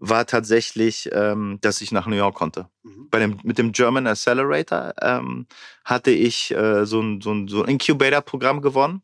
war 0.00 0.26
tatsächlich, 0.26 1.08
ähm, 1.12 1.58
dass 1.60 1.80
ich 1.80 1.92
nach 1.92 2.06
New 2.06 2.16
York 2.16 2.34
konnte. 2.34 2.68
Mhm. 2.82 3.08
Bei 3.10 3.18
dem, 3.18 3.38
mit 3.42 3.58
dem 3.58 3.72
German 3.72 4.06
Accelerator 4.06 4.94
ähm, 5.00 5.46
hatte 5.84 6.10
ich 6.10 6.50
äh, 6.52 6.84
so 6.84 7.00
ein, 7.00 7.20
so 7.20 7.32
ein, 7.32 7.48
so 7.48 7.62
ein 7.62 7.68
Incubator-Programm 7.70 8.60
gewonnen, 8.60 9.02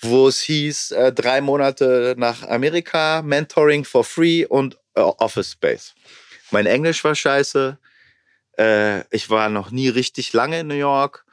wo 0.00 0.28
es 0.28 0.40
hieß, 0.40 0.92
äh, 0.92 1.12
drei 1.12 1.40
Monate 1.40 2.14
nach 2.16 2.42
Amerika, 2.48 3.22
Mentoring 3.22 3.84
for 3.84 4.04
free 4.04 4.44
und 4.46 4.78
äh, 4.94 5.00
Office 5.00 5.52
Space. 5.52 5.94
Mein 6.50 6.66
Englisch 6.66 7.02
war 7.04 7.14
scheiße. 7.14 7.78
Äh, 8.58 9.00
ich 9.14 9.30
war 9.30 9.48
noch 9.48 9.70
nie 9.70 9.88
richtig 9.88 10.32
lange 10.32 10.60
in 10.60 10.68
New 10.68 10.74
York. 10.74 11.24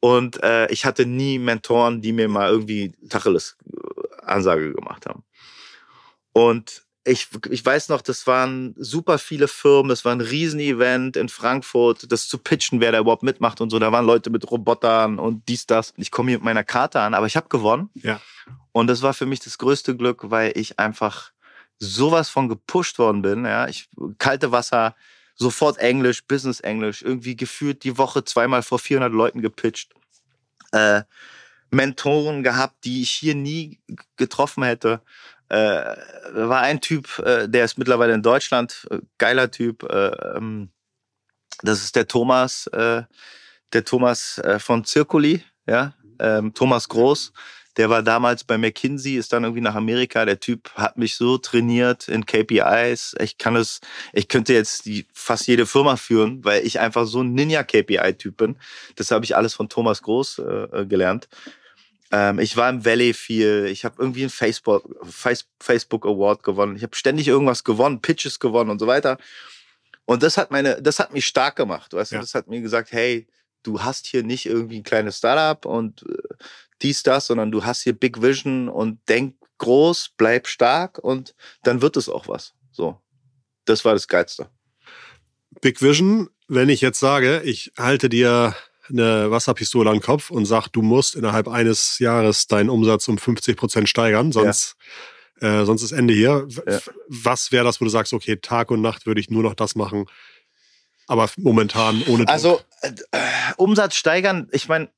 Und 0.00 0.42
äh, 0.42 0.66
ich 0.70 0.86
hatte 0.86 1.04
nie 1.04 1.38
Mentoren, 1.38 2.00
die 2.00 2.12
mir 2.12 2.28
mal 2.28 2.50
irgendwie 2.50 2.92
Tacheles 3.08 3.58
äh, 3.66 4.24
Ansage 4.24 4.72
gemacht 4.72 5.06
haben. 5.06 5.24
Und 6.32 6.84
ich, 7.04 7.28
ich 7.48 7.64
weiß 7.64 7.88
noch, 7.88 8.02
das 8.02 8.26
waren 8.26 8.74
super 8.76 9.18
viele 9.18 9.48
Firmen, 9.48 9.88
das 9.88 10.04
war 10.04 10.12
ein 10.12 10.20
Riesenevent 10.20 11.16
in 11.16 11.28
Frankfurt, 11.28 12.10
das 12.12 12.28
zu 12.28 12.36
pitchen, 12.36 12.80
wer 12.80 12.92
da 12.92 12.98
überhaupt 12.98 13.22
mitmacht 13.22 13.60
und 13.60 13.70
so. 13.70 13.78
Da 13.78 13.90
waren 13.90 14.04
Leute 14.04 14.28
mit 14.28 14.50
Robotern 14.50 15.18
und 15.18 15.48
dies, 15.48 15.66
das. 15.66 15.94
Ich 15.96 16.10
komme 16.10 16.30
hier 16.30 16.38
mit 16.38 16.44
meiner 16.44 16.64
Karte 16.64 17.00
an, 17.00 17.14
aber 17.14 17.26
ich 17.26 17.36
habe 17.36 17.48
gewonnen. 17.48 17.88
Ja. 17.94 18.20
Und 18.72 18.88
das 18.88 19.00
war 19.00 19.14
für 19.14 19.26
mich 19.26 19.40
das 19.40 19.56
größte 19.56 19.96
Glück, 19.96 20.30
weil 20.30 20.52
ich 20.56 20.78
einfach 20.78 21.32
sowas 21.78 22.28
von 22.28 22.48
gepusht 22.48 22.98
worden 22.98 23.22
bin. 23.22 23.46
Ja, 23.46 23.66
ich 23.66 23.88
kalte 24.18 24.52
Wasser, 24.52 24.94
sofort 25.34 25.78
Englisch, 25.78 26.26
Business 26.26 26.60
Englisch, 26.60 27.00
irgendwie 27.00 27.34
gefühlt 27.34 27.82
die 27.82 27.96
Woche 27.96 28.24
zweimal 28.24 28.62
vor 28.62 28.78
400 28.78 29.10
Leuten 29.12 29.40
gepitcht. 29.40 29.94
Äh, 30.72 31.02
Mentoren 31.70 32.42
gehabt, 32.42 32.84
die 32.84 33.00
ich 33.00 33.10
hier 33.10 33.34
nie 33.34 33.80
getroffen 34.16 34.64
hätte 34.64 35.00
äh, 35.50 35.96
war 36.32 36.60
ein 36.60 36.80
Typ, 36.80 37.18
äh, 37.18 37.48
der 37.48 37.64
ist 37.64 37.76
mittlerweile 37.76 38.14
in 38.14 38.22
Deutschland, 38.22 38.86
äh, 38.90 38.98
geiler 39.18 39.50
Typ. 39.50 39.82
Äh, 39.82 40.36
ähm, 40.36 40.70
das 41.62 41.82
ist 41.82 41.96
der 41.96 42.06
Thomas, 42.06 42.68
äh, 42.68 43.02
der 43.72 43.84
Thomas 43.84 44.38
äh, 44.38 44.58
von 44.58 44.84
Circuli, 44.84 45.42
ja, 45.66 45.94
ähm, 46.18 46.54
Thomas 46.54 46.88
Groß. 46.88 47.32
Der 47.76 47.88
war 47.88 48.02
damals 48.02 48.44
bei 48.44 48.58
McKinsey, 48.58 49.16
ist 49.16 49.32
dann 49.32 49.44
irgendwie 49.44 49.62
nach 49.62 49.74
Amerika. 49.74 50.24
Der 50.24 50.40
Typ 50.40 50.70
hat 50.74 50.98
mich 50.98 51.16
so 51.16 51.38
trainiert 51.38 52.08
in 52.08 52.26
KPIs. 52.26 53.14
Ich 53.20 53.38
kann 53.38 53.56
es, 53.56 53.80
ich 54.12 54.28
könnte 54.28 54.52
jetzt 54.52 54.86
die, 54.86 55.06
fast 55.12 55.46
jede 55.46 55.66
Firma 55.66 55.96
führen, 55.96 56.44
weil 56.44 56.66
ich 56.66 56.80
einfach 56.80 57.06
so 57.06 57.22
ein 57.22 57.32
Ninja-KPI-Typ 57.32 58.36
bin. 58.36 58.56
Das 58.96 59.10
habe 59.12 59.24
ich 59.24 59.36
alles 59.36 59.54
von 59.54 59.68
Thomas 59.68 60.02
Groß 60.02 60.40
äh, 60.40 60.86
gelernt. 60.86 61.28
Ähm, 62.10 62.38
ich 62.38 62.56
war 62.56 62.68
im 62.70 62.84
Valley 62.84 63.14
viel. 63.14 63.66
Ich 63.70 63.84
habe 63.84 63.96
irgendwie 63.98 64.22
einen 64.22 64.30
Facebook, 64.30 64.84
Facebook 65.60 66.06
Award 66.06 66.42
gewonnen. 66.42 66.76
Ich 66.76 66.82
habe 66.82 66.96
ständig 66.96 67.28
irgendwas 67.28 67.64
gewonnen, 67.64 68.02
Pitches 68.02 68.40
gewonnen 68.40 68.70
und 68.70 68.78
so 68.78 68.86
weiter. 68.86 69.18
Und 70.04 70.22
das 70.22 70.36
hat 70.36 70.50
meine, 70.50 70.82
das 70.82 70.98
hat 70.98 71.12
mich 71.12 71.26
stark 71.26 71.56
gemacht. 71.56 71.92
Weißt 71.92 72.12
du, 72.12 72.16
das 72.16 72.34
hat 72.34 72.48
mir 72.48 72.60
gesagt, 72.60 72.90
hey, 72.92 73.28
du 73.62 73.82
hast 73.82 74.06
hier 74.06 74.22
nicht 74.22 74.46
irgendwie 74.46 74.78
ein 74.78 74.84
kleines 74.84 75.18
Startup 75.18 75.64
und 75.64 76.02
äh, 76.02 76.34
dies, 76.82 77.02
das, 77.02 77.26
sondern 77.26 77.52
du 77.52 77.64
hast 77.64 77.82
hier 77.82 77.92
Big 77.92 78.20
Vision 78.22 78.68
und 78.68 78.98
denk 79.08 79.36
groß, 79.58 80.12
bleib 80.16 80.48
stark 80.48 80.98
und 80.98 81.34
dann 81.62 81.82
wird 81.82 81.96
es 81.96 82.08
auch 82.08 82.26
was. 82.26 82.54
So. 82.72 83.00
Das 83.66 83.84
war 83.84 83.92
das 83.92 84.08
Geilste. 84.08 84.48
Big 85.60 85.82
Vision, 85.82 86.30
wenn 86.48 86.70
ich 86.70 86.80
jetzt 86.80 86.98
sage, 86.98 87.42
ich 87.44 87.72
halte 87.76 88.08
dir 88.08 88.56
eine 88.90 89.30
Wasserpistole 89.30 89.90
an 89.90 89.96
den 89.96 90.02
Kopf 90.02 90.30
und 90.30 90.46
sagt, 90.46 90.76
du 90.76 90.82
musst 90.82 91.14
innerhalb 91.14 91.48
eines 91.48 91.98
Jahres 91.98 92.46
deinen 92.46 92.70
Umsatz 92.70 93.08
um 93.08 93.18
50 93.18 93.56
Prozent 93.56 93.88
steigern, 93.88 94.32
sonst, 94.32 94.76
ja. 95.40 95.62
äh, 95.62 95.66
sonst 95.66 95.82
ist 95.82 95.92
Ende 95.92 96.14
hier. 96.14 96.46
Ja. 96.66 96.80
Was 97.08 97.52
wäre 97.52 97.64
das, 97.64 97.80
wo 97.80 97.84
du 97.84 97.90
sagst, 97.90 98.12
okay, 98.12 98.36
Tag 98.36 98.70
und 98.70 98.80
Nacht 98.80 99.06
würde 99.06 99.20
ich 99.20 99.30
nur 99.30 99.42
noch 99.42 99.54
das 99.54 99.74
machen, 99.74 100.06
aber 101.06 101.28
momentan 101.36 102.02
ohne 102.06 102.24
Druck. 102.24 102.30
Also 102.30 102.60
äh, 102.82 102.92
Umsatz 103.56 103.96
steigern, 103.96 104.48
ich 104.52 104.68
meine, 104.68 104.88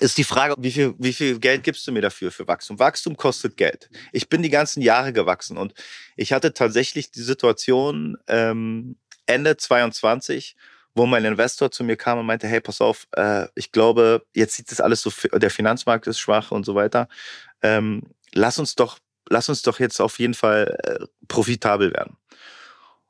ist 0.00 0.18
die 0.18 0.24
Frage, 0.24 0.54
wie 0.58 0.70
viel, 0.70 0.94
wie 0.98 1.12
viel 1.12 1.38
Geld 1.40 1.64
gibst 1.64 1.86
du 1.86 1.92
mir 1.92 2.02
dafür 2.02 2.30
für 2.30 2.46
Wachstum? 2.46 2.78
Wachstum 2.78 3.16
kostet 3.16 3.56
Geld. 3.56 3.90
Ich 4.12 4.28
bin 4.28 4.42
die 4.42 4.50
ganzen 4.50 4.80
Jahre 4.80 5.12
gewachsen 5.12 5.56
und 5.56 5.74
ich 6.16 6.32
hatte 6.32 6.54
tatsächlich 6.54 7.10
die 7.10 7.22
Situation 7.22 8.16
ähm, 8.28 8.96
Ende 9.26 9.56
22 9.56 10.54
wo 10.98 11.06
mein 11.06 11.24
Investor 11.24 11.70
zu 11.70 11.84
mir 11.84 11.96
kam 11.96 12.18
und 12.18 12.26
meinte, 12.26 12.46
hey, 12.46 12.60
pass 12.60 12.82
auf, 12.82 13.06
äh, 13.12 13.46
ich 13.54 13.72
glaube, 13.72 14.26
jetzt 14.34 14.54
sieht 14.54 14.70
das 14.70 14.80
alles 14.80 15.00
so, 15.00 15.10
der 15.32 15.50
Finanzmarkt 15.50 16.06
ist 16.06 16.18
schwach 16.18 16.50
und 16.50 16.66
so 16.66 16.74
weiter. 16.74 17.08
Ähm, 17.62 18.02
lass 18.34 18.58
uns 18.58 18.74
doch, 18.74 18.98
lass 19.30 19.48
uns 19.48 19.62
doch 19.62 19.80
jetzt 19.80 20.00
auf 20.00 20.18
jeden 20.18 20.34
Fall 20.34 20.76
äh, 20.82 21.06
profitabel 21.28 21.92
werden. 21.92 22.18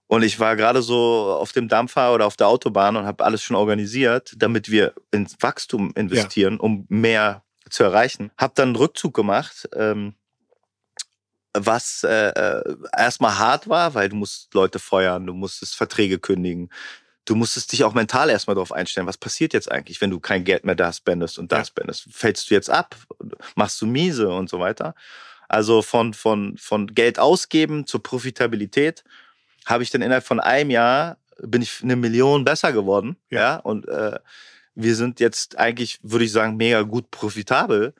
Und 0.06 0.22
ich 0.22 0.38
war 0.38 0.56
gerade 0.56 0.80
so 0.80 1.36
auf 1.38 1.52
dem 1.52 1.68
Dampfer 1.68 2.14
oder 2.14 2.26
auf 2.26 2.36
der 2.36 2.48
Autobahn 2.48 2.96
und 2.96 3.04
habe 3.04 3.24
alles 3.24 3.42
schon 3.42 3.56
organisiert, 3.56 4.32
damit 4.36 4.70
wir 4.70 4.94
ins 5.10 5.36
Wachstum 5.40 5.92
investieren, 5.94 6.54
ja. 6.54 6.60
um 6.60 6.86
mehr 6.88 7.42
zu 7.68 7.84
erreichen. 7.84 8.30
Hab 8.38 8.54
dann 8.54 8.68
einen 8.68 8.76
Rückzug 8.76 9.12
gemacht, 9.12 9.68
ähm, 9.74 10.14
was 11.52 12.04
äh, 12.04 12.28
äh 12.28 12.76
erstmal 12.96 13.38
hart 13.38 13.68
war, 13.68 13.94
weil 13.94 14.08
du 14.08 14.16
musst 14.16 14.54
Leute 14.54 14.78
feuern, 14.78 15.26
du 15.26 15.34
musstest 15.34 15.76
Verträge 15.76 16.18
kündigen, 16.18 16.70
du 17.28 17.34
musstest 17.34 17.72
dich 17.72 17.84
auch 17.84 17.92
mental 17.92 18.30
erstmal 18.30 18.54
darauf 18.54 18.72
einstellen, 18.72 19.06
was 19.06 19.18
passiert 19.18 19.52
jetzt 19.52 19.70
eigentlich, 19.70 20.00
wenn 20.00 20.10
du 20.10 20.18
kein 20.18 20.44
Geld 20.44 20.64
mehr 20.64 20.74
da 20.74 20.92
spendest 20.92 21.38
und 21.38 21.52
da 21.52 21.58
ja. 21.58 21.64
spendest. 21.64 22.06
Fällst 22.10 22.50
du 22.50 22.54
jetzt 22.54 22.70
ab? 22.70 22.96
Machst 23.54 23.80
du 23.82 23.86
miese 23.86 24.30
und 24.30 24.48
so 24.48 24.60
weiter? 24.60 24.94
Also 25.48 25.82
von, 25.82 26.14
von, 26.14 26.56
von 26.56 26.86
Geld 26.86 27.18
ausgeben 27.18 27.86
zur 27.86 28.02
Profitabilität 28.02 29.04
habe 29.66 29.82
ich 29.82 29.90
dann 29.90 30.02
innerhalb 30.02 30.24
von 30.24 30.40
einem 30.40 30.70
Jahr 30.70 31.18
bin 31.40 31.62
ich 31.62 31.82
eine 31.82 31.96
Million 31.96 32.44
besser 32.44 32.72
geworden. 32.72 33.16
Ja. 33.30 33.40
ja 33.40 33.56
und 33.56 33.86
äh, 33.88 34.18
wir 34.74 34.94
sind 34.94 35.20
jetzt 35.20 35.58
eigentlich, 35.58 35.98
würde 36.02 36.24
ich 36.24 36.32
sagen, 36.32 36.56
mega 36.56 36.82
gut 36.82 37.10
profitabel. 37.10 37.94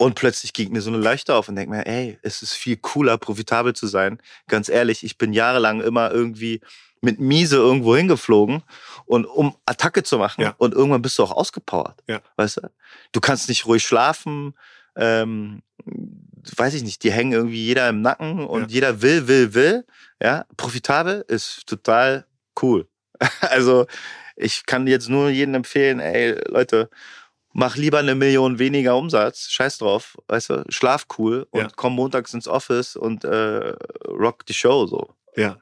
Und 0.00 0.14
plötzlich 0.14 0.52
ging 0.52 0.70
mir 0.70 0.80
so 0.80 0.90
eine 0.90 0.98
Leuchte 0.98 1.34
auf 1.34 1.48
und 1.48 1.56
denke 1.56 1.74
mir, 1.74 1.86
ey, 1.86 2.18
es 2.22 2.42
ist 2.42 2.52
viel 2.52 2.76
cooler, 2.76 3.18
profitabel 3.18 3.72
zu 3.72 3.88
sein. 3.88 4.20
Ganz 4.46 4.68
ehrlich, 4.68 5.02
ich 5.02 5.18
bin 5.18 5.32
jahrelang 5.32 5.80
immer 5.80 6.12
irgendwie 6.12 6.60
mit 7.00 7.20
Miese 7.20 7.56
irgendwo 7.56 7.96
hingeflogen 7.96 8.62
und 9.06 9.24
um 9.24 9.56
Attacke 9.66 10.02
zu 10.02 10.18
machen. 10.18 10.42
Ja. 10.42 10.54
Und 10.58 10.74
irgendwann 10.74 11.02
bist 11.02 11.18
du 11.18 11.22
auch 11.22 11.32
ausgepowert. 11.32 12.02
Ja. 12.06 12.20
Weißt 12.36 12.58
du? 12.58 12.70
Du 13.12 13.20
kannst 13.20 13.48
nicht 13.48 13.66
ruhig 13.66 13.84
schlafen. 13.84 14.54
Ähm, 14.96 15.62
weiß 16.56 16.74
ich 16.74 16.82
nicht, 16.82 17.02
die 17.04 17.12
hängen 17.12 17.32
irgendwie 17.32 17.64
jeder 17.64 17.88
im 17.88 18.02
Nacken 18.02 18.44
und 18.46 18.62
ja. 18.62 18.68
jeder 18.68 19.02
will, 19.02 19.28
will, 19.28 19.54
will. 19.54 19.86
Ja, 20.20 20.44
profitabel 20.56 21.24
ist 21.28 21.66
total 21.66 22.26
cool. 22.62 22.88
also 23.40 23.86
ich 24.36 24.66
kann 24.66 24.86
jetzt 24.86 25.08
nur 25.08 25.30
jedem 25.30 25.54
empfehlen, 25.54 26.00
ey, 26.00 26.36
Leute, 26.48 26.90
mach 27.52 27.76
lieber 27.76 27.98
eine 27.98 28.14
Million 28.14 28.58
weniger 28.58 28.96
Umsatz, 28.96 29.48
scheiß 29.48 29.78
drauf, 29.78 30.16
weißt 30.28 30.50
du, 30.50 30.64
schlaf 30.68 31.06
cool 31.18 31.46
und 31.50 31.60
ja. 31.60 31.68
komm 31.74 31.94
montags 31.94 32.34
ins 32.34 32.48
Office 32.48 32.96
und 32.96 33.24
äh, 33.24 33.74
rock 34.06 34.46
die 34.46 34.54
Show 34.54 34.86
so. 34.86 35.14
Ja. 35.36 35.58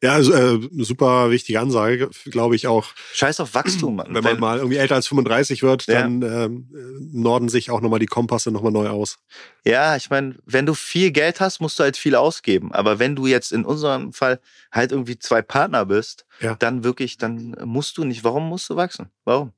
Ja, 0.00 0.12
also, 0.12 0.32
äh, 0.32 0.60
super 0.84 1.30
wichtige 1.32 1.58
Ansage, 1.58 2.08
glaube 2.26 2.54
ich 2.54 2.68
auch. 2.68 2.86
Scheiß 3.14 3.40
auf 3.40 3.54
Wachstum, 3.54 3.96
Mann. 3.96 4.14
Wenn 4.14 4.22
man 4.22 4.38
mal 4.38 4.58
irgendwie 4.58 4.76
älter 4.76 4.94
als 4.94 5.08
35 5.08 5.64
wird, 5.64 5.86
Ja. 5.88 6.02
dann 6.02 6.22
ähm, 6.22 6.68
norden 7.12 7.48
sich 7.48 7.70
auch 7.72 7.80
nochmal 7.80 7.98
die 7.98 8.06
Kompasse 8.06 8.52
nochmal 8.52 8.70
neu 8.70 8.88
aus. 8.88 9.18
Ja, 9.64 9.96
ich 9.96 10.08
meine, 10.08 10.36
wenn 10.46 10.66
du 10.66 10.74
viel 10.74 11.10
Geld 11.10 11.40
hast, 11.40 11.60
musst 11.60 11.78
du 11.80 11.82
halt 11.82 11.96
viel 11.96 12.14
ausgeben. 12.14 12.70
Aber 12.72 13.00
wenn 13.00 13.16
du 13.16 13.26
jetzt 13.26 13.50
in 13.50 13.64
unserem 13.64 14.12
Fall 14.12 14.38
halt 14.70 14.92
irgendwie 14.92 15.18
zwei 15.18 15.42
Partner 15.42 15.84
bist, 15.84 16.26
Ja. 16.40 16.54
dann 16.54 16.84
wirklich, 16.84 17.18
dann 17.18 17.56
musst 17.64 17.98
du 17.98 18.04
nicht. 18.04 18.22
Warum 18.22 18.48
musst 18.48 18.70
du 18.70 18.76
wachsen? 18.76 19.10
Warum? 19.24 19.52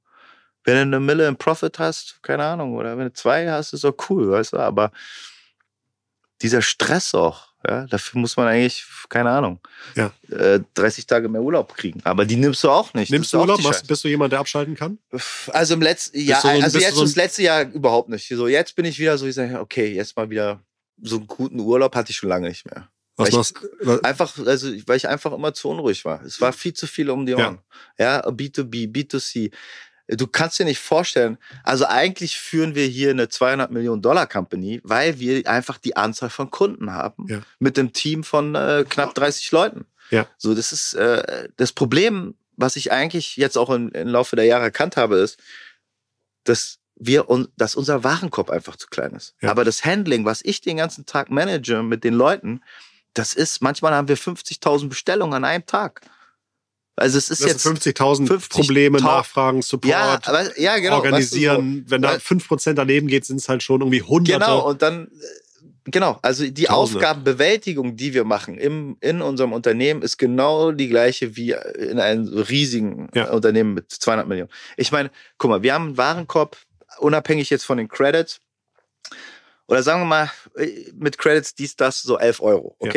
Wenn 0.64 0.74
du 0.76 0.80
eine 0.97 1.01
Mille 1.01 1.26
im 1.28 1.36
Profit 1.36 1.78
hast, 1.78 2.22
keine 2.22 2.45
Ahnung, 2.45 2.74
oder 2.76 2.97
wenn 2.97 3.05
du 3.09 3.12
zwei 3.12 3.51
hast, 3.51 3.74
ist 3.74 3.84
doch 3.84 3.95
cool, 4.09 4.30
weißt 4.30 4.55
du. 4.55 4.59
Aber 4.59 4.91
dieser 6.43 6.62
Stress 6.62 7.14
auch, 7.14 7.49
ja, 7.69 7.87
dafür 7.87 8.21
muss 8.21 8.37
man 8.37 8.47
eigentlich, 8.49 8.85
keine 9.09 9.31
Ahnung, 9.31 9.61
Ja. 9.95 10.11
äh, 10.31 10.61
30 10.75 11.07
Tage 11.07 11.29
mehr 11.29 11.43
Urlaub 11.43 11.75
kriegen. 11.77 12.01
Aber 12.05 12.25
die 12.25 12.37
nimmst 12.37 12.63
du 12.65 12.71
auch 12.71 12.95
nicht. 12.95 13.11
Nimmst 13.11 13.33
du 13.33 13.39
Urlaub? 13.41 13.63
Machst, 13.63 13.87
bist 13.87 14.03
du 14.05 14.09
jemand, 14.09 14.33
der 14.33 14.41
abschalten 14.41 14.75
kann? 14.75 14.99
Also 15.49 15.75
im 15.75 15.83
letzten 15.83 16.19
Jahr, 16.21 16.41
du 16.43 16.49
so 16.49 16.55
ein- 16.55 16.63
also 16.63 16.79
du 16.79 16.85
jetzt 16.85 16.95
so 16.95 17.03
das 17.03 17.17
letzte 17.17 17.43
Jahr 17.43 17.63
überhaupt 17.63 18.09
nicht. 18.09 18.29
So 18.29 18.47
jetzt 18.49 18.75
bin 18.77 18.85
ich 18.85 18.99
wieder 18.99 19.19
so, 19.19 19.27
ich 19.27 19.35
sage, 19.35 19.61
okay, 19.61 19.93
jetzt 19.93 20.17
mal 20.17 20.31
wieder 20.31 20.61
so 21.03 21.17
einen 21.17 21.27
guten 21.27 21.61
Urlaub 21.61 21.95
hatte 21.97 22.11
ich 22.11 22.17
schon 22.17 22.29
lange 22.29 22.49
nicht 22.49 22.65
mehr. 22.67 22.89
Was 23.17 23.27
Weil 23.27 23.29
ich- 23.29 23.37
machst 23.37 23.55
was- 23.81 24.05
Einfach, 24.05 24.39
also 24.47 24.71
weil 24.87 24.97
ich 24.97 25.07
einfach 25.09 25.33
immer 25.33 25.53
zu 25.53 25.69
unruhig 25.69 26.05
war. 26.07 26.23
Es 26.25 26.41
war 26.41 26.53
viel 26.55 26.73
zu 26.73 26.87
viel 26.87 27.11
um 27.11 27.27
die 27.27 27.33
Ja. 27.33 27.39
Ohren. 27.39 27.59
Ja, 27.99 28.27
B2B, 28.27 28.87
B2C. 28.91 29.51
Du 30.17 30.27
kannst 30.27 30.59
dir 30.59 30.65
nicht 30.65 30.81
vorstellen, 30.81 31.39
also 31.63 31.87
eigentlich 31.87 32.37
führen 32.39 32.75
wir 32.75 32.87
hier 32.87 33.11
eine 33.11 33.29
200 33.29 33.71
Millionen 33.71 34.03
Dollar 34.03 34.27
Company, 34.27 34.81
weil 34.83 35.21
wir 35.21 35.49
einfach 35.49 35.79
die 35.79 35.97
Anzahl 35.97 36.31
von 36.31 36.51
Kunden 36.51 36.93
haben 36.93 37.27
Ja. 37.29 37.41
mit 37.59 37.79
einem 37.79 37.93
Team 37.93 38.25
von 38.25 38.55
äh, 38.55 38.85
knapp 38.89 39.15
30 39.15 39.51
Leuten. 39.53 39.87
Ja. 40.11 40.27
So, 40.37 40.55
das 40.55 40.73
ist 40.73 40.95
äh, 40.95 41.49
das 41.57 41.73
Problem, 41.73 42.35
was 42.57 42.77
ich 42.77 42.91
eigentlich 42.91 43.37
jetzt 43.37 43.57
auch 43.57 43.71
im, 43.71 43.91
im 43.93 44.09
Laufe 44.09 44.35
der 44.37 44.45
Jahre 44.47 44.65
erkannt 44.65 44.97
habe, 44.97 45.17
ist, 45.19 45.39
dass 46.45 46.79
wir 46.97 47.25
dass 47.57 47.75
unser 47.77 48.05
Warenkorb 48.05 48.51
einfach 48.51 48.77
zu 48.77 48.89
klein 48.89 49.13
ist. 49.13 49.35
Ja. 49.41 49.51
Aber 49.51 49.65
das 49.65 49.85
Handling, 49.85 50.25
was 50.25 50.43
ich 50.43 50.61
den 50.61 50.77
ganzen 50.77 51.07
Tag 51.07 51.31
manage 51.31 51.83
mit 51.83 52.05
den 52.05 52.15
Leuten, 52.15 52.63
das 53.15 53.35
ist, 53.35 53.63
manchmal 53.63 53.95
haben 53.95 54.09
wir 54.09 54.19
50.000 54.19 54.89
Bestellungen 54.89 55.35
an 55.35 55.45
einem 55.45 55.67
Tag. 55.67 56.03
Also 57.01 57.16
es 57.16 57.30
ist 57.30 57.40
jetzt, 57.40 57.62
sind 57.62 57.78
50.000 57.78 58.28
50.000 58.28 58.48
Probleme, 58.51 59.01
Nachfragen, 59.01 59.62
Support, 59.62 59.90
ja, 59.90 60.20
aber, 60.22 60.61
ja, 60.61 60.76
genau. 60.78 60.96
organisieren. 60.96 61.84
Wenn 61.88 62.03
da 62.03 62.11
Weil- 62.11 62.18
5% 62.18 62.74
daneben 62.74 63.09
geht, 63.09 63.24
sind 63.24 63.36
es 63.40 63.48
halt 63.48 63.62
schon 63.62 63.80
irgendwie 63.80 64.03
Hunderte. 64.03 64.38
Genau, 64.38 64.68
und 64.68 64.82
dann, 64.82 65.07
äh, 65.07 65.11
genau, 65.90 66.18
also 66.20 66.44
die 66.46 66.64
Tausende. 66.64 66.98
Aufgabenbewältigung, 66.98 67.96
die 67.96 68.12
wir 68.12 68.24
machen 68.24 68.59
im, 68.59 68.98
in 69.01 69.22
unserem 69.22 69.55
Unternehmen, 69.55 70.03
ist 70.03 70.18
genau 70.18 70.72
die 70.72 70.88
gleiche 70.88 71.36
wie 71.36 71.53
in 71.78 71.98
einem 71.98 72.28
riesigen 72.28 73.09
Ja. 73.14 73.30
Unternehmen 73.30 73.72
mit 73.72 73.90
200 73.90 74.28
Millionen. 74.28 74.51
Ich 74.76 74.92
meine, 74.92 75.11
guck 75.38 75.48
mal, 75.51 75.62
wir 75.62 75.72
haben 75.72 75.86
einen 75.86 75.96
Warenkorb, 75.96 76.59
unabhängig 76.98 77.48
jetzt 77.48 77.64
von 77.64 77.78
den 77.78 77.88
Credits, 77.88 78.40
oder 79.68 79.82
sagen 79.82 80.03
wir 80.03 80.07
mal, 80.07 80.30
äh, 80.57 80.90
mit 80.96 81.16
Credits 81.16 81.55
dies, 81.55 81.76
das, 81.76 82.03
so 82.03 82.18
11 82.18 82.40
Euro, 82.40 82.76
Ja. 82.82 82.90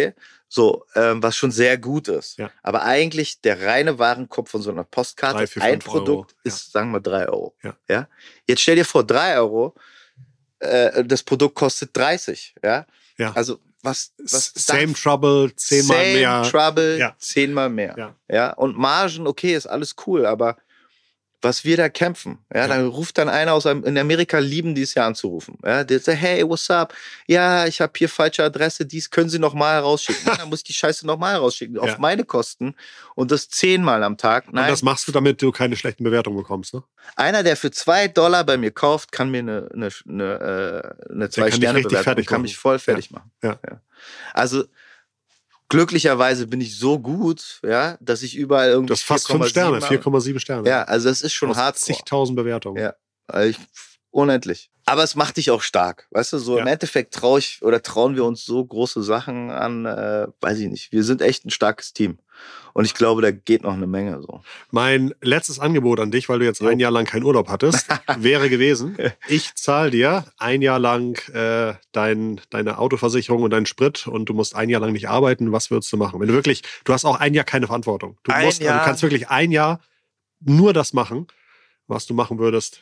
So, 0.56 0.86
ähm, 0.94 1.24
was 1.24 1.36
schon 1.36 1.50
sehr 1.50 1.80
gut 1.80 2.08
ist. 2.08 2.38
Ja. 2.38 2.52
Aber 2.62 2.84
eigentlich 2.84 3.42
der 3.42 3.66
reine 3.66 3.98
Warenkorb 3.98 4.48
von 4.48 4.62
so 4.62 4.70
einer 4.70 4.84
Postkarte, 4.84 5.40
Drei, 5.40 5.48
vier, 5.48 5.64
ein 5.64 5.80
Produkt, 5.80 6.34
Euro, 6.34 6.42
ja. 6.46 6.54
ist, 6.54 6.72
sagen 6.72 6.92
wir, 6.92 7.00
3 7.00 7.28
Euro. 7.30 7.56
Ja. 7.64 7.76
ja? 7.90 8.08
Jetzt 8.46 8.62
stell 8.62 8.76
dir 8.76 8.86
vor, 8.86 9.04
3 9.04 9.38
Euro, 9.38 9.74
äh, 10.60 11.04
das 11.06 11.24
Produkt 11.24 11.56
kostet 11.56 11.98
30, 11.98 12.54
ja? 12.64 12.86
Ja. 13.18 13.32
Also, 13.34 13.62
was, 13.82 14.14
was 14.20 14.54
Same 14.54 14.94
Trouble, 14.94 15.56
zehnmal 15.56 15.98
Same 15.98 16.14
mehr. 16.14 16.44
Trouble, 16.44 16.98
Ja. 17.00 17.16
zehnmal 17.18 17.70
mehr. 17.72 17.96
Ja. 17.98 18.16
Ja. 18.30 18.54
Und 18.54 18.78
Margen, 18.78 19.26
okay, 19.26 19.56
ist 19.56 19.66
alles 19.66 19.96
cool, 20.06 20.24
aber 20.24 20.58
was 21.44 21.64
wir 21.66 21.78
da 21.78 21.90
kämpfen, 21.90 22.40
ja, 22.54 22.62
Ja. 22.62 22.68
dann 22.68 22.88
ruft 22.88 23.18
dann 23.18 23.30
einer 23.30 23.54
aus 23.54 23.66
einem, 23.66 23.84
in 23.84 23.98
Amerika 23.98 24.40
lieben 24.40 24.74
die 24.76 24.82
es 24.84 24.94
ja 24.96 25.06
anzurufen. 25.06 25.58
Ja, 25.64 25.84
der 25.84 26.00
sagt, 26.00 26.18
hey, 26.20 26.48
what's 26.48 26.70
up? 26.70 26.94
Ja, 27.28 27.66
ich 27.68 27.82
habe 27.82 27.94
hier 27.98 28.10
falsche 28.10 28.44
Adresse, 28.44 28.86
dies 28.86 29.10
können 29.10 29.30
Sie 29.30 29.40
noch 29.40 29.54
mal 29.54 29.80
rausschicken. 29.80 30.26
Dann 30.38 30.50
muss 30.50 30.60
ich 30.60 30.64
die 30.66 30.74
Scheiße 30.74 31.06
noch 31.06 31.18
mal 31.18 31.36
rausschicken, 31.36 31.76
Ja. 31.76 31.82
auf 31.82 31.98
meine 31.98 32.24
Kosten 32.24 32.76
und 33.16 33.32
das 33.32 33.50
zehnmal 33.50 34.04
am 34.04 34.18
Tag. 34.18 34.48
Und 34.48 34.56
Nein, 34.56 34.70
das 34.70 34.82
machst 34.82 35.08
du, 35.08 35.12
damit 35.12 35.42
du 35.42 35.52
keine 35.52 35.76
schlechten 35.76 36.04
Bewertungen 36.04 36.38
bekommst, 36.38 36.74
ne? 36.74 36.84
einer, 37.16 37.44
der 37.44 37.58
für 37.58 37.72
zwei 37.72 38.08
Dollar 38.08 38.44
bei 38.46 38.58
mir 38.58 38.72
kauft, 38.72 39.12
kann 39.12 39.30
mir 39.30 39.40
eine, 39.40 39.70
eine, 39.74 39.90
eine, 40.08 40.96
äh, 41.10 41.12
eine 41.14 41.30
zwei 41.30 41.52
Sterne 41.52 41.80
und 41.84 42.26
kann 42.26 42.42
mich 42.42 42.58
voll 42.58 42.80
fertig 42.80 43.12
machen. 43.12 43.30
Ja. 43.44 43.60
Also 44.34 44.64
glücklicherweise 45.78 46.48
bin 46.48 46.62
ich 46.62 46.78
so 46.78 47.00
gut, 47.00 47.60
ja, 47.64 47.98
dass 48.00 48.22
ich 48.24 48.36
überall 48.36 48.70
irgendwie 48.70 48.88
Du 48.88 48.94
hast 48.94 49.04
fast 49.04 49.28
5 49.28 49.48
Sterne, 49.48 49.78
4,7 49.80 49.84
habe. 49.84 50.18
4,7 50.18 50.40
Sterne. 50.40 50.70
Ja, 50.70 50.84
also 50.84 51.10
das 51.10 51.22
ist 51.22 51.34
schon 51.34 51.56
hart. 51.56 51.78
zigtausend 51.78 52.36
Bewertungen. 52.36 52.82
Ja. 52.82 52.94
Also 53.28 53.50
ich, 53.50 53.58
unendlich. 54.12 54.70
Aber 54.86 55.04
es 55.04 55.16
macht 55.16 55.38
dich 55.38 55.50
auch 55.52 55.62
stark. 55.62 56.08
Weißt 56.12 56.34
du, 56.34 56.38
so 56.40 56.58
im 56.58 56.68
Ja. 56.68 56.74
Endeffekt 56.74 57.14
traue 57.14 57.40
ich 57.40 57.62
oder 57.62 57.82
trauen 57.82 58.16
wir 58.16 58.26
uns 58.26 58.46
so 58.46 58.64
große 58.66 59.02
Sachen 59.02 59.50
an, 59.50 59.86
äh, 59.86 60.28
weiß 60.42 60.60
ich 60.60 60.68
nicht. 60.70 60.92
Wir 60.92 61.04
sind 61.04 61.22
echt 61.22 61.46
ein 61.46 61.50
starkes 61.52 61.94
Team. 61.94 62.20
Und 62.74 62.86
ich 62.86 62.96
glaube, 62.96 63.22
da 63.22 63.32
geht 63.32 63.64
noch 63.64 63.74
eine 63.74 63.86
Menge 63.86 64.20
so. 64.22 64.42
Mein 64.72 65.14
letztes 65.22 65.60
Angebot 65.60 66.00
an 66.00 66.10
dich, 66.10 66.28
weil 66.28 66.40
du 66.40 66.46
jetzt 66.46 66.62
ein 66.62 66.80
Jahr 66.80 66.92
lang 66.92 67.06
keinen 67.06 67.24
Urlaub 67.24 67.48
hattest, 67.48 67.88
wäre 68.18 68.50
gewesen, 68.50 68.98
ich 69.28 69.54
zahle 69.56 69.92
dir 69.92 70.26
ein 70.38 70.62
Jahr 70.62 70.80
lang 70.80 71.16
äh, 71.34 71.76
dein, 71.92 72.42
deine 72.50 72.80
Autoversicherung 72.80 73.44
und 73.44 73.52
deinen 73.52 73.68
Sprit 73.68 74.08
und 74.08 74.26
du 74.26 74.34
musst 74.34 74.56
ein 74.56 74.70
Jahr 74.70 74.82
lang 74.82 74.94
nicht 74.94 75.08
arbeiten. 75.08 75.52
Was 75.52 75.70
würdest 75.70 75.94
du 75.94 75.98
machen? 75.98 76.20
Wenn 76.20 76.28
du 76.28 76.34
wirklich, 76.34 76.64
du 76.84 76.94
hast 76.94 77.06
auch 77.06 77.20
ein 77.20 77.34
Jahr 77.34 77.46
keine 77.46 77.68
Verantwortung. 77.68 78.18
Du, 78.24 78.32
musst, 78.32 78.62
also 78.62 78.74
du 78.74 78.86
kannst 78.86 79.04
wirklich 79.04 79.30
ein 79.30 79.52
Jahr 79.52 79.80
nur 80.40 80.74
das 80.74 80.94
machen, 80.94 81.28
was 81.88 82.08
du 82.08 82.14
machen 82.14 82.40
würdest, 82.40 82.82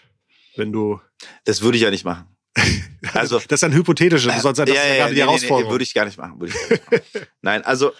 wenn 0.55 0.71
du. 0.71 1.01
Das 1.43 1.61
würde 1.61 1.77
ich 1.77 1.83
ja 1.83 1.91
nicht 1.91 2.05
machen. 2.05 2.25
Also, 3.13 3.39
das 3.39 3.59
ist 3.59 3.63
ein 3.63 3.73
hypothetisches, 3.73 4.27
ja, 4.27 4.39
das 4.43 4.45
ist 4.45 4.57
ja 4.59 4.65
gerade 4.65 4.71
die 4.71 4.77
nee, 4.77 5.13
nee, 5.13 5.19
Herausforderung. 5.21 5.63
Nee, 5.63 5.71
würde 5.71 5.83
ich 5.83 5.93
gar 5.95 6.05
nicht 6.05 6.19
machen. 6.19 6.39
Würde 6.39 6.53
ich 6.53 6.69
gar 6.69 6.97
nicht 6.99 7.13
machen. 7.15 7.27
Nein, 7.41 7.63
also, 7.63 7.93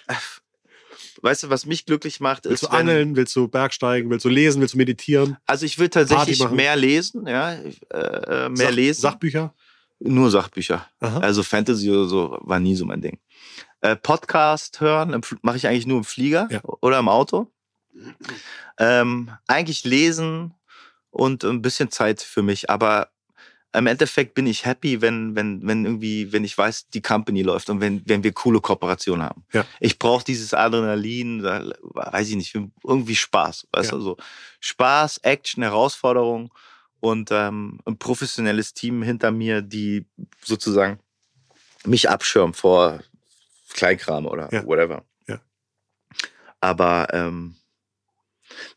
weißt 1.21 1.43
du, 1.43 1.49
was 1.49 1.65
mich 1.65 1.85
glücklich 1.85 2.19
macht, 2.19 2.45
willst 2.45 2.63
ist, 2.63 2.69
du 2.69 2.73
wenn, 2.73 2.81
angeln, 2.89 3.15
willst 3.15 3.35
du 3.35 3.47
Bergsteigen, 3.47 4.09
willst 4.09 4.25
du 4.25 4.29
lesen, 4.29 4.61
willst 4.61 4.73
du 4.73 4.77
meditieren? 4.77 5.37
also 5.45 5.65
ich 5.65 5.77
will 5.79 5.89
tatsächlich 5.89 6.47
mehr 6.51 6.75
lesen, 6.75 7.27
ja, 7.27 7.53
äh, 7.53 7.65
äh, 7.89 8.49
mehr 8.49 8.67
Sach- 8.67 8.71
lesen. 8.75 9.01
Sachbücher? 9.01 9.53
Nur 9.99 10.31
Sachbücher. 10.31 10.87
Aha. 10.99 11.19
Also 11.19 11.43
Fantasy 11.43 11.89
oder 11.91 12.05
so 12.05 12.37
war 12.41 12.59
nie 12.59 12.75
so 12.75 12.85
mein 12.85 13.01
Ding. 13.01 13.19
Äh, 13.81 13.95
Podcast 13.95 14.81
hören 14.81 15.19
mache 15.43 15.57
ich 15.57 15.67
eigentlich 15.67 15.85
nur 15.87 15.99
im 15.99 16.03
Flieger 16.03 16.47
Ja. 16.51 16.61
oder 16.63 16.97
im 16.99 17.07
Auto. 17.07 17.51
Ähm, 18.79 19.29
eigentlich 19.47 19.83
lesen 19.83 20.53
und 21.11 21.43
ein 21.43 21.61
bisschen 21.61 21.91
Zeit 21.91 22.21
für 22.21 22.41
mich, 22.41 22.69
aber 22.69 23.09
im 23.73 23.87
Endeffekt 23.87 24.33
bin 24.33 24.47
ich 24.47 24.65
happy, 24.65 25.01
wenn, 25.01 25.35
wenn, 25.35 25.65
wenn 25.65 25.85
irgendwie, 25.85 26.31
wenn 26.33 26.43
ich 26.43 26.57
weiß, 26.57 26.89
die 26.89 27.01
Company 27.01 27.41
läuft 27.41 27.69
und 27.69 27.79
wenn, 27.79 28.01
wenn 28.05 28.23
wir 28.23 28.33
coole 28.33 28.59
Kooperationen 28.59 29.23
haben. 29.25 29.45
Ja. 29.53 29.65
Ich 29.79 29.97
brauche 29.97 30.25
dieses 30.25 30.53
Adrenalin, 30.53 31.41
weiß 31.43 32.29
ich 32.29 32.35
nicht, 32.35 32.53
irgendwie 32.83 33.15
Spaß, 33.15 33.67
weißt 33.71 33.91
Ja. 33.91 33.97
du, 33.97 34.03
so 34.03 34.17
Spaß, 34.59 35.19
Action, 35.19 35.63
Herausforderung 35.63 36.53
und 36.99 37.29
ähm, 37.31 37.79
ein 37.85 37.97
professionelles 37.97 38.73
Team 38.73 39.01
hinter 39.03 39.31
mir, 39.31 39.61
die 39.61 40.05
sozusagen 40.43 40.99
mich 41.85 42.09
abschirmen 42.09 42.53
vor 42.53 42.99
Kleinkram 43.69 44.25
oder 44.25 44.49
Ja. 44.53 44.65
whatever. 44.65 45.05
Ja. 45.27 45.39
Aber 46.59 47.07
ähm, 47.13 47.55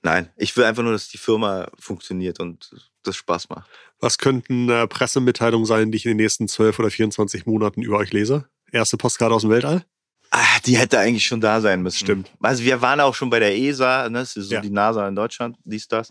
nein, 0.03 0.31
ich 0.37 0.57
will 0.57 0.65
einfach 0.65 0.83
nur, 0.83 0.93
dass 0.93 1.09
die 1.09 1.19
Firma 1.19 1.69
funktioniert 1.79 2.41
und 2.41 2.75
das 3.03 3.17
Spaß 3.17 3.49
macht. 3.51 3.69
Was 4.05 4.19
könnten 4.19 4.69
äh, 4.69 4.87
Pressemitteilungen 4.87 5.65
sein, 5.65 5.91
die 5.91 5.97
ich 5.97 6.05
in 6.05 6.11
den 6.11 6.19
nächsten 6.19 6.47
12 6.47 6.79
oder 6.79 6.91
24 6.91 7.47
Monaten 7.47 7.81
über 7.81 7.97
euch 7.97 8.13
lese? 8.13 8.47
Erste 8.71 8.99
Postkarte 8.99 9.35
aus 9.35 9.41
dem 9.41 9.51
Weltall? 9.51 9.87
Ah, 10.31 10.61
die 10.67 10.77
hätte 10.77 10.99
eigentlich 10.99 11.25
schon 11.27 11.41
da 11.41 11.63
sein 11.63 11.81
müssen. 11.81 12.01
Stimmt. 12.05 12.31
Also 12.43 12.65
wir 12.65 12.83
waren 12.83 13.01
auch 13.01 13.15
schon 13.15 13.31
bei 13.31 13.39
der 13.39 13.57
ESA, 13.57 14.11
ne? 14.11 14.19
das 14.19 14.37
ist 14.37 14.49
so 14.49 14.57
Ja. 14.57 14.61
die 14.61 14.69
NASA 14.69 15.09
in 15.09 15.17
Deutschland, 15.17 15.57
dies, 15.65 15.89
das. 15.89 16.11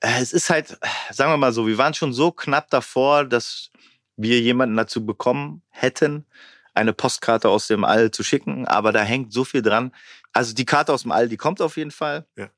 Äh, 0.00 0.20
Es 0.20 0.32
ist 0.32 0.50
halt, 0.50 0.76
sagen 1.12 1.30
wir 1.30 1.36
mal 1.36 1.52
so, 1.52 1.68
wir 1.68 1.78
waren 1.78 1.94
schon 1.94 2.12
so 2.12 2.32
knapp 2.32 2.68
davor, 2.68 3.24
dass 3.24 3.70
wir 4.16 4.40
jemanden 4.40 4.76
dazu 4.76 5.06
bekommen 5.06 5.62
hätten, 5.68 6.26
eine 6.74 6.92
Postkarte 6.92 7.48
aus 7.48 7.68
dem 7.68 7.84
All 7.84 8.10
zu 8.10 8.24
schicken, 8.24 8.66
aber 8.66 8.90
da 8.90 9.02
hängt 9.02 9.32
so 9.32 9.44
viel 9.44 9.62
dran. 9.62 9.94
Also 10.32 10.52
die 10.52 10.64
Karte 10.64 10.92
aus 10.92 11.02
dem 11.02 11.12
All, 11.12 11.28
die 11.28 11.36
kommt 11.36 11.60
auf 11.60 11.76
jeden 11.76 11.92
Fall. 11.92 12.26
Ja. 12.36 12.48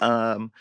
Ähm, 0.00 0.52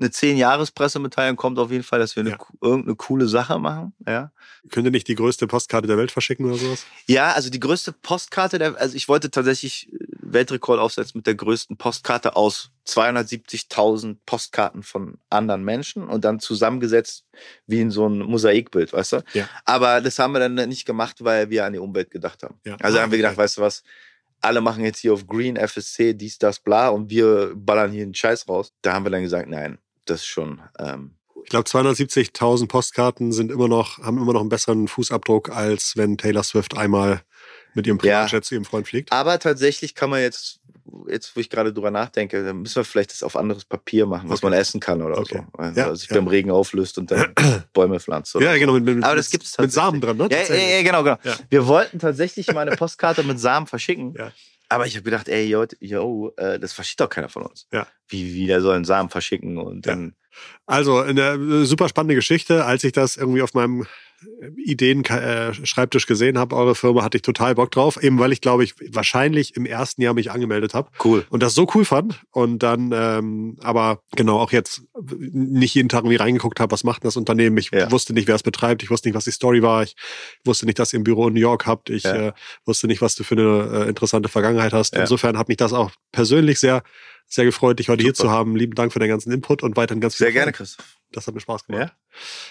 eine 0.00 0.08
10-Jahres-Pressemitteilung 0.08 1.36
kommt 1.36 1.58
auf 1.58 1.70
jeden 1.70 1.84
Fall, 1.84 1.98
dass 2.00 2.16
wir 2.16 2.22
eine, 2.22 2.30
Ja. 2.30 2.38
irgendeine 2.60 2.96
coole 2.96 3.28
Sache 3.28 3.58
machen. 3.58 3.92
Ja. 4.06 4.32
Könnt 4.70 4.86
ihr 4.86 4.90
nicht 4.90 5.06
die 5.08 5.14
größte 5.14 5.46
Postkarte 5.46 5.86
der 5.86 5.96
Welt 5.96 6.10
verschicken 6.10 6.46
oder 6.46 6.56
sowas? 6.56 6.84
Ja, 7.06 7.32
also 7.32 7.48
die 7.50 7.60
größte 7.60 7.92
Postkarte, 7.92 8.58
der, 8.58 8.76
also 8.80 8.96
ich 8.96 9.08
wollte 9.08 9.30
tatsächlich 9.30 9.92
äh, 9.92 9.98
Weltrekord 10.20 10.80
aufsetzen 10.80 11.18
mit 11.18 11.26
der 11.26 11.36
größten 11.36 11.76
Postkarte 11.76 12.34
aus 12.34 12.70
270.000 12.88 14.16
Postkarten 14.26 14.82
von 14.82 15.18
anderen 15.30 15.64
Menschen 15.64 16.04
und 16.08 16.24
dann 16.24 16.40
zusammengesetzt 16.40 17.24
wie 17.66 17.80
in 17.80 17.90
so 17.90 18.06
ein 18.08 18.18
Mosaikbild, 18.18 18.92
weißt 18.92 19.12
du? 19.12 19.24
Ja. 19.32 19.48
Aber 19.64 20.00
das 20.00 20.18
haben 20.18 20.32
wir 20.32 20.40
dann 20.40 20.54
nicht 20.68 20.84
gemacht, 20.86 21.22
weil 21.24 21.50
wir 21.50 21.64
an 21.64 21.72
die 21.72 21.78
Umwelt 21.78 22.10
gedacht 22.10 22.42
haben. 22.42 22.58
Ja. 22.64 22.76
Also 22.80 22.98
Ah, 22.98 23.02
haben 23.02 23.10
wir 23.12 23.18
gedacht, 23.18 23.34
okay. 23.34 23.42
weißt 23.42 23.58
du 23.58 23.62
was, 23.62 23.82
alle 24.40 24.60
machen 24.60 24.84
jetzt 24.84 24.98
hier 24.98 25.12
auf 25.14 25.26
Green, 25.26 25.56
FSC, 25.56 26.14
dies, 26.14 26.38
das, 26.38 26.58
bla 26.60 26.88
und 26.88 27.10
wir 27.10 27.52
ballern 27.56 27.92
hier 27.92 28.02
einen 28.02 28.14
Scheiß 28.14 28.48
raus. 28.48 28.72
Da 28.82 28.92
haben 28.92 29.04
wir 29.06 29.10
dann 29.10 29.22
gesagt, 29.22 29.48
nein, 29.48 29.78
das 30.06 30.24
schon. 30.24 30.60
Ähm, 30.78 31.14
ich 31.44 31.50
glaube, 31.50 31.68
270.000 31.68 32.68
Postkarten 32.68 33.32
sind 33.32 33.50
immer 33.50 33.68
noch, 33.68 33.98
haben 33.98 34.18
immer 34.18 34.32
noch 34.32 34.40
einen 34.40 34.48
besseren 34.48 34.88
Fußabdruck, 34.88 35.50
als 35.50 35.96
wenn 35.96 36.16
Taylor 36.16 36.42
Swift 36.42 36.76
einmal 36.76 37.22
mit 37.74 37.86
ihrem 37.86 37.98
Privatjet 37.98 38.32
ja. 38.32 38.42
zu 38.42 38.54
ihrem 38.54 38.64
Freund 38.64 38.88
fliegt. 38.88 39.12
Aber 39.12 39.38
tatsächlich 39.38 39.94
kann 39.94 40.08
man 40.08 40.20
jetzt, 40.20 40.60
jetzt 41.08 41.36
wo 41.36 41.40
ich 41.40 41.50
gerade 41.50 41.72
drüber 41.72 41.90
nachdenke, 41.90 42.42
dann 42.44 42.62
müssen 42.62 42.76
wir 42.76 42.84
vielleicht 42.84 43.12
das 43.12 43.22
auf 43.22 43.36
anderes 43.36 43.64
Papier 43.64 44.06
machen, 44.06 44.30
was 44.30 44.38
okay. 44.38 44.50
man 44.50 44.58
essen 44.58 44.80
kann 44.80 45.02
oder 45.02 45.18
okay. 45.18 45.42
so. 45.52 45.58
Also 45.58 45.80
ja, 45.80 45.94
sich 45.94 46.08
ja. 46.08 46.16
beim 46.16 46.28
Regen 46.28 46.50
auflöst 46.50 46.96
und 46.96 47.10
dann 47.10 47.34
Bäume 47.74 48.00
pflanzt. 48.00 48.34
ja, 48.40 48.56
genau. 48.56 48.72
Mit, 48.74 48.84
mit, 48.84 49.04
Aber 49.04 49.16
das 49.16 49.30
gibt 49.30 49.44
es 49.44 49.58
Mit 49.58 49.72
Samen 49.72 50.00
dran, 50.00 50.16
ne? 50.16 50.28
Ja, 50.30 50.42
ja, 50.42 50.54
ja 50.54 50.82
genau, 50.82 51.02
genau. 51.02 51.18
Wir 51.50 51.66
wollten 51.66 51.98
tatsächlich 51.98 52.52
mal 52.52 52.66
eine 52.66 52.76
Postkarte 52.76 53.22
mit 53.22 53.38
Samen 53.38 53.66
verschicken. 53.66 54.14
Ja. 54.70 54.76
Aber 54.76 54.86
ich 54.86 54.94
habe 54.94 55.04
gedacht, 55.04 55.28
ey, 55.28 55.46
yo, 55.46 55.66
yo 55.80 56.32
äh, 56.36 56.58
das 56.58 56.72
verschickt 56.72 57.00
doch 57.00 57.08
keiner 57.08 57.28
von 57.28 57.44
uns. 57.44 57.66
Ja. 57.72 57.86
Wie, 58.08 58.34
wie 58.34 58.46
der 58.46 58.60
soll 58.60 58.76
einen 58.76 58.84
Samen 58.84 59.10
verschicken 59.10 59.58
und 59.58 59.86
dann. 59.86 60.14
Also, 60.66 60.98
eine 60.98 61.34
äh, 61.34 61.64
super 61.64 61.88
spannende 61.88 62.14
Geschichte. 62.14 62.64
Als 62.64 62.82
ich 62.84 62.92
das 62.92 63.16
irgendwie 63.16 63.42
auf 63.42 63.54
meinem 63.54 63.86
Ideen-Schreibtisch 64.56 66.06
gesehen 66.06 66.38
habe, 66.38 66.56
eure 66.56 66.74
Firma, 66.74 67.02
hatte 67.02 67.18
ich 67.18 67.22
total 67.22 67.54
Bock 67.54 67.70
drauf. 67.70 68.02
Eben 68.02 68.18
weil 68.18 68.32
ich, 68.32 68.40
glaube 68.40 68.64
ich, 68.64 68.74
wahrscheinlich 68.90 69.56
im 69.56 69.66
ersten 69.66 70.02
Jahr 70.02 70.14
mich 70.14 70.30
angemeldet 70.30 70.74
habe. 70.74 70.90
Cool. 71.02 71.24
Und 71.30 71.42
das 71.42 71.54
so 71.54 71.66
cool 71.74 71.84
fand. 71.84 72.22
Und 72.30 72.62
dann, 72.62 72.92
ähm, 72.94 73.56
aber 73.62 74.00
genau, 74.16 74.38
auch 74.38 74.52
jetzt 74.52 74.82
nicht 75.32 75.74
jeden 75.74 75.88
Tag 75.88 76.00
irgendwie 76.00 76.16
reingeguckt 76.16 76.60
habe, 76.60 76.72
was 76.72 76.84
macht 76.84 77.04
das 77.04 77.16
Unternehmen. 77.16 77.56
Ich 77.58 77.70
ja. 77.70 77.90
wusste 77.90 78.12
nicht, 78.12 78.28
wer 78.28 78.34
es 78.34 78.42
betreibt. 78.42 78.82
Ich 78.82 78.90
wusste 78.90 79.08
nicht, 79.08 79.16
was 79.16 79.24
die 79.24 79.32
Story 79.32 79.62
war. 79.62 79.82
Ich 79.82 79.96
wusste 80.44 80.66
nicht, 80.66 80.78
dass 80.78 80.92
ihr 80.92 81.00
ein 81.00 81.04
Büro 81.04 81.28
in 81.28 81.34
New 81.34 81.40
York 81.40 81.66
habt. 81.66 81.90
Ich 81.90 82.04
ja. 82.04 82.28
äh, 82.28 82.32
wusste 82.64 82.86
nicht, 82.86 83.02
was 83.02 83.14
du 83.14 83.24
für 83.24 83.34
eine 83.34 83.84
äh, 83.84 83.88
interessante 83.88 84.28
Vergangenheit 84.28 84.72
hast. 84.72 84.94
Ja. 84.94 85.00
Insofern 85.00 85.38
hat 85.38 85.48
mich 85.48 85.56
das 85.56 85.72
auch 85.72 85.90
persönlich 86.12 86.58
sehr, 86.58 86.82
sehr 87.26 87.44
gefreut, 87.44 87.78
dich 87.78 87.88
heute 87.88 88.02
Super. 88.02 88.06
hier 88.06 88.14
zu 88.14 88.30
haben. 88.30 88.56
Lieben 88.56 88.74
Dank 88.74 88.92
für 88.92 88.98
den 88.98 89.08
ganzen 89.08 89.32
Input 89.32 89.62
und 89.62 89.76
weiterhin 89.76 90.00
ganz 90.00 90.14
viel. 90.14 90.26
Sehr 90.26 90.32
gerne, 90.32 90.52
Christoph. 90.52 90.84
Das 91.16 91.26
hat 91.26 91.34
mir 91.34 91.40
Spaß 91.40 91.66
gemacht. 91.66 91.94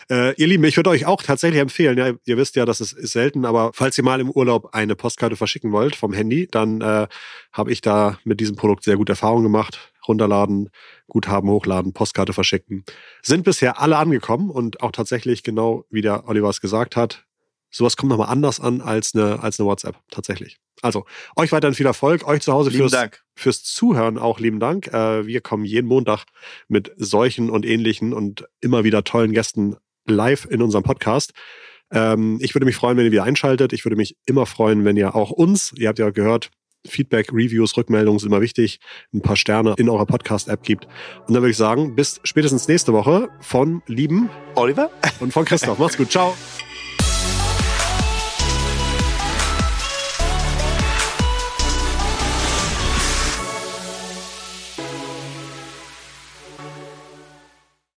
Ja? 0.09 0.29
Äh, 0.29 0.33
ihr 0.35 0.47
Lieben, 0.47 0.63
ich 0.63 0.77
würde 0.77 0.89
euch 0.89 1.05
auch 1.05 1.21
tatsächlich 1.21 1.61
empfehlen, 1.61 1.97
ja, 1.97 2.13
ihr 2.25 2.37
wisst 2.37 2.55
ja, 2.55 2.65
das 2.65 2.81
ist, 2.81 2.93
ist 2.93 3.11
selten, 3.11 3.45
aber 3.45 3.71
falls 3.73 3.97
ihr 3.97 4.03
mal 4.03 4.19
im 4.19 4.29
Urlaub 4.29 4.73
eine 4.73 4.95
Postkarte 4.95 5.35
verschicken 5.35 5.71
wollt 5.71 5.95
vom 5.95 6.13
Handy, 6.13 6.47
dann 6.49 6.81
äh, 6.81 7.07
habe 7.51 7.71
ich 7.71 7.81
da 7.81 8.17
mit 8.23 8.39
diesem 8.39 8.55
Produkt 8.55 8.83
sehr 8.83 8.97
gute 8.97 9.13
Erfahrungen 9.13 9.43
gemacht. 9.43 9.93
Runterladen, 10.07 10.69
Guthaben 11.07 11.49
hochladen, 11.49 11.93
Postkarte 11.93 12.33
verschicken. 12.33 12.83
Sind 13.21 13.43
bisher 13.43 13.79
alle 13.79 13.97
angekommen 13.97 14.49
und 14.49 14.81
auch 14.81 14.91
tatsächlich 14.91 15.43
genau 15.43 15.85
wie 15.89 16.01
der 16.01 16.27
Oliver 16.27 16.49
es 16.49 16.59
gesagt 16.59 16.97
hat, 16.97 17.25
sowas 17.73 17.97
kommt 17.97 18.09
nochmal 18.09 18.29
anders 18.29 18.59
an 18.59 18.81
als 18.81 19.15
eine, 19.15 19.41
als 19.41 19.59
eine 19.59 19.67
WhatsApp, 19.67 19.97
tatsächlich. 20.09 20.57
Also, 20.81 21.05
euch 21.35 21.51
weiterhin 21.51 21.75
viel 21.75 21.85
Erfolg, 21.85 22.27
euch 22.27 22.41
zu 22.41 22.53
Hause 22.53 22.71
fürs, 22.71 22.93
fürs 23.35 23.63
Zuhören 23.63 24.17
auch 24.17 24.39
lieben 24.39 24.59
Dank. 24.59 24.87
Äh, 24.87 25.25
wir 25.25 25.41
kommen 25.41 25.65
jeden 25.65 25.87
Montag 25.87 26.25
mit 26.67 26.91
solchen 26.97 27.49
und 27.49 27.65
ähnlichen 27.65 28.13
und 28.13 28.45
immer 28.61 28.83
wieder 28.83 29.03
tollen 29.03 29.31
Gästen 29.31 29.75
live 30.05 30.45
in 30.49 30.61
unserem 30.61 30.83
Podcast. 30.83 31.33
Ähm, 31.91 32.37
ich 32.41 32.53
würde 32.55 32.65
mich 32.65 32.75
freuen, 32.75 32.97
wenn 32.97 33.05
ihr 33.05 33.11
wieder 33.11 33.23
einschaltet. 33.23 33.71
Ich 33.71 33.85
würde 33.85 33.95
mich 33.95 34.17
immer 34.25 34.45
freuen, 34.45 34.83
wenn 34.83 34.97
ihr 34.97 35.15
auch 35.15 35.31
uns, 35.31 35.73
ihr 35.77 35.87
habt 35.87 35.99
ja 35.99 36.09
gehört, 36.09 36.51
Feedback, 36.85 37.31
Reviews, 37.31 37.77
Rückmeldungen 37.77 38.19
sind 38.19 38.29
immer 38.29 38.41
wichtig, 38.41 38.79
ein 39.13 39.21
paar 39.21 39.37
Sterne 39.37 39.75
in 39.77 39.89
eurer 39.89 40.05
Podcast-App 40.05 40.63
gibt. 40.63 40.85
Und 41.27 41.33
dann 41.33 41.41
würde 41.41 41.51
ich 41.51 41.57
sagen, 41.57 41.95
bis 41.95 42.19
spätestens 42.23 42.67
nächste 42.67 42.91
Woche 42.93 43.29
von 43.39 43.81
lieben 43.87 44.29
Oliver 44.55 44.89
und 45.19 45.31
von 45.31 45.45
Christoph. 45.45 45.79
Macht's 45.79 45.97
gut. 45.97 46.11
Ciao. 46.11 46.35